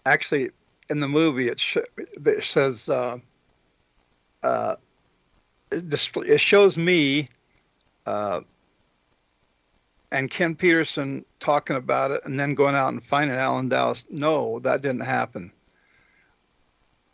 Actually, 0.05 0.49
in 0.89 0.99
the 0.99 1.07
movie, 1.07 1.47
it, 1.47 1.59
sh- 1.59 1.77
it 1.97 2.43
says 2.43 2.89
uh, 2.89 3.17
uh, 4.41 4.75
it, 5.71 6.15
it, 6.15 6.41
shows 6.41 6.77
me 6.77 7.27
uh, 8.05 8.41
and 10.11 10.29
Ken 10.29 10.55
Peterson 10.55 11.25
talking 11.39 11.75
about 11.75 12.11
it, 12.11 12.21
and 12.25 12.39
then 12.39 12.55
going 12.55 12.75
out 12.75 12.93
and 12.93 13.03
finding 13.03 13.37
Allen 13.37 13.69
Dalis. 13.69 14.05
No, 14.09 14.59
that 14.59 14.81
didn't 14.81 15.01
happen. 15.01 15.51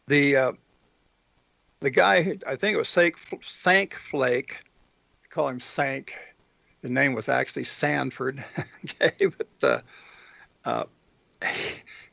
The 0.07 0.35
uh, 0.35 0.51
the 1.79 1.89
guy, 1.89 2.37
I 2.47 2.55
think 2.55 2.75
it 2.75 2.77
was 2.77 2.89
Sank, 2.89 3.17
Sank 3.41 3.93
Flake, 3.93 4.57
call 5.29 5.49
him 5.49 5.59
Sank. 5.59 6.15
The 6.81 6.89
name 6.89 7.13
was 7.13 7.29
actually 7.29 7.65
Sanford. 7.65 8.43
okay, 8.85 9.27
but 9.27 9.47
uh, 9.61 9.79
uh, 10.69 10.83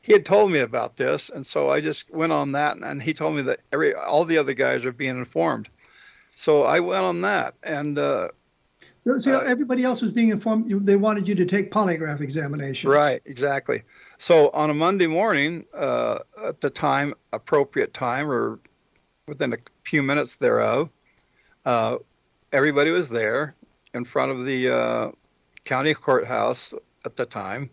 he 0.01 0.11
had 0.13 0.25
told 0.25 0.51
me 0.51 0.59
about 0.59 0.97
this, 0.97 1.29
and 1.29 1.45
so 1.45 1.69
I 1.69 1.79
just 1.79 2.11
went 2.11 2.31
on 2.31 2.51
that, 2.53 2.77
and 2.77 3.01
he 3.01 3.13
told 3.13 3.35
me 3.35 3.41
that 3.43 3.61
every 3.71 3.93
all 3.95 4.25
the 4.25 4.37
other 4.37 4.53
guys 4.53 4.85
are 4.85 4.91
being 4.91 5.17
informed. 5.17 5.69
So 6.35 6.63
I 6.63 6.79
went 6.79 7.03
on 7.03 7.21
that, 7.21 7.55
and 7.63 7.97
uh, 7.97 8.29
so 9.17 9.39
uh, 9.39 9.43
everybody 9.45 9.83
else 9.83 10.01
was 10.01 10.11
being 10.11 10.29
informed. 10.29 10.85
They 10.85 10.95
wanted 10.95 11.27
you 11.27 11.35
to 11.35 11.45
take 11.45 11.71
polygraph 11.71 12.21
examinations. 12.21 12.93
Right, 12.93 13.21
exactly. 13.25 13.83
So 14.17 14.49
on 14.51 14.69
a 14.69 14.73
Monday 14.73 15.07
morning, 15.07 15.65
uh, 15.73 16.19
at 16.43 16.61
the 16.61 16.69
time, 16.69 17.13
appropriate 17.33 17.93
time, 17.93 18.29
or 18.29 18.59
within 19.27 19.53
a 19.53 19.57
few 19.83 20.03
minutes 20.03 20.37
thereof, 20.37 20.89
uh, 21.65 21.97
everybody 22.51 22.91
was 22.91 23.09
there 23.09 23.55
in 23.93 24.05
front 24.05 24.31
of 24.31 24.45
the 24.45 24.69
uh, 24.69 25.11
county 25.65 25.93
courthouse 25.93 26.73
at 27.05 27.15
the 27.17 27.25
time. 27.25 27.69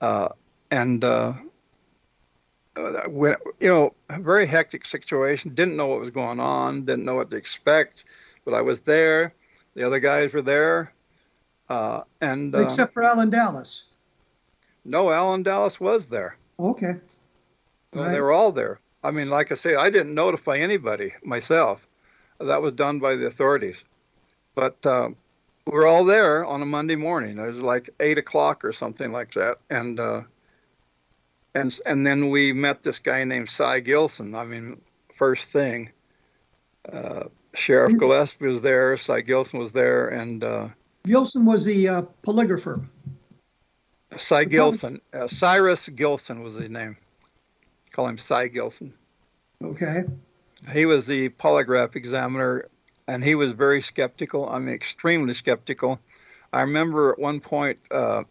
Uh, 0.00 0.28
and 0.70 1.04
uh, 1.04 1.32
when, 3.08 3.34
you 3.60 3.68
know, 3.68 3.94
a 4.10 4.20
very 4.20 4.46
hectic 4.46 4.84
situation. 4.84 5.54
Didn't 5.54 5.76
know 5.76 5.86
what 5.88 6.00
was 6.00 6.10
going 6.10 6.40
on. 6.40 6.84
Didn't 6.84 7.04
know 7.04 7.16
what 7.16 7.30
to 7.30 7.36
expect. 7.36 8.04
But 8.44 8.54
I 8.54 8.60
was 8.60 8.80
there. 8.80 9.34
The 9.74 9.86
other 9.86 10.00
guys 10.00 10.32
were 10.32 10.42
there. 10.42 10.92
Uh, 11.68 12.02
and 12.20 12.54
uh, 12.54 12.58
except 12.58 12.92
for 12.92 13.02
Allen 13.02 13.30
Dalis. 13.30 13.84
No, 14.84 15.10
Allen 15.10 15.44
Dalis 15.44 15.80
was 15.80 16.08
there. 16.08 16.36
Okay. 16.58 16.96
Well, 17.92 18.04
right. 18.04 18.12
They 18.12 18.20
were 18.20 18.32
all 18.32 18.52
there. 18.52 18.80
I 19.04 19.10
mean, 19.10 19.30
like 19.30 19.50
I 19.52 19.54
say, 19.54 19.74
I 19.74 19.90
didn't 19.90 20.14
notify 20.14 20.58
anybody 20.58 21.14
myself. 21.24 21.86
That 22.38 22.62
was 22.62 22.72
done 22.72 22.98
by 22.98 23.16
the 23.16 23.26
authorities. 23.26 23.84
But 24.54 24.84
uh, 24.84 25.10
we 25.66 25.72
were 25.72 25.86
all 25.86 26.04
there 26.04 26.44
on 26.44 26.62
a 26.62 26.66
Monday 26.66 26.96
morning. 26.96 27.38
It 27.38 27.46
was 27.46 27.58
like 27.58 27.90
eight 28.00 28.18
o'clock 28.18 28.64
or 28.64 28.72
something 28.72 29.12
like 29.12 29.32
that, 29.34 29.58
and 29.70 29.98
uh, 29.98 30.22
and 31.54 31.78
and 31.86 32.06
then 32.06 32.30
we 32.30 32.52
met 32.52 32.82
this 32.82 32.98
guy 32.98 33.24
named 33.24 33.48
Cy 33.48 33.80
Gilson. 33.80 34.34
I 34.34 34.44
mean, 34.44 34.80
first 35.14 35.48
thing, 35.48 35.90
uh, 36.92 37.24
Sheriff 37.54 37.98
Gillespie 37.98 38.46
was 38.46 38.62
there, 38.62 38.96
Cy 38.96 39.20
Gilson 39.20 39.58
was 39.58 39.72
there, 39.72 40.08
and 40.08 40.42
uh, 40.42 40.68
Gilson 41.04 41.44
was 41.44 41.64
the 41.64 41.88
uh, 41.88 42.02
polygrapher. 42.22 42.86
Cy 44.16 44.44
Gilson, 44.44 45.00
uh, 45.12 45.26
Cyrus 45.26 45.88
Gilson 45.88 46.42
was 46.42 46.54
his 46.54 46.70
name. 46.70 46.96
Call 47.92 48.08
him 48.08 48.18
Cy 48.18 48.48
Gilson. 48.48 48.92
Okay. 49.62 50.04
He 50.72 50.86
was 50.86 51.06
the 51.06 51.28
polygraph 51.30 51.96
examiner, 51.96 52.68
and 53.06 53.22
he 53.22 53.34
was 53.34 53.52
very 53.52 53.82
skeptical. 53.82 54.48
I 54.48 54.58
mean, 54.58 54.74
extremely 54.74 55.34
skeptical. 55.34 55.98
I 56.52 56.62
remember 56.62 57.12
at 57.12 57.18
one 57.18 57.40
point 57.40 57.78
uh, 57.90 58.24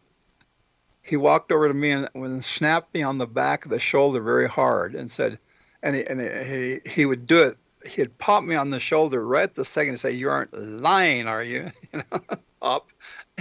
he 1.01 1.17
walked 1.17 1.51
over 1.51 1.67
to 1.67 1.74
me 1.74 1.91
and, 1.91 2.09
and 2.13 2.43
snapped 2.43 2.93
me 2.93 3.03
on 3.03 3.17
the 3.17 3.28
back 3.28 3.65
of 3.65 3.72
the 3.72 3.80
shoulder 3.80 4.22
very 4.22 4.47
hard 4.47 4.95
and 4.95 5.09
said, 5.09 5.39
and 5.84 5.95
he, 5.95 6.05
and 6.05 6.22
he, 6.22 6.80
he 6.89 7.05
would 7.05 7.26
do 7.26 7.41
it. 7.41 7.57
He'd 7.86 8.18
pop 8.18 8.44
me 8.44 8.56
on 8.56 8.70
the 8.70 8.80
shoulder 8.80 9.26
right 9.26 9.44
at 9.44 9.56
the 9.56 9.66
second 9.66 9.92
and 9.92 10.00
say, 10.00 10.12
"You 10.12 10.30
aren't 10.30 10.54
lying, 10.54 11.28
are 11.28 11.44
you?" 11.44 11.72
you 11.94 12.04
know, 12.12 12.20
up, 12.62 12.90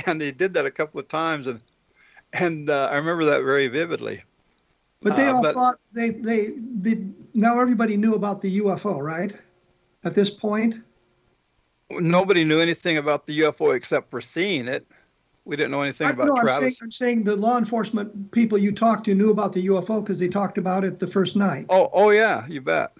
and 0.06 0.20
he 0.20 0.32
did 0.32 0.54
that 0.54 0.66
a 0.66 0.70
couple 0.70 1.00
of 1.00 1.08
times, 1.08 1.46
and 1.46 1.60
and 2.32 2.70
uh, 2.70 2.88
I 2.90 2.96
remember 2.96 3.24
that 3.26 3.42
very 3.42 3.68
vividly. 3.68 4.22
But 5.02 5.16
they 5.16 5.26
uh, 5.26 5.34
all 5.34 5.42
but, 5.42 5.54
thought 5.54 5.76
they, 5.92 6.10
they 6.10 6.50
they 6.56 7.06
now 7.34 7.58
everybody 7.58 7.96
knew 7.96 8.14
about 8.14 8.42
the 8.42 8.60
UFO, 8.60 9.00
right? 9.00 9.38
At 10.04 10.14
this 10.14 10.30
point, 10.30 10.76
nobody 11.90 12.44
knew 12.44 12.60
anything 12.60 12.98
about 12.98 13.26
the 13.26 13.40
UFO 13.40 13.74
except 13.74 14.10
for 14.10 14.20
seeing 14.20 14.68
it. 14.68 14.86
We 15.44 15.56
didn't 15.56 15.70
know 15.70 15.80
anything 15.80 16.06
I, 16.06 16.10
about 16.10 16.26
no, 16.26 16.40
Travis. 16.40 16.54
I'm 16.56 16.60
saying, 16.62 16.76
I'm 16.82 16.92
saying 16.92 17.24
the 17.24 17.36
law 17.36 17.58
enforcement 17.58 18.30
people 18.30 18.58
you 18.58 18.72
talked 18.72 19.04
to 19.06 19.14
knew 19.14 19.30
about 19.30 19.52
the 19.52 19.66
UFO 19.66 20.02
because 20.02 20.18
they 20.18 20.28
talked 20.28 20.58
about 20.58 20.84
it 20.84 20.98
the 20.98 21.06
first 21.06 21.34
night. 21.34 21.66
Oh, 21.70 21.88
oh 21.92 22.10
yeah, 22.10 22.46
you 22.46 22.60
bet. 22.60 22.92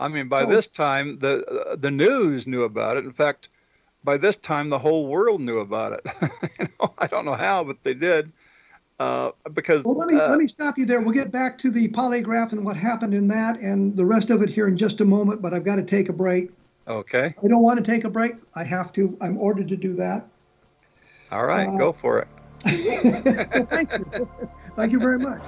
I 0.00 0.08
mean, 0.08 0.28
by 0.28 0.44
this 0.44 0.66
time, 0.66 1.18
the 1.18 1.44
uh, 1.46 1.76
the 1.76 1.90
news 1.90 2.46
knew 2.46 2.64
about 2.64 2.96
it. 2.96 3.04
In 3.04 3.12
fact, 3.12 3.48
by 4.02 4.16
this 4.16 4.36
time, 4.36 4.68
the 4.68 4.78
whole 4.78 5.06
world 5.06 5.40
knew 5.40 5.58
about 5.58 5.92
it. 5.92 6.06
you 6.58 6.68
know, 6.80 6.94
I 6.98 7.06
don't 7.06 7.24
know 7.24 7.34
how, 7.34 7.64
but 7.64 7.82
they 7.82 7.94
did. 7.94 8.32
Uh, 9.00 9.32
because 9.54 9.82
well, 9.84 9.96
let 9.96 10.08
me 10.08 10.18
uh, 10.20 10.28
let 10.28 10.38
me 10.38 10.46
stop 10.46 10.78
you 10.78 10.86
there. 10.86 11.00
We'll 11.00 11.12
get 11.12 11.32
back 11.32 11.58
to 11.58 11.70
the 11.70 11.88
polygraph 11.88 12.52
and 12.52 12.64
what 12.64 12.76
happened 12.76 13.14
in 13.14 13.26
that, 13.28 13.58
and 13.58 13.96
the 13.96 14.04
rest 14.04 14.30
of 14.30 14.42
it 14.42 14.48
here 14.48 14.68
in 14.68 14.76
just 14.76 15.00
a 15.00 15.04
moment. 15.04 15.42
But 15.42 15.52
I've 15.52 15.64
got 15.64 15.76
to 15.76 15.82
take 15.82 16.08
a 16.08 16.12
break. 16.12 16.50
Okay. 16.86 17.34
I 17.42 17.48
don't 17.48 17.62
want 17.62 17.84
to 17.84 17.90
take 17.90 18.04
a 18.04 18.10
break. 18.10 18.34
I 18.54 18.62
have 18.62 18.92
to. 18.92 19.16
I'm 19.20 19.38
ordered 19.38 19.68
to 19.68 19.76
do 19.76 19.94
that. 19.94 20.26
All 21.32 21.46
right, 21.46 21.66
uh, 21.66 21.76
go 21.76 21.92
for 21.92 22.20
it. 22.20 22.28
well, 22.64 23.66
thank 23.70 23.92
you. 23.92 24.28
thank 24.76 24.92
you 24.92 25.00
very 25.00 25.18
much. 25.18 25.42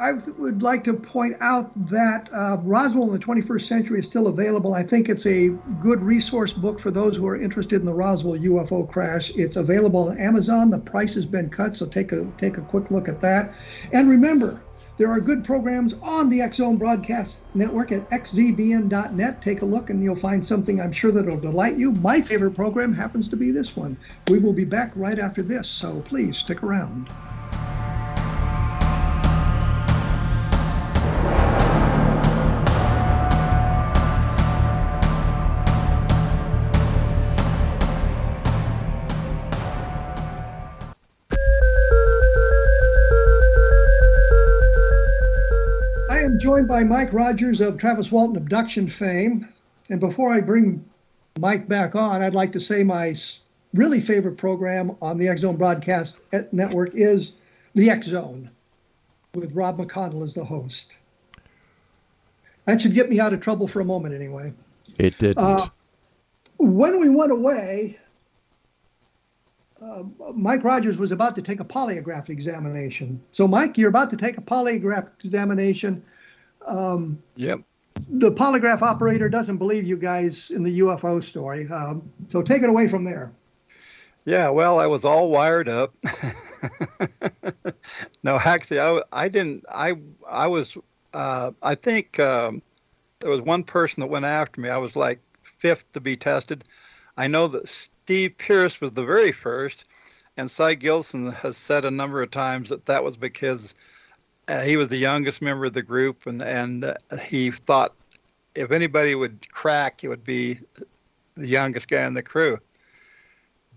I 0.00 0.12
would 0.12 0.62
like 0.62 0.82
to 0.84 0.94
point 0.94 1.36
out 1.40 1.72
that 1.90 2.30
uh, 2.32 2.56
Roswell 2.62 3.12
in 3.12 3.12
the 3.12 3.18
21st 3.18 3.60
Century 3.60 3.98
is 3.98 4.06
still 4.06 4.28
available. 4.28 4.72
I 4.72 4.82
think 4.82 5.10
it's 5.10 5.26
a 5.26 5.50
good 5.82 6.00
resource 6.00 6.54
book 6.54 6.80
for 6.80 6.90
those 6.90 7.16
who 7.16 7.26
are 7.26 7.38
interested 7.38 7.80
in 7.80 7.84
the 7.84 7.92
Roswell 7.92 8.38
UFO 8.38 8.90
crash. 8.90 9.30
It's 9.36 9.56
available 9.56 10.08
on 10.08 10.18
Amazon. 10.18 10.70
The 10.70 10.78
price 10.78 11.12
has 11.14 11.26
been 11.26 11.50
cut, 11.50 11.74
so 11.74 11.86
take 11.86 12.12
a 12.12 12.24
take 12.38 12.56
a 12.56 12.62
quick 12.62 12.90
look 12.90 13.10
at 13.10 13.20
that. 13.20 13.52
And 13.92 14.08
remember, 14.08 14.62
there 14.96 15.10
are 15.10 15.20
good 15.20 15.44
programs 15.44 15.92
on 16.02 16.30
the 16.30 16.50
Zone 16.50 16.78
Broadcast 16.78 17.42
Network 17.54 17.92
at 17.92 18.08
xzbn.net. 18.08 19.42
Take 19.42 19.60
a 19.60 19.66
look, 19.66 19.90
and 19.90 20.02
you'll 20.02 20.16
find 20.16 20.44
something 20.44 20.80
I'm 20.80 20.92
sure 20.92 21.12
that'll 21.12 21.38
delight 21.38 21.76
you. 21.76 21.92
My 21.92 22.22
favorite 22.22 22.54
program 22.54 22.94
happens 22.94 23.28
to 23.28 23.36
be 23.36 23.50
this 23.50 23.76
one. 23.76 23.98
We 24.28 24.38
will 24.38 24.54
be 24.54 24.64
back 24.64 24.92
right 24.96 25.18
after 25.18 25.42
this, 25.42 25.68
so 25.68 26.00
please 26.00 26.38
stick 26.38 26.62
around. 26.62 27.10
Joined 46.60 46.68
by 46.68 46.84
Mike 46.84 47.14
Rogers 47.14 47.62
of 47.62 47.78
Travis 47.78 48.12
Walton 48.12 48.36
abduction 48.36 48.86
fame. 48.86 49.48
And 49.88 49.98
before 49.98 50.30
I 50.30 50.42
bring 50.42 50.84
Mike 51.38 51.68
back 51.68 51.94
on, 51.94 52.20
I'd 52.20 52.34
like 52.34 52.52
to 52.52 52.60
say 52.60 52.82
my 52.82 53.14
really 53.72 53.98
favorite 53.98 54.36
program 54.36 54.94
on 55.00 55.16
the 55.16 55.28
X 55.28 55.40
Zone 55.40 55.56
Broadcast 55.56 56.20
Network 56.52 56.90
is 56.92 57.32
The 57.74 57.88
X 57.88 58.08
Zone 58.08 58.50
with 59.34 59.54
Rob 59.54 59.78
McConnell 59.78 60.22
as 60.22 60.34
the 60.34 60.44
host. 60.44 60.96
That 62.66 62.82
should 62.82 62.92
get 62.92 63.08
me 63.08 63.20
out 63.20 63.32
of 63.32 63.40
trouble 63.40 63.66
for 63.66 63.80
a 63.80 63.84
moment, 63.84 64.14
anyway. 64.14 64.52
It 64.98 65.16
didn't. 65.16 65.38
Uh, 65.38 65.66
when 66.58 67.00
we 67.00 67.08
went 67.08 67.32
away, 67.32 67.98
uh, 69.80 70.02
Mike 70.34 70.62
Rogers 70.62 70.98
was 70.98 71.10
about 71.10 71.36
to 71.36 71.42
take 71.42 71.60
a 71.60 71.64
polygraph 71.64 72.28
examination. 72.28 73.22
So, 73.32 73.48
Mike, 73.48 73.78
you're 73.78 73.88
about 73.88 74.10
to 74.10 74.18
take 74.18 74.36
a 74.36 74.42
polygraph 74.42 75.08
examination 75.24 76.04
um, 76.66 77.22
yep. 77.36 77.60
The 78.08 78.30
polygraph 78.32 78.82
operator 78.82 79.28
doesn't 79.28 79.58
believe 79.58 79.84
you 79.84 79.96
guys 79.96 80.50
in 80.50 80.62
the 80.62 80.80
UFO 80.80 81.22
story. 81.22 81.68
Um, 81.68 82.10
so 82.28 82.42
take 82.42 82.62
it 82.62 82.68
away 82.68 82.88
from 82.88 83.04
there. 83.04 83.32
Yeah, 84.24 84.50
well, 84.50 84.78
I 84.78 84.86
was 84.86 85.04
all 85.04 85.30
wired 85.30 85.68
up. 85.68 85.94
no, 88.22 88.36
actually, 88.36 88.80
I, 88.80 89.00
I 89.12 89.28
didn't. 89.28 89.64
I 89.70 89.94
I 90.28 90.46
was. 90.46 90.76
Uh, 91.12 91.52
I 91.62 91.74
think 91.74 92.20
um, 92.20 92.62
there 93.20 93.30
was 93.30 93.40
one 93.40 93.64
person 93.64 94.00
that 94.00 94.08
went 94.08 94.24
after 94.24 94.60
me. 94.60 94.68
I 94.68 94.76
was 94.76 94.94
like 94.94 95.20
fifth 95.42 95.90
to 95.92 96.00
be 96.00 96.16
tested. 96.16 96.64
I 97.16 97.26
know 97.26 97.48
that 97.48 97.68
Steve 97.68 98.36
Pierce 98.38 98.80
was 98.80 98.92
the 98.92 99.04
very 99.04 99.32
first, 99.32 99.84
and 100.36 100.50
Cy 100.50 100.74
Gilson 100.74 101.32
has 101.32 101.56
said 101.56 101.84
a 101.84 101.90
number 101.90 102.22
of 102.22 102.30
times 102.30 102.68
that 102.68 102.86
that 102.86 103.04
was 103.04 103.16
because 103.16 103.74
uh, 104.50 104.62
he 104.62 104.76
was 104.76 104.88
the 104.88 104.96
youngest 104.96 105.40
member 105.40 105.66
of 105.66 105.72
the 105.72 105.82
group, 105.82 106.26
and 106.26 106.42
and 106.42 106.84
uh, 106.84 106.94
he 107.22 107.52
thought 107.52 107.94
if 108.56 108.72
anybody 108.72 109.14
would 109.14 109.48
crack, 109.52 110.02
it 110.02 110.08
would 110.08 110.24
be 110.24 110.58
the 111.36 111.46
youngest 111.46 111.86
guy 111.86 112.04
in 112.04 112.14
the 112.14 112.22
crew. 112.22 112.58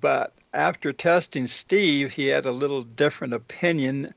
But 0.01 0.33
after 0.53 0.91
testing 0.91 1.45
Steve, 1.45 2.11
he 2.11 2.25
had 2.25 2.47
a 2.47 2.51
little 2.51 2.83
different 2.83 3.33
opinion. 3.33 4.07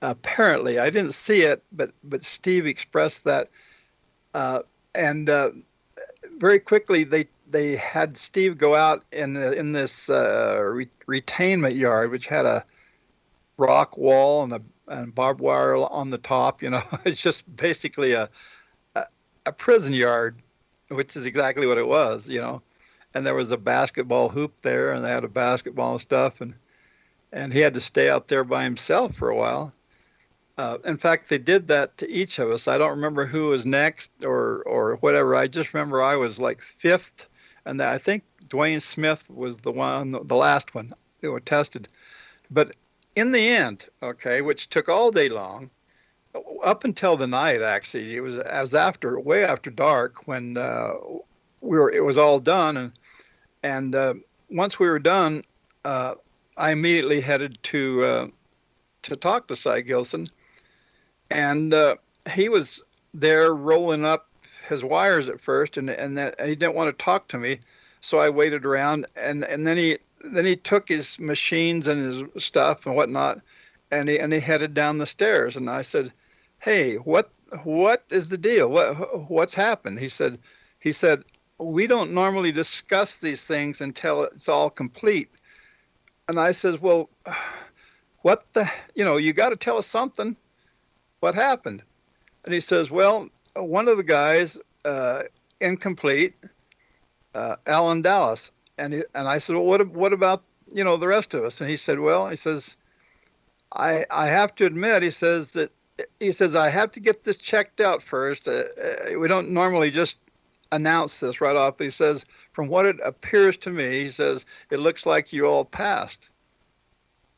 Apparently, 0.00 0.78
I 0.78 0.90
didn't 0.90 1.14
see 1.14 1.42
it, 1.42 1.62
but 1.72 1.90
but 2.04 2.22
Steve 2.22 2.66
expressed 2.66 3.24
that, 3.24 3.48
uh, 4.32 4.60
and 4.94 5.28
uh, 5.28 5.50
very 6.38 6.60
quickly 6.60 7.02
they 7.02 7.26
they 7.50 7.74
had 7.74 8.16
Steve 8.16 8.58
go 8.58 8.76
out 8.76 9.02
in 9.10 9.34
the, 9.34 9.52
in 9.54 9.72
this 9.72 10.08
uh, 10.08 10.60
re- 10.70 10.88
retainment 11.08 11.76
yard, 11.76 12.12
which 12.12 12.28
had 12.28 12.46
a 12.46 12.64
rock 13.58 13.98
wall 13.98 14.44
and 14.44 14.52
a 14.52 14.62
and 14.90 15.14
barbed 15.14 15.40
wire 15.40 15.76
on 15.76 16.10
the 16.10 16.18
top. 16.18 16.62
You 16.62 16.70
know, 16.70 16.82
it's 17.04 17.20
just 17.20 17.44
basically 17.56 18.12
a, 18.12 18.28
a, 18.94 19.04
a 19.46 19.52
prison 19.52 19.94
yard, 19.94 20.42
which 20.88 21.16
is 21.16 21.24
exactly 21.24 21.66
what 21.66 21.78
it 21.78 21.86
was. 21.86 22.28
You 22.28 22.40
know, 22.40 22.62
and 23.14 23.24
there 23.24 23.34
was 23.34 23.50
a 23.50 23.56
basketball 23.56 24.28
hoop 24.28 24.52
there, 24.62 24.92
and 24.92 25.04
they 25.04 25.10
had 25.10 25.24
a 25.24 25.28
basketball 25.28 25.92
and 25.92 26.00
stuff, 26.00 26.40
and 26.40 26.54
and 27.32 27.52
he 27.52 27.60
had 27.60 27.74
to 27.74 27.80
stay 27.80 28.10
out 28.10 28.28
there 28.28 28.44
by 28.44 28.64
himself 28.64 29.14
for 29.14 29.30
a 29.30 29.36
while. 29.36 29.72
Uh, 30.58 30.76
in 30.84 30.98
fact, 30.98 31.30
they 31.30 31.38
did 31.38 31.68
that 31.68 31.96
to 31.96 32.10
each 32.10 32.38
of 32.38 32.50
us. 32.50 32.68
I 32.68 32.76
don't 32.76 32.90
remember 32.90 33.24
who 33.24 33.46
was 33.48 33.64
next 33.64 34.10
or 34.22 34.62
or 34.66 34.96
whatever. 34.96 35.34
I 35.34 35.46
just 35.46 35.72
remember 35.72 36.02
I 36.02 36.16
was 36.16 36.38
like 36.38 36.60
fifth, 36.60 37.28
and 37.64 37.80
I 37.80 37.96
think 37.98 38.24
Dwayne 38.48 38.82
Smith 38.82 39.22
was 39.30 39.56
the 39.58 39.72
one, 39.72 40.10
the 40.10 40.36
last 40.36 40.74
one 40.74 40.92
they 41.20 41.28
were 41.28 41.40
tested. 41.40 41.88
But 42.50 42.74
in 43.16 43.32
the 43.32 43.48
end, 43.48 43.86
okay, 44.02 44.42
which 44.42 44.68
took 44.68 44.88
all 44.88 45.10
day 45.10 45.28
long, 45.28 45.70
up 46.62 46.84
until 46.84 47.16
the 47.16 47.26
night 47.26 47.60
actually, 47.60 48.16
it 48.16 48.20
was 48.20 48.38
as 48.38 48.74
after 48.74 49.18
way 49.18 49.44
after 49.44 49.70
dark 49.70 50.26
when 50.28 50.56
uh, 50.56 50.92
we 51.60 51.76
were 51.76 51.90
it 51.90 52.04
was 52.04 52.16
all 52.16 52.38
done 52.38 52.76
and 52.76 52.92
and 53.62 53.94
uh, 53.94 54.14
once 54.50 54.78
we 54.78 54.88
were 54.88 54.98
done, 54.98 55.44
uh, 55.84 56.14
I 56.56 56.72
immediately 56.72 57.20
headed 57.20 57.58
to 57.64 58.04
uh, 58.04 58.26
to 59.02 59.16
talk 59.16 59.48
to 59.48 59.56
Cy 59.56 59.80
Gilson, 59.82 60.28
and 61.30 61.72
uh, 61.74 61.96
he 62.32 62.48
was 62.48 62.82
there 63.12 63.54
rolling 63.54 64.04
up 64.04 64.28
his 64.68 64.84
wires 64.84 65.28
at 65.28 65.40
first, 65.40 65.76
and 65.76 65.90
and 65.90 66.16
that 66.16 66.40
he 66.40 66.54
didn't 66.54 66.74
want 66.74 66.96
to 66.96 67.04
talk 67.04 67.28
to 67.28 67.38
me, 67.38 67.60
so 68.00 68.18
I 68.18 68.28
waited 68.28 68.64
around, 68.64 69.06
and 69.16 69.44
and 69.44 69.66
then 69.66 69.76
he 69.76 69.98
then 70.22 70.44
he 70.44 70.56
took 70.56 70.88
his 70.88 71.18
machines 71.18 71.86
and 71.86 72.30
his 72.34 72.44
stuff 72.44 72.86
and 72.86 72.94
whatnot, 72.94 73.40
and 73.90 74.08
he 74.08 74.18
and 74.18 74.32
he 74.32 74.40
headed 74.40 74.74
down 74.74 74.98
the 74.98 75.06
stairs. 75.06 75.56
And 75.56 75.68
I 75.68 75.82
said, 75.82 76.12
"Hey, 76.58 76.96
what 76.96 77.30
what 77.64 78.04
is 78.10 78.28
the 78.28 78.38
deal? 78.38 78.68
What 78.68 79.30
what's 79.30 79.54
happened?" 79.54 79.98
He 79.98 80.08
said, 80.08 80.38
"He 80.78 80.92
said 80.92 81.24
we 81.58 81.86
don't 81.86 82.12
normally 82.12 82.52
discuss 82.52 83.18
these 83.18 83.44
things 83.44 83.80
until 83.80 84.24
it's 84.24 84.48
all 84.48 84.70
complete." 84.70 85.30
And 86.28 86.38
I 86.38 86.52
says, 86.52 86.80
"Well, 86.80 87.10
what 88.22 88.46
the 88.52 88.70
you 88.94 89.04
know 89.04 89.16
you 89.16 89.32
got 89.32 89.50
to 89.50 89.56
tell 89.56 89.78
us 89.78 89.86
something. 89.86 90.36
What 91.20 91.34
happened?" 91.34 91.82
And 92.44 92.54
he 92.54 92.60
says, 92.60 92.90
"Well, 92.90 93.28
one 93.54 93.88
of 93.88 93.96
the 93.96 94.02
guys, 94.02 94.58
uh, 94.84 95.22
incomplete, 95.60 96.34
uh, 97.34 97.56
Allen 97.66 98.02
Dalis." 98.02 98.52
And 98.80 98.94
he, 98.94 99.02
and 99.14 99.28
I 99.28 99.38
said, 99.38 99.54
well, 99.56 99.64
what 99.64 99.86
what 99.88 100.12
about 100.12 100.42
you 100.72 100.82
know 100.82 100.96
the 100.96 101.08
rest 101.08 101.34
of 101.34 101.44
us? 101.44 101.60
And 101.60 101.68
he 101.68 101.76
said, 101.76 102.00
well, 102.00 102.28
he 102.28 102.36
says, 102.36 102.76
I 103.72 104.06
I 104.10 104.26
have 104.26 104.54
to 104.56 104.66
admit, 104.66 105.02
he 105.02 105.10
says 105.10 105.52
that 105.52 105.70
he 106.18 106.32
says 106.32 106.56
I 106.56 106.70
have 106.70 106.90
to 106.92 107.00
get 107.00 107.24
this 107.24 107.38
checked 107.38 107.80
out 107.80 108.02
first. 108.02 108.48
Uh, 108.48 108.64
uh, 108.82 109.18
we 109.18 109.28
don't 109.28 109.50
normally 109.50 109.90
just 109.90 110.18
announce 110.72 111.18
this 111.18 111.40
right 111.40 111.56
off. 111.56 111.76
But 111.78 111.84
he 111.84 111.90
says, 111.90 112.24
from 112.52 112.68
what 112.68 112.86
it 112.86 112.96
appears 113.04 113.56
to 113.58 113.70
me, 113.70 114.04
he 114.04 114.10
says 114.10 114.44
it 114.70 114.80
looks 114.80 115.06
like 115.06 115.32
you 115.32 115.46
all 115.46 115.64
passed. 115.64 116.30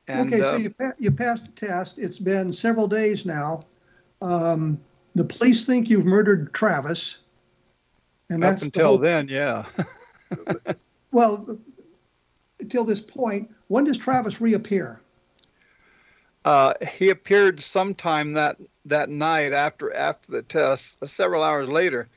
And, 0.08 0.32
okay, 0.32 0.42
so 0.42 0.54
uh, 0.54 0.58
you 0.58 0.70
pa- 0.70 0.92
you 0.98 1.10
passed 1.10 1.46
the 1.46 1.66
test. 1.66 1.98
It's 1.98 2.18
been 2.18 2.52
several 2.52 2.86
days 2.86 3.24
now. 3.24 3.64
Um, 4.20 4.80
the 5.14 5.24
police 5.24 5.64
think 5.64 5.90
you've 5.90 6.06
murdered 6.06 6.52
Travis. 6.54 7.18
And 8.30 8.42
that's 8.42 8.62
up 8.62 8.66
until 8.66 8.82
the 8.82 8.88
whole, 8.88 8.98
then, 8.98 9.28
yeah. 9.28 9.66
well, 11.12 11.58
until 12.58 12.84
this 12.84 13.00
point, 13.00 13.50
when 13.68 13.84
does 13.84 13.98
Travis 13.98 14.40
reappear? 14.40 15.00
Uh, 16.44 16.74
he 16.90 17.10
appeared 17.10 17.60
sometime 17.60 18.32
that 18.32 18.56
that 18.84 19.08
night 19.08 19.52
after 19.52 19.94
after 19.94 20.32
the 20.32 20.42
test, 20.42 20.96
uh, 21.00 21.06
several 21.06 21.42
hours 21.42 21.68
later. 21.68 22.08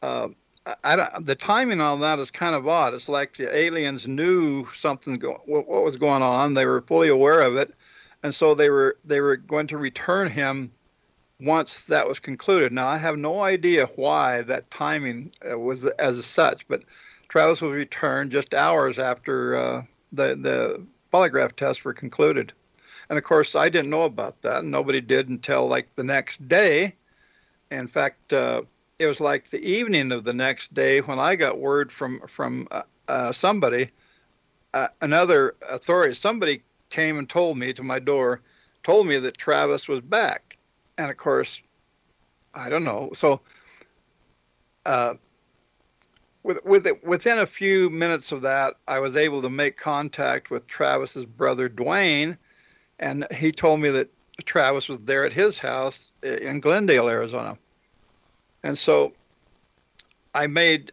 Uh, 0.00 0.28
I, 0.66 0.74
I, 0.84 1.18
the 1.20 1.34
timing 1.34 1.80
on 1.80 2.00
that 2.00 2.18
is 2.18 2.30
kind 2.30 2.54
of 2.54 2.66
odd. 2.66 2.94
It's 2.94 3.08
like 3.08 3.36
the 3.36 3.54
aliens 3.54 4.06
knew 4.06 4.66
something 4.74 5.16
go, 5.16 5.42
what, 5.46 5.68
what 5.68 5.84
was 5.84 5.96
going 5.96 6.22
on. 6.22 6.54
They 6.54 6.66
were 6.66 6.82
fully 6.82 7.08
aware 7.08 7.40
of 7.40 7.56
it, 7.56 7.74
and 8.22 8.34
so 8.34 8.54
they 8.54 8.70
were 8.70 8.96
they 9.04 9.20
were 9.20 9.36
going 9.36 9.66
to 9.68 9.78
return 9.78 10.30
him 10.30 10.72
once 11.40 11.84
that 11.84 12.08
was 12.08 12.18
concluded. 12.18 12.72
Now 12.72 12.88
I 12.88 12.96
have 12.96 13.16
no 13.18 13.42
idea 13.42 13.86
why 13.96 14.42
that 14.42 14.70
timing 14.70 15.32
uh, 15.48 15.58
was 15.58 15.84
as 15.84 16.24
such, 16.24 16.66
but 16.68 16.82
Travis 17.28 17.60
was 17.60 17.72
returned 17.72 18.32
just 18.32 18.54
hours 18.54 18.98
after 18.98 19.56
uh, 19.56 19.82
the 20.12 20.34
the 20.36 20.82
polygraph 21.12 21.52
tests 21.56 21.84
were 21.84 21.92
concluded. 21.92 22.52
And 23.08 23.18
of 23.18 23.24
course, 23.24 23.54
I 23.54 23.68
didn't 23.68 23.90
know 23.90 24.02
about 24.02 24.42
that. 24.42 24.58
and 24.60 24.70
Nobody 24.70 25.00
did 25.00 25.28
until 25.28 25.66
like 25.66 25.94
the 25.94 26.04
next 26.04 26.46
day. 26.48 26.94
In 27.70 27.88
fact, 27.88 28.32
uh, 28.32 28.62
it 28.98 29.06
was 29.06 29.20
like 29.20 29.50
the 29.50 29.60
evening 29.60 30.12
of 30.12 30.24
the 30.24 30.32
next 30.32 30.74
day 30.74 31.00
when 31.00 31.18
I 31.18 31.36
got 31.36 31.58
word 31.58 31.92
from 31.92 32.20
from 32.28 32.68
uh, 32.70 32.82
uh, 33.08 33.32
somebody, 33.32 33.90
uh, 34.74 34.88
another 35.00 35.54
authority, 35.68 36.14
somebody 36.14 36.62
came 36.90 37.18
and 37.18 37.28
told 37.28 37.58
me 37.58 37.72
to 37.74 37.82
my 37.82 37.98
door, 37.98 38.40
told 38.82 39.06
me 39.06 39.18
that 39.18 39.38
Travis 39.38 39.88
was 39.88 40.00
back. 40.00 40.56
And 40.96 41.10
of 41.10 41.16
course, 41.16 41.60
I 42.54 42.68
don't 42.68 42.84
know. 42.84 43.10
So, 43.14 43.40
uh, 44.84 45.14
with, 46.48 46.64
with 46.64 46.86
it, 46.86 47.04
within 47.04 47.40
a 47.40 47.46
few 47.46 47.90
minutes 47.90 48.32
of 48.32 48.40
that, 48.40 48.76
I 48.88 49.00
was 49.00 49.16
able 49.16 49.42
to 49.42 49.50
make 49.50 49.76
contact 49.76 50.50
with 50.50 50.66
Travis's 50.66 51.26
brother 51.26 51.68
Duane, 51.68 52.38
and 52.98 53.26
he 53.30 53.52
told 53.52 53.80
me 53.80 53.90
that 53.90 54.08
Travis 54.46 54.88
was 54.88 54.98
there 55.00 55.26
at 55.26 55.32
his 55.34 55.58
house 55.58 56.10
in 56.22 56.60
Glendale, 56.60 57.10
Arizona. 57.10 57.58
And 58.62 58.78
so 58.78 59.12
I 60.34 60.46
made, 60.46 60.90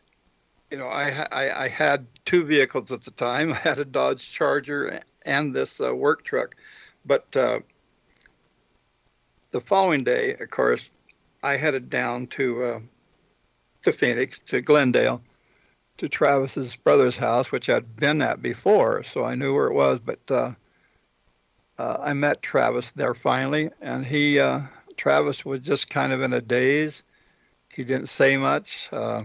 you 0.72 0.78
know, 0.78 0.88
I, 0.88 1.26
I, 1.32 1.64
I 1.64 1.68
had 1.70 2.06
two 2.26 2.44
vehicles 2.44 2.92
at 2.92 3.04
the 3.04 3.12
time. 3.12 3.54
I 3.54 3.56
had 3.56 3.80
a 3.80 3.86
Dodge 3.86 4.30
Charger 4.30 5.02
and 5.26 5.56
this 5.56 5.80
uh, 5.80 5.96
work 5.96 6.26
truck. 6.26 6.58
But 7.06 7.34
uh, 7.34 7.62
the 9.52 9.62
following 9.62 10.04
day, 10.04 10.34
of 10.34 10.50
course, 10.50 10.92
I 11.44 11.56
headed 11.56 11.90
down 11.90 12.28
to 12.28 12.64
uh, 12.64 12.80
to 13.84 13.94
Phoenix, 13.94 14.42
to 14.42 14.62
Glendale, 14.62 15.22
to 15.98 16.10
Travis's 16.10 16.76
brother's 16.76 17.16
house, 17.16 17.52
which 17.52 17.70
I'd 17.70 17.96
been 17.96 18.22
at 18.22 18.42
before, 18.42 19.04
so 19.04 19.24
I 19.24 19.36
knew 19.36 19.54
where 19.54 19.68
it 19.68 19.74
was. 19.74 20.00
But 20.00 20.20
uh, 20.30 20.52
uh, 21.78 21.98
I 22.02 22.14
met 22.14 22.42
Travis 22.42 22.92
there 22.92 23.14
finally, 23.14 23.70
and 23.82 24.06
he 24.06 24.40
uh, 24.40 24.62
Travis 24.98 25.46
was 25.46 25.62
just 25.62 25.90
kind 25.90 26.12
of 26.12 26.22
in 26.22 26.34
a 26.34 26.42
daze. 26.42 27.04
He 27.70 27.84
didn't 27.84 28.10
say 28.10 28.38
much. 28.38 28.90
Uh, 28.92 29.24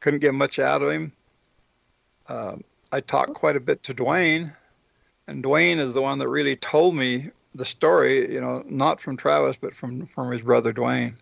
couldn't 0.00 0.20
get 0.20 0.34
much 0.34 0.58
out 0.58 0.82
of 0.82 0.90
him. 0.90 1.12
Uh, 2.26 2.56
I 2.90 3.00
talked 3.00 3.34
quite 3.34 3.56
a 3.56 3.60
bit 3.60 3.82
to 3.84 3.94
Duane, 3.94 4.52
and 5.26 5.42
Duane 5.42 5.78
is 5.78 5.92
the 5.92 6.02
one 6.02 6.18
that 6.18 6.28
really 6.28 6.56
told 6.56 6.94
me 6.94 7.30
the 7.54 7.64
story. 7.64 8.32
You 8.32 8.40
know, 8.40 8.64
not 8.66 9.00
from 9.00 9.16
Travis, 9.16 9.56
but 9.60 9.74
from 9.74 10.06
from 10.06 10.30
his 10.30 10.42
brother 10.42 10.72
Duane. 10.72 11.16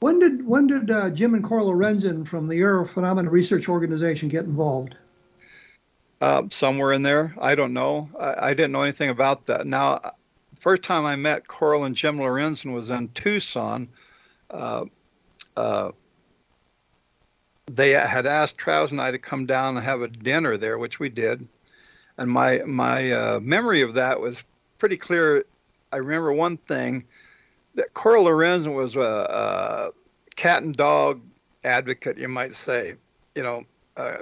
When 0.00 0.20
did 0.20 0.46
when 0.46 0.68
did 0.68 0.90
uh, 0.90 1.10
Jim 1.10 1.34
and 1.34 1.42
Cora 1.42 1.64
Lorenzen 1.64 2.26
from 2.26 2.46
the 2.46 2.86
Phenomena 2.92 3.30
Research 3.30 3.68
Organization 3.68 4.28
get 4.28 4.44
involved? 4.44 4.94
Uh, 6.20 6.42
somewhere 6.50 6.92
in 6.92 7.02
there, 7.02 7.34
I 7.40 7.54
don't 7.54 7.72
know. 7.72 8.08
I, 8.18 8.48
I, 8.48 8.54
didn't 8.54 8.72
know 8.72 8.82
anything 8.82 9.08
about 9.08 9.46
that. 9.46 9.68
Now, 9.68 10.14
first 10.58 10.82
time 10.82 11.06
I 11.06 11.14
met 11.14 11.46
Coral 11.46 11.84
and 11.84 11.94
Jim 11.94 12.18
Lorenzen 12.18 12.72
was 12.72 12.90
in 12.90 13.08
Tucson. 13.10 13.88
Uh, 14.50 14.86
uh, 15.56 15.92
they 17.66 17.90
had 17.90 18.26
asked 18.26 18.58
Travis 18.58 18.90
and 18.90 19.00
I 19.00 19.12
to 19.12 19.18
come 19.18 19.46
down 19.46 19.76
and 19.76 19.84
have 19.84 20.02
a 20.02 20.08
dinner 20.08 20.56
there, 20.56 20.76
which 20.76 20.98
we 20.98 21.08
did. 21.08 21.46
And 22.16 22.30
my 22.30 22.58
my 22.66 23.12
uh, 23.12 23.40
memory 23.40 23.82
of 23.82 23.94
that 23.94 24.20
was 24.20 24.42
pretty 24.78 24.96
clear. 24.96 25.44
I 25.92 25.96
remember 25.96 26.32
one 26.32 26.56
thing 26.56 27.04
that 27.74 27.94
Coral 27.94 28.24
Lorenzen 28.24 28.74
was 28.74 28.96
a, 28.96 29.00
a, 29.00 29.90
cat 30.36 30.62
and 30.62 30.76
dog 30.76 31.20
advocate, 31.64 32.18
you 32.18 32.28
might 32.28 32.54
say. 32.54 32.94
You 33.34 33.42
know, 33.42 33.64
uh, 33.96 34.16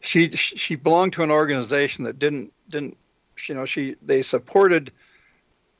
she 0.00 0.30
she 0.30 0.74
belonged 0.74 1.12
to 1.14 1.22
an 1.22 1.30
organization 1.30 2.04
that 2.04 2.18
didn't 2.18 2.52
didn't 2.68 2.96
you 3.46 3.54
know 3.54 3.64
she 3.64 3.96
they 4.02 4.22
supported 4.22 4.92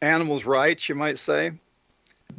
animals' 0.03 0.45
rights, 0.45 0.89
you 0.89 0.95
might 0.95 1.19
say. 1.19 1.53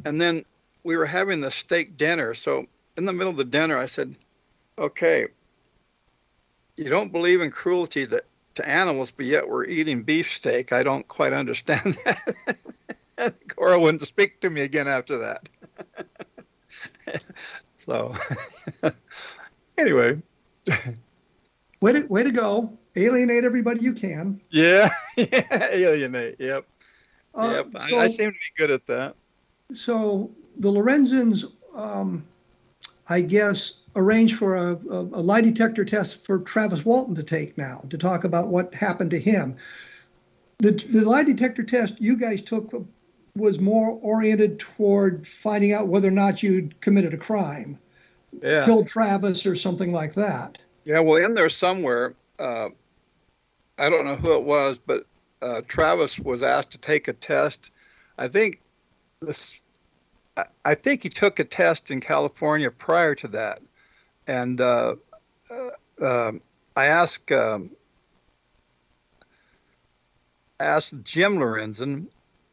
And 0.04 0.20
then 0.20 0.44
we 0.84 0.96
were 0.96 1.06
having 1.06 1.40
the 1.40 1.50
steak 1.50 1.96
dinner, 1.96 2.34
so 2.34 2.66
in 2.96 3.04
the 3.04 3.12
middle 3.12 3.30
of 3.30 3.36
the 3.36 3.44
dinner, 3.44 3.78
I 3.78 3.86
said, 3.86 4.16
"Okay, 4.78 5.28
you 6.76 6.88
don't 6.88 7.12
believe 7.12 7.40
in 7.40 7.50
cruelty 7.50 8.04
that 8.06 8.24
to 8.54 8.68
animals, 8.68 9.10
but 9.10 9.26
yet 9.26 9.48
we're 9.48 9.64
eating 9.64 10.02
beefsteak. 10.02 10.72
I 10.72 10.82
don't 10.82 11.06
quite 11.08 11.32
understand 11.32 11.96
that. 12.04 12.58
Cora 13.48 13.78
wouldn't 13.78 14.06
speak 14.06 14.40
to 14.40 14.50
me 14.50 14.62
again 14.62 14.88
after 14.88 15.18
that. 15.18 15.48
so, 17.86 18.14
anyway. 19.78 20.20
Way 21.80 21.92
to, 21.92 22.06
way 22.06 22.22
to 22.22 22.30
go. 22.30 22.78
Alienate 22.94 23.44
everybody 23.44 23.80
you 23.80 23.94
can. 23.94 24.40
Yeah, 24.50 24.90
yeah 25.16 25.68
alienate. 25.70 26.36
Yep. 26.38 26.66
Uh, 27.34 27.64
yep. 27.72 27.82
So, 27.88 27.98
I, 27.98 28.02
I, 28.02 28.08
seem 28.08 28.30
to 28.30 28.32
be 28.32 28.38
good 28.56 28.70
at 28.70 28.86
that. 28.86 29.16
So 29.74 30.30
the 30.58 30.70
Lorenzens, 30.70 31.44
um, 31.74 32.24
I 33.08 33.22
guess, 33.22 33.80
arranged 33.96 34.36
for 34.36 34.56
a, 34.56 34.78
a, 34.90 35.00
a, 35.00 35.22
lie 35.22 35.40
detector 35.40 35.84
test 35.84 36.24
for 36.24 36.38
Travis 36.40 36.84
Walton 36.84 37.14
to 37.14 37.22
take 37.22 37.56
now 37.56 37.82
to 37.90 37.98
talk 37.98 38.24
about 38.24 38.48
what 38.48 38.74
happened 38.74 39.10
to 39.10 39.18
him. 39.18 39.56
The, 40.58 40.72
the 40.72 41.08
lie 41.08 41.24
detector 41.24 41.62
test 41.62 42.00
you 42.00 42.16
guys 42.16 42.42
took 42.42 42.70
was 43.36 43.58
more 43.58 43.98
oriented 44.02 44.58
toward 44.58 45.26
finding 45.26 45.72
out 45.72 45.88
whether 45.88 46.08
or 46.08 46.12
not 46.12 46.42
you'd 46.42 46.80
committed 46.80 47.14
a 47.14 47.16
crime, 47.16 47.78
yeah. 48.42 48.64
killed 48.64 48.86
Travis 48.86 49.46
or 49.46 49.56
something 49.56 49.92
like 49.92 50.14
that. 50.14 50.62
Yeah, 50.84 51.00
well, 51.00 51.24
in 51.24 51.34
there 51.34 51.48
somewhere, 51.48 52.14
uh, 52.38 52.68
I 53.78 53.88
don't 53.88 54.04
know 54.04 54.16
who 54.16 54.34
it 54.34 54.42
was, 54.42 54.78
but 54.78 55.06
uh, 55.40 55.62
Travis 55.66 56.18
was 56.18 56.42
asked 56.42 56.70
to 56.72 56.78
take 56.78 57.08
a 57.08 57.12
test. 57.12 57.70
I 58.18 58.28
think 58.28 58.60
this, 59.20 59.62
I 60.64 60.74
think 60.74 61.02
he 61.02 61.08
took 61.08 61.38
a 61.38 61.44
test 61.44 61.90
in 61.90 62.00
California 62.00 62.70
prior 62.70 63.14
to 63.16 63.28
that 63.28 63.62
and 64.26 64.60
uh, 64.60 64.96
uh, 65.50 66.04
um, 66.04 66.40
I 66.76 66.86
asked 66.86 67.32
um, 67.32 67.70
asked 70.60 70.94
Jim 71.02 71.36
Lorenzen 71.38 72.06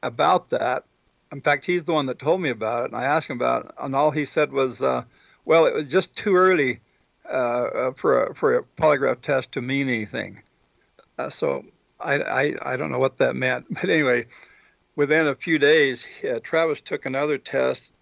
about 0.04 0.50
that. 0.50 0.86
In 1.32 1.42
fact, 1.42 1.66
he's 1.66 1.84
the 1.84 1.94
one 1.94 2.08
that 2.08 2.20
told 2.20 2.42
me 2.42 2.50
about 2.50 2.86
it, 2.86 2.92
and 2.92 2.96
I 2.96 3.06
asked 3.06 3.30
him 3.30 3.38
about 3.38 3.66
it, 3.66 3.72
and 3.80 3.96
all 3.96 4.12
he 4.12 4.26
said 4.26 4.52
was, 4.52 4.82
uh, 4.82 5.04
"Well, 5.46 5.66
it 5.66 5.74
was 5.74 5.88
just 5.88 6.16
too 6.16 6.36
early 6.36 6.80
uh, 7.26 7.34
uh, 7.34 7.92
for 7.94 8.26
a, 8.26 8.36
for 8.36 8.56
a 8.56 8.64
polygraph 8.64 9.22
test 9.22 9.52
to 9.54 9.62
mean 9.62 9.88
anything." 9.90 10.42
Uh, 11.18 11.30
so 11.30 11.66
I, 12.00 12.20
I 12.20 12.74
I 12.74 12.78
don't 12.78 12.92
know 12.92 13.00
what 13.00 13.18
that 13.18 13.36
meant, 13.36 13.66
but 13.74 13.90
anyway, 13.90 14.26
within 14.96 15.28
a 15.28 15.36
few 15.36 15.60
days, 15.60 16.06
Travis 16.44 16.82
took 16.82 17.06
another 17.06 17.38
test 17.38 17.94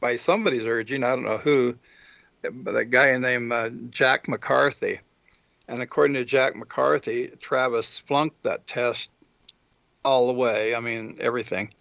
by 0.00 0.16
somebody's 0.16 0.66
urging, 0.66 1.04
I 1.04 1.10
don't 1.10 1.24
know 1.24 1.38
who, 1.38 1.78
but 2.42 2.74
a 2.74 2.84
guy 2.84 3.16
named 3.18 3.52
uh, 3.52 3.68
Jack 3.90 4.28
McCarthy. 4.28 5.00
And 5.68 5.82
according 5.82 6.14
to 6.14 6.24
Jack 6.24 6.56
McCarthy, 6.56 7.28
Travis 7.38 7.98
flunked 7.98 8.42
that 8.42 8.66
test 8.66 9.10
all 10.04 10.26
the 10.26 10.32
way. 10.32 10.74
I 10.74 10.80
mean, 10.80 11.16
everything, 11.20 11.72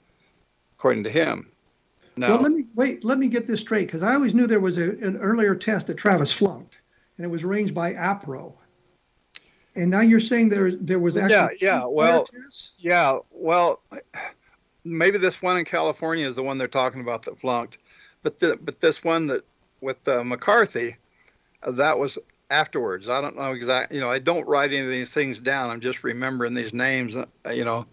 according 0.77 1.03
to 1.05 1.09
him. 1.09 1.51
Now, 2.17 2.29
well, 2.29 2.41
let 2.41 2.51
me 2.51 2.65
wait. 2.75 3.03
Let 3.03 3.17
me 3.17 3.27
get 3.27 3.47
this 3.47 3.61
straight, 3.61 3.87
because 3.87 4.03
I 4.03 4.13
always 4.13 4.35
knew 4.35 4.45
there 4.45 4.59
was 4.59 4.77
a, 4.77 4.91
an 4.91 5.17
earlier 5.17 5.55
test 5.55 5.87
that 5.87 5.95
Travis 5.95 6.31
flunked, 6.31 6.79
and 7.17 7.25
it 7.25 7.29
was 7.29 7.43
arranged 7.43 7.73
by 7.73 7.93
APRO. 7.93 8.53
And 9.75 9.89
now 9.89 10.01
you're 10.01 10.19
saying 10.19 10.49
there 10.49 10.71
there 10.71 10.99
was 10.99 11.15
actually 11.15 11.57
yeah 11.61 11.75
yeah 11.75 11.85
well 11.85 12.25
yeah 12.77 13.19
well 13.31 13.81
maybe 14.83 15.17
this 15.17 15.41
one 15.41 15.57
in 15.57 15.65
California 15.65 16.27
is 16.27 16.35
the 16.35 16.43
one 16.43 16.57
they're 16.57 16.67
talking 16.67 17.01
about 17.01 17.23
that 17.23 17.39
flunked, 17.39 17.77
but 18.23 18.39
the, 18.39 18.57
but 18.61 18.81
this 18.81 19.03
one 19.03 19.27
that 19.27 19.45
with 19.81 20.05
uh, 20.07 20.23
McCarthy, 20.23 20.97
uh, 21.63 21.71
that 21.71 21.97
was 21.97 22.17
afterwards. 22.49 23.07
I 23.07 23.21
don't 23.21 23.37
know 23.37 23.53
exactly. 23.53 23.97
You 23.97 24.01
know, 24.01 24.09
I 24.09 24.19
don't 24.19 24.47
write 24.47 24.71
any 24.71 24.83
of 24.83 24.89
these 24.89 25.11
things 25.11 25.39
down. 25.39 25.69
I'm 25.69 25.79
just 25.79 26.03
remembering 26.03 26.53
these 26.53 26.73
names. 26.73 27.15
Uh, 27.15 27.25
you 27.49 27.63
know, 27.63 27.85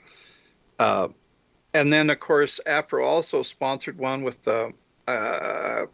uh, 0.78 1.08
and 1.74 1.92
then 1.92 2.10
of 2.10 2.20
course, 2.20 2.60
APRO 2.66 3.04
also 3.04 3.42
sponsored 3.42 3.98
one 3.98 4.22
with 4.22 4.46
uh, 4.48 4.70
uh, 5.06 5.86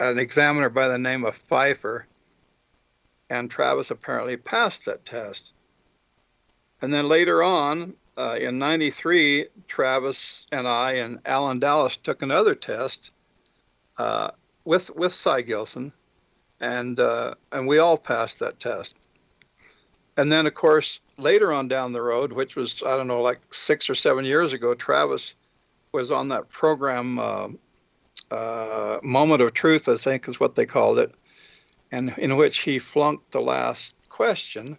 an 0.00 0.18
examiner 0.18 0.68
by 0.68 0.88
the 0.88 0.98
name 0.98 1.24
of 1.24 1.38
Pfeifer, 1.48 2.04
and 3.30 3.50
Travis 3.50 3.90
apparently 3.90 4.36
passed 4.36 4.84
that 4.84 5.04
test. 5.04 5.54
And 6.82 6.92
then 6.92 7.08
later 7.08 7.42
on, 7.42 7.94
uh, 8.16 8.36
in 8.40 8.58
'93, 8.58 9.46
Travis 9.68 10.46
and 10.52 10.68
I 10.68 10.92
and 10.94 11.20
Allen 11.24 11.60
Dalis 11.60 12.00
took 12.02 12.22
another 12.22 12.54
test 12.54 13.12
uh, 13.98 14.30
with 14.64 14.90
with 14.94 15.14
Cy 15.14 15.42
Gilson, 15.42 15.92
and 16.60 16.98
uh, 17.00 17.34
and 17.52 17.66
we 17.66 17.78
all 17.78 17.96
passed 17.96 18.38
that 18.40 18.60
test. 18.60 18.94
And 20.16 20.30
then, 20.30 20.46
of 20.46 20.54
course, 20.54 21.00
later 21.18 21.52
on 21.52 21.68
down 21.68 21.92
the 21.92 22.02
road, 22.02 22.32
which 22.32 22.56
was 22.56 22.82
I 22.84 22.96
don't 22.96 23.08
know, 23.08 23.22
like 23.22 23.40
six 23.52 23.88
or 23.88 23.94
seven 23.94 24.24
years 24.24 24.52
ago, 24.52 24.74
Travis 24.74 25.34
was 25.92 26.10
on 26.10 26.28
that 26.28 26.48
program, 26.48 27.18
uh, 27.18 27.48
uh, 28.30 28.98
Moment 29.02 29.42
of 29.42 29.54
Truth, 29.54 29.88
I 29.88 29.96
think 29.96 30.28
is 30.28 30.40
what 30.40 30.56
they 30.56 30.66
called 30.66 30.98
it, 30.98 31.14
and 31.92 32.16
in 32.18 32.36
which 32.36 32.58
he 32.58 32.78
flunked 32.78 33.30
the 33.30 33.40
last 33.40 33.94
question. 34.08 34.76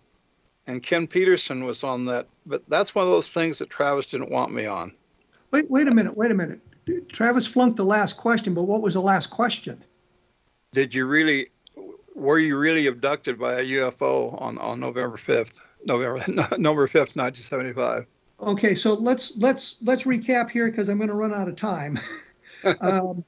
And 0.67 0.81
Ken 0.81 1.05
Peterson 1.05 1.63
was 1.63 1.83
on 1.83 2.05
that, 2.05 2.27
but 2.45 2.63
that's 2.67 2.95
one 2.95 3.05
of 3.05 3.11
those 3.11 3.29
things 3.29 3.59
that 3.59 3.69
Travis 3.69 4.07
didn't 4.07 4.31
want 4.31 4.51
me 4.51 4.65
on. 4.65 4.93
Wait, 5.51 5.69
wait 5.69 5.87
a 5.87 5.93
minute, 5.93 6.17
wait 6.17 6.31
a 6.31 6.33
minute. 6.33 6.59
Travis 7.09 7.47
flunked 7.47 7.77
the 7.77 7.85
last 7.85 8.17
question, 8.17 8.53
but 8.53 8.63
what 8.63 8.81
was 8.81 8.95
the 8.95 9.01
last 9.01 9.27
question? 9.27 9.83
Did 10.73 10.93
you 10.93 11.05
really, 11.05 11.51
were 12.13 12.39
you 12.39 12.57
really 12.57 12.87
abducted 12.87 13.39
by 13.39 13.53
a 13.53 13.63
UFO 13.63 14.39
on, 14.41 14.57
on 14.57 14.79
November 14.79 15.17
5th, 15.17 15.59
November, 15.85 16.23
November 16.57 16.87
5th, 16.87 17.15
1975? 17.15 18.05
Okay, 18.41 18.75
so 18.75 18.93
let's 18.93 19.37
let's 19.37 19.77
let's 19.81 20.03
recap 20.03 20.49
here 20.49 20.69
because 20.69 20.89
I'm 20.89 20.97
going 20.97 21.09
to 21.09 21.15
run 21.15 21.33
out 21.33 21.47
of 21.47 21.55
time. 21.55 21.97
um, 22.81 23.23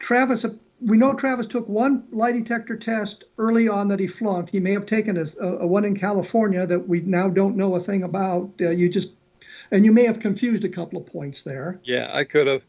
Travis, 0.00 0.44
we 0.80 0.96
know 0.96 1.14
Travis 1.14 1.46
took 1.46 1.68
one 1.68 2.04
lie 2.10 2.32
detector 2.32 2.76
test 2.76 3.24
early 3.38 3.68
on 3.68 3.86
that 3.88 4.00
he 4.00 4.08
flunked. 4.08 4.50
He 4.50 4.58
may 4.58 4.72
have 4.72 4.86
taken 4.86 5.16
a, 5.16 5.24
a 5.40 5.66
one 5.66 5.84
in 5.84 5.96
California 5.96 6.66
that 6.66 6.88
we 6.88 7.00
now 7.00 7.28
don't 7.28 7.56
know 7.56 7.76
a 7.76 7.80
thing 7.80 8.02
about. 8.02 8.50
Uh, 8.60 8.70
you 8.70 8.88
just 8.88 9.12
and 9.70 9.84
you 9.84 9.92
may 9.92 10.04
have 10.04 10.18
confused 10.18 10.64
a 10.64 10.68
couple 10.68 11.00
of 11.00 11.06
points 11.06 11.42
there. 11.42 11.80
Yeah, 11.84 12.10
I 12.12 12.24
could 12.24 12.46
have. 12.46 12.62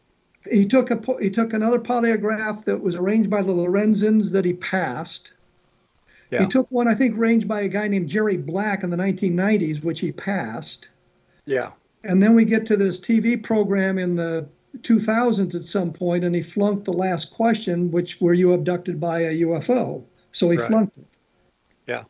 He 0.50 0.68
took 0.68 0.92
a 0.92 1.02
he 1.20 1.30
took 1.30 1.54
another 1.54 1.80
polygraph 1.80 2.66
that 2.66 2.82
was 2.82 2.96
arranged 2.96 3.30
by 3.30 3.42
the 3.42 3.54
Lorenzens 3.54 4.32
that 4.32 4.46
he 4.46 4.54
passed. 4.54 5.33
Yeah. 6.34 6.42
He 6.42 6.48
took 6.48 6.68
one 6.72 6.88
I 6.88 6.96
think 6.96 7.16
arranged 7.16 7.48
by 7.48 7.62
a 7.62 7.68
guy 7.68 7.88
named 7.88 8.10
Jerry 8.10 8.38
Black 8.38 8.84
in 8.84 8.90
the 8.90 8.98
1990s, 8.98 9.84
which 9.84 10.00
he 10.00 10.12
passed. 10.12 10.90
Yeah. 11.46 11.74
And 12.04 12.24
then 12.24 12.34
we 12.34 12.44
get 12.44 12.66
to 12.68 12.76
this 12.76 13.00
TV 13.00 13.42
program 13.42 14.00
in 14.00 14.16
the 14.16 14.50
2000s 14.80 15.54
at 15.54 15.64
some 15.64 15.94
point, 15.94 16.24
and 16.24 16.34
he 16.36 16.42
flunked 16.42 16.86
the 16.86 16.94
last 16.94 17.32
question, 17.32 17.92
which 17.92 18.20
were 18.20 18.34
you 18.34 18.54
abducted 18.54 19.00
by 19.00 19.20
a 19.22 19.42
UFO? 19.42 20.04
So 20.32 20.50
he 20.50 20.58
right. 20.58 20.68
flunked 20.68 20.98
it. 20.98 21.06
Yeah. 21.86 22.04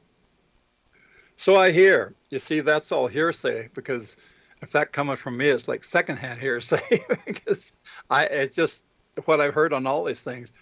So 1.36 1.58
I 1.58 1.72
hear. 1.72 2.16
You 2.30 2.40
see, 2.40 2.62
that's 2.62 2.94
all 2.94 3.08
hearsay 3.08 3.70
because 3.74 4.16
if 4.62 4.72
that 4.72 4.94
coming 4.94 5.18
from 5.18 5.36
me, 5.36 5.50
it's 5.50 5.68
like 5.68 5.84
secondhand 5.84 6.40
hearsay 6.40 7.04
because 7.26 7.74
I 8.10 8.24
it's 8.24 8.56
just 8.56 8.84
what 9.26 9.42
I've 9.42 9.54
heard 9.54 9.74
on 9.74 9.86
all 9.86 10.06
these 10.06 10.22
things. 10.22 10.54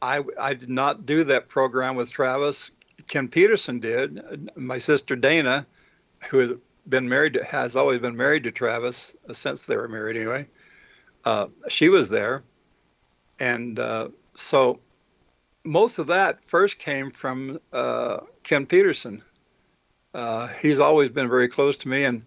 I 0.00 0.22
I 0.40 0.54
did 0.54 0.70
not 0.70 1.06
do 1.06 1.24
that 1.24 1.48
program 1.48 1.96
with 1.96 2.12
Travis. 2.12 2.70
Ken 3.06 3.28
Peterson 3.28 3.80
did. 3.80 4.50
My 4.56 4.78
sister 4.78 5.16
Dana, 5.16 5.66
who 6.28 6.38
has 6.38 6.52
been 6.88 7.08
married 7.08 7.34
to, 7.34 7.44
has 7.44 7.76
always 7.76 8.00
been 8.00 8.16
married 8.16 8.44
to 8.44 8.52
Travis 8.52 9.14
uh, 9.28 9.32
since 9.32 9.66
they 9.66 9.76
were 9.76 9.88
married 9.88 10.16
anyway. 10.16 10.46
Uh, 11.24 11.48
she 11.68 11.88
was 11.88 12.08
there, 12.08 12.42
and 13.38 13.78
uh, 13.78 14.08
so 14.34 14.80
most 15.64 15.98
of 15.98 16.08
that 16.08 16.38
first 16.46 16.78
came 16.78 17.10
from 17.10 17.58
uh, 17.72 18.18
Ken 18.42 18.66
Peterson. 18.66 19.22
Uh, 20.12 20.48
he's 20.60 20.78
always 20.78 21.08
been 21.08 21.28
very 21.28 21.48
close 21.48 21.76
to 21.78 21.88
me, 21.88 22.04
and 22.04 22.22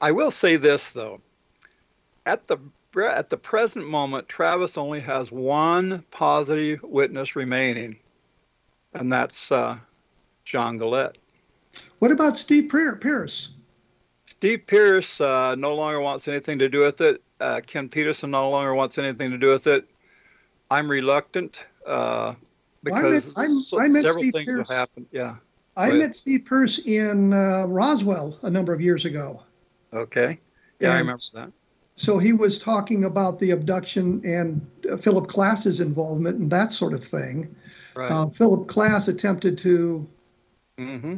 I 0.00 0.12
will 0.12 0.30
say 0.30 0.56
this 0.56 0.90
though, 0.90 1.20
at 2.24 2.46
the 2.46 2.58
at 2.96 3.28
the 3.28 3.36
present 3.36 3.88
moment, 3.88 4.28
Travis 4.28 4.78
only 4.78 5.00
has 5.00 5.32
one 5.32 6.04
positive 6.12 6.80
witness 6.82 7.34
remaining, 7.34 7.96
and 8.94 9.12
that's 9.12 9.52
uh, 9.52 9.78
John 10.44 10.78
Goulette. 10.78 11.16
What 11.98 12.10
about 12.10 12.38
Steve 12.38 12.70
Pierce? 12.70 13.50
Steve 14.26 14.66
Pierce 14.66 15.20
uh, 15.20 15.54
no 15.54 15.74
longer 15.74 16.00
wants 16.00 16.28
anything 16.28 16.58
to 16.58 16.68
do 16.68 16.80
with 16.80 17.00
it. 17.00 17.22
Uh, 17.40 17.60
Ken 17.66 17.88
Peterson 17.88 18.30
no 18.30 18.50
longer 18.50 18.74
wants 18.74 18.98
anything 18.98 19.30
to 19.30 19.38
do 19.38 19.48
with 19.48 19.66
it. 19.66 19.88
I'm 20.70 20.90
reluctant 20.90 21.64
uh, 21.86 22.34
because 22.82 23.32
well, 23.34 23.44
I 23.44 23.48
met, 23.48 23.62
I, 23.72 23.84
I 23.84 23.88
met 23.88 24.02
several 24.02 24.22
Steve 24.22 24.32
things 24.32 24.46
Pierce. 24.46 24.68
have 24.68 24.76
happened. 24.76 25.06
Yeah. 25.10 25.36
I 25.76 25.90
met 25.90 26.14
Steve 26.14 26.44
Pierce 26.44 26.78
in 26.78 27.32
uh, 27.32 27.66
Roswell 27.66 28.38
a 28.42 28.50
number 28.50 28.72
of 28.72 28.80
years 28.80 29.04
ago. 29.04 29.42
Okay. 29.92 30.38
Yeah, 30.78 30.88
and 30.88 30.96
I 30.96 30.98
remember 31.00 31.22
that. 31.34 31.52
So 31.96 32.18
he 32.18 32.32
was 32.32 32.58
talking 32.58 33.04
about 33.04 33.40
the 33.40 33.50
abduction 33.50 34.20
and 34.24 34.66
uh, 34.90 34.96
Philip 34.96 35.28
Klass's 35.28 35.80
involvement 35.80 36.38
and 36.38 36.50
that 36.50 36.72
sort 36.72 36.92
of 36.92 37.04
thing. 37.04 37.54
Right. 37.94 38.10
Uh, 38.10 38.28
Philip 38.28 38.66
Klass 38.66 39.08
attempted 39.08 39.58
to 39.58 40.08
mm-hmm. 40.78 41.16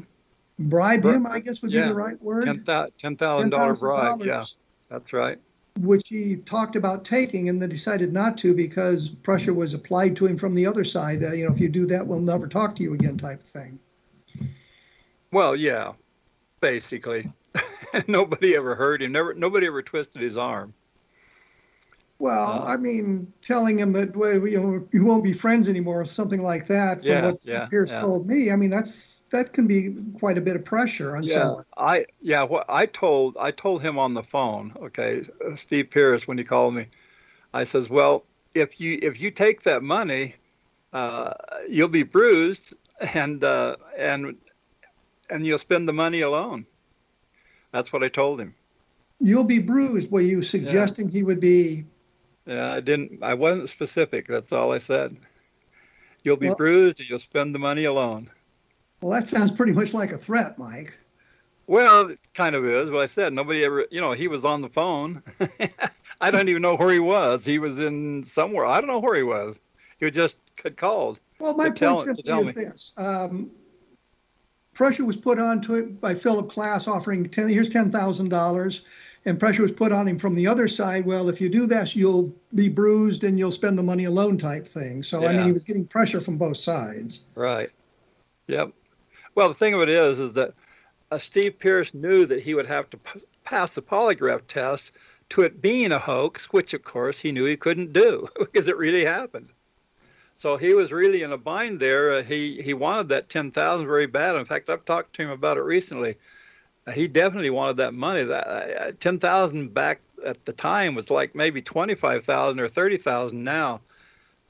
bribe 0.58 1.04
him, 1.04 1.26
I 1.26 1.40
guess 1.40 1.62
would 1.62 1.72
yeah. 1.72 1.82
be 1.82 1.88
the 1.88 1.94
right 1.94 2.20
word. 2.22 2.44
$10,000 2.46 2.92
$10, 2.98 3.80
bribe. 3.80 4.20
Yeah, 4.22 4.44
that's 4.90 5.12
right. 5.12 5.38
Which 5.80 6.08
he 6.08 6.36
talked 6.36 6.76
about 6.76 7.04
taking 7.04 7.48
and 7.48 7.60
then 7.60 7.68
decided 7.68 8.12
not 8.12 8.38
to 8.38 8.54
because 8.54 9.08
pressure 9.08 9.52
was 9.52 9.74
applied 9.74 10.16
to 10.16 10.26
him 10.26 10.38
from 10.38 10.54
the 10.54 10.66
other 10.66 10.84
side. 10.84 11.22
Uh, 11.22 11.32
you 11.32 11.46
know, 11.46 11.52
if 11.52 11.60
you 11.60 11.68
do 11.68 11.86
that, 11.86 12.06
we'll 12.06 12.20
never 12.20 12.46
talk 12.46 12.74
to 12.76 12.82
you 12.82 12.94
again, 12.94 13.18
type 13.18 13.40
of 13.42 13.48
thing. 13.48 13.78
Well, 15.32 15.54
yeah, 15.54 15.92
basically. 16.60 17.26
nobody 18.06 18.56
ever 18.56 18.74
hurt 18.74 19.02
him. 19.02 19.12
Never, 19.12 19.34
nobody 19.34 19.66
ever 19.66 19.82
twisted 19.82 20.22
his 20.22 20.36
arm. 20.36 20.74
Well, 22.18 22.62
uh, 22.62 22.64
I 22.64 22.76
mean, 22.78 23.32
telling 23.42 23.78
him 23.78 23.92
that 23.92 24.16
well, 24.16 24.46
you 24.46 24.60
know 24.60 24.88
you 24.92 25.04
won't 25.04 25.22
be 25.22 25.34
friends 25.34 25.68
anymore, 25.68 26.00
or 26.00 26.04
something 26.06 26.42
like 26.42 26.66
that, 26.68 27.00
from 27.00 27.08
yeah, 27.08 27.24
what 27.26 27.44
yeah, 27.44 27.66
Pierce 27.66 27.90
yeah. 27.90 28.00
told 28.00 28.26
me. 28.26 28.50
I 28.50 28.56
mean, 28.56 28.70
that's 28.70 29.24
that 29.30 29.52
can 29.52 29.66
be 29.66 29.94
quite 30.18 30.38
a 30.38 30.40
bit 30.40 30.56
of 30.56 30.64
pressure 30.64 31.16
on 31.16 31.24
yeah, 31.24 31.34
someone. 31.34 31.64
I 31.76 32.06
yeah, 32.22 32.42
what 32.42 32.64
I 32.68 32.86
told 32.86 33.36
I 33.38 33.50
told 33.50 33.82
him 33.82 33.98
on 33.98 34.14
the 34.14 34.22
phone. 34.22 34.72
Okay, 34.76 35.24
Steve 35.56 35.90
Pierce 35.90 36.26
when 36.26 36.38
he 36.38 36.44
called 36.44 36.74
me, 36.74 36.86
I 37.52 37.64
says, 37.64 37.90
well, 37.90 38.24
if 38.54 38.80
you 38.80 38.98
if 39.02 39.20
you 39.20 39.30
take 39.30 39.62
that 39.64 39.82
money, 39.82 40.36
uh, 40.94 41.34
you'll 41.68 41.88
be 41.88 42.02
bruised 42.02 42.74
and 43.14 43.44
uh, 43.44 43.76
and 43.98 44.36
and 45.28 45.44
you'll 45.44 45.58
spend 45.58 45.86
the 45.86 45.92
money 45.92 46.22
alone. 46.22 46.66
That's 47.72 47.92
what 47.92 48.02
I 48.02 48.08
told 48.08 48.40
him. 48.40 48.54
You'll 49.20 49.44
be 49.44 49.58
bruised. 49.58 50.10
Were 50.10 50.20
you 50.20 50.42
suggesting 50.42 51.08
he 51.08 51.22
would 51.22 51.40
be? 51.40 51.84
Yeah, 52.46 52.72
I 52.72 52.80
didn't. 52.80 53.22
I 53.22 53.34
wasn't 53.34 53.68
specific. 53.68 54.28
That's 54.28 54.52
all 54.52 54.72
I 54.72 54.78
said. 54.78 55.16
You'll 56.22 56.36
be 56.36 56.48
well, 56.48 56.56
bruised. 56.56 57.00
And 57.00 57.08
you'll 57.08 57.18
spend 57.18 57.54
the 57.54 57.58
money 57.58 57.84
alone. 57.84 58.30
Well, 59.00 59.12
that 59.12 59.28
sounds 59.28 59.52
pretty 59.52 59.72
much 59.72 59.92
like 59.92 60.12
a 60.12 60.18
threat, 60.18 60.58
Mike. 60.58 60.96
Well, 61.66 62.10
it 62.10 62.20
kind 62.34 62.54
of 62.54 62.64
is. 62.64 62.90
But 62.90 62.98
I 62.98 63.06
said 63.06 63.32
nobody 63.32 63.64
ever. 63.64 63.86
You 63.90 64.00
know, 64.00 64.12
he 64.12 64.28
was 64.28 64.44
on 64.44 64.60
the 64.60 64.68
phone. 64.68 65.22
I 66.20 66.30
don't 66.30 66.48
even 66.48 66.62
know 66.62 66.76
where 66.76 66.92
he 66.92 67.00
was. 67.00 67.44
He 67.44 67.58
was 67.58 67.78
in 67.80 68.24
somewhere. 68.24 68.64
I 68.64 68.80
don't 68.80 68.88
know 68.88 69.00
where 69.00 69.16
he 69.16 69.22
was. 69.22 69.58
He 69.98 70.10
just 70.10 70.38
had 70.62 70.76
called. 70.76 71.20
Well, 71.38 71.54
my 71.54 71.64
point 71.64 71.76
tell, 71.76 71.98
simply 71.98 72.32
is 72.32 72.46
me. 72.46 72.52
this: 72.52 72.92
um, 72.96 73.50
pressure 74.76 75.04
was 75.04 75.16
put 75.16 75.38
onto 75.38 75.74
it 75.74 76.00
by 76.00 76.14
Philip 76.14 76.52
Klass 76.52 76.86
offering 76.86 77.28
10, 77.28 77.48
here's 77.48 77.70
$10,000. 77.70 78.80
And 79.26 79.38
pressure 79.38 79.62
was 79.62 79.72
put 79.72 79.92
on 79.92 80.06
him 80.06 80.18
from 80.18 80.34
the 80.34 80.46
other 80.46 80.68
side. 80.68 81.04
Well, 81.04 81.28
if 81.28 81.40
you 81.40 81.48
do 81.48 81.66
this, 81.66 81.96
you'll 81.96 82.32
be 82.54 82.68
bruised 82.68 83.24
and 83.24 83.38
you'll 83.38 83.52
spend 83.52 83.76
the 83.76 83.82
money 83.82 84.04
alone 84.04 84.38
type 84.38 84.66
thing. 84.66 85.02
So, 85.02 85.20
yeah. 85.20 85.28
I 85.28 85.32
mean, 85.32 85.46
he 85.46 85.52
was 85.52 85.64
getting 85.64 85.84
pressure 85.84 86.20
from 86.20 86.38
both 86.38 86.56
sides. 86.56 87.24
Right. 87.34 87.70
Yep. 88.46 88.72
Well, 89.34 89.48
the 89.48 89.54
thing 89.54 89.74
of 89.74 89.82
it 89.82 89.88
is, 89.88 90.20
is 90.20 90.32
that 90.34 90.54
uh, 91.10 91.18
Steve 91.18 91.58
Pierce 91.58 91.92
knew 91.92 92.24
that 92.26 92.42
he 92.42 92.54
would 92.54 92.66
have 92.66 92.88
to 92.90 92.96
p- 92.96 93.20
pass 93.44 93.74
the 93.74 93.82
polygraph 93.82 94.46
test 94.46 94.92
to 95.30 95.42
it 95.42 95.60
being 95.60 95.92
a 95.92 95.98
hoax, 95.98 96.52
which 96.52 96.72
of 96.72 96.84
course 96.84 97.18
he 97.18 97.32
knew 97.32 97.44
he 97.44 97.56
couldn't 97.56 97.92
do 97.92 98.28
because 98.38 98.68
it 98.68 98.76
really 98.76 99.04
happened. 99.04 99.50
So 100.34 100.56
he 100.56 100.74
was 100.74 100.92
really 100.92 101.22
in 101.22 101.32
a 101.32 101.38
bind 101.38 101.80
there. 101.80 102.12
Uh, 102.12 102.22
he 102.22 102.60
he 102.60 102.74
wanted 102.74 103.08
that 103.08 103.30
ten 103.30 103.50
thousand 103.50 103.86
very 103.86 104.06
bad. 104.06 104.36
In 104.36 104.44
fact, 104.44 104.68
I've 104.68 104.84
talked 104.84 105.14
to 105.14 105.22
him 105.22 105.30
about 105.30 105.56
it 105.56 105.62
recently. 105.62 106.16
He 106.94 107.08
definitely 107.08 107.50
wanted 107.50 107.78
that 107.78 107.94
money. 107.94 108.22
That 108.22 108.46
uh, 108.46 108.92
ten 109.00 109.18
thousand 109.18 109.74
back 109.74 110.00
at 110.24 110.44
the 110.44 110.52
time 110.52 110.94
was 110.94 111.10
like 111.10 111.34
maybe 111.34 111.60
twenty 111.60 111.94
five 111.94 112.24
thousand 112.24 112.60
or 112.60 112.68
thirty 112.68 112.96
thousand 112.96 113.42
now. 113.42 113.80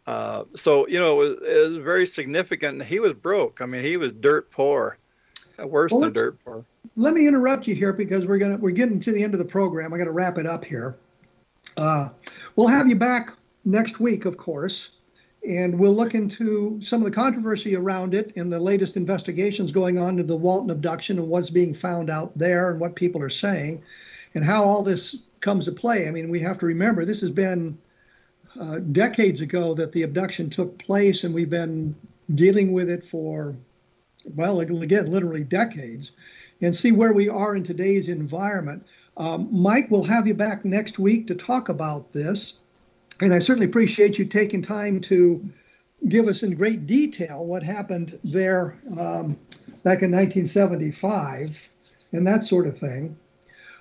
Uh, 0.07 0.45
so 0.55 0.87
you 0.87 0.99
know 0.99 1.22
it 1.22 1.28
was, 1.28 1.39
it 1.43 1.68
was, 1.68 1.76
very 1.78 2.07
significant. 2.07 2.84
He 2.84 3.01
was 3.01 3.12
broke. 3.14 3.61
I 3.62 3.66
mean, 3.66 3.82
he 3.82 3.97
was 3.97 4.12
dirt 4.12 4.51
poor, 4.51 4.99
uh, 5.61 5.66
worse 5.66 5.93
well, 5.93 6.03
than 6.03 6.12
dirt 6.12 6.45
poor. 6.45 6.64
Let 6.95 7.14
me 7.14 7.26
interrupt 7.26 7.66
you 7.66 7.74
here 7.74 7.93
because 7.93 8.26
we're 8.26 8.39
gonna 8.39 8.57
we're 8.59 8.70
getting 8.70 9.01
to 9.01 9.12
the 9.12 9.24
end 9.24 9.32
of 9.32 9.39
the 9.39 9.47
program. 9.47 9.93
I 9.93 9.99
got 9.99 10.05
to 10.05 10.12
wrap 10.12 10.37
it 10.37 10.47
up 10.47 10.64
here. 10.64 10.97
Uh, 11.76 12.11
we'll 12.55 12.68
have 12.68 12.87
you 12.87 12.97
back 12.97 13.32
next 13.64 13.99
week, 13.99 14.26
of 14.26 14.37
course 14.37 14.91
and 15.47 15.78
we'll 15.78 15.94
look 15.94 16.14
into 16.14 16.80
some 16.82 17.01
of 17.01 17.05
the 17.07 17.14
controversy 17.14 17.76
around 17.76 18.14
it 18.14 18.32
and 18.36 18.53
the 18.53 18.59
latest 18.59 18.97
investigations 18.97 19.70
going 19.70 19.99
on 19.99 20.16
to 20.16 20.24
the 20.24 20.36
Walton 20.36 20.70
abduction 20.70 21.18
and 21.18 21.28
what's 21.28 21.51
being 21.51 21.72
found 21.72 22.11
out 22.11 22.36
there 22.36 22.70
and 22.70 22.80
what 22.80 22.97
people 22.97 23.22
are 23.22 23.30
saying. 23.30 23.82
and 24.36 24.44
how 24.44 24.62
all 24.62 24.82
this 24.82 25.16
comes 25.40 25.64
to 25.64 25.72
play. 25.72 26.07
I 26.07 26.11
mean, 26.11 26.28
we 26.28 26.40
have 26.40 26.59
to 26.59 26.66
remember 26.66 27.05
this 27.05 27.22
has 27.22 27.30
been 27.30 27.76
uh, 28.61 28.78
decades 28.78 29.40
ago 29.40 29.72
that 29.74 29.92
the 29.92 30.03
abduction 30.03 30.51
took 30.51 30.78
place, 30.78 31.24
and 31.24 31.34
we've 31.34 31.51
been 31.51 31.97
dealing 32.34 32.72
with 32.72 32.90
it 32.90 33.03
for, 33.03 33.57
well, 34.34 34.61
again, 34.61 35.11
literally 35.11 35.42
decades, 35.42 36.12
and 36.61 36.76
see 36.76 36.92
where 36.92 37.14
we 37.14 37.30
are 37.30 37.57
in 37.57 37.64
today's 37.64 38.09
environment. 38.11 38.86
Um, 39.16 39.49
Mike, 39.51 39.90
we'll 39.90 40.05
have 40.05 40.26
you 40.26 40.34
back 40.34 40.64
next 40.66 40.99
week 40.99 41.26
to 41.28 41.34
talk 41.34 41.70
about 41.70 42.12
this. 42.12 42.59
And 43.21 43.33
I 43.33 43.39
certainly 43.39 43.67
appreciate 43.67 44.19
you 44.19 44.27
taking 44.27 44.61
time 44.61 45.01
to 45.03 45.49
give 46.09 46.27
us 46.29 46.43
in 46.43 46.55
great 46.55 46.87
detail 46.87 47.47
what 47.47 47.62
happened 47.62 48.19
there 48.23 48.77
um, 48.91 49.39
back 49.83 50.03
in 50.03 50.12
1975 50.12 51.73
and 52.12 52.27
that 52.27 52.45
sort 52.45 52.67
of 52.67 52.77
thing. 52.77 53.17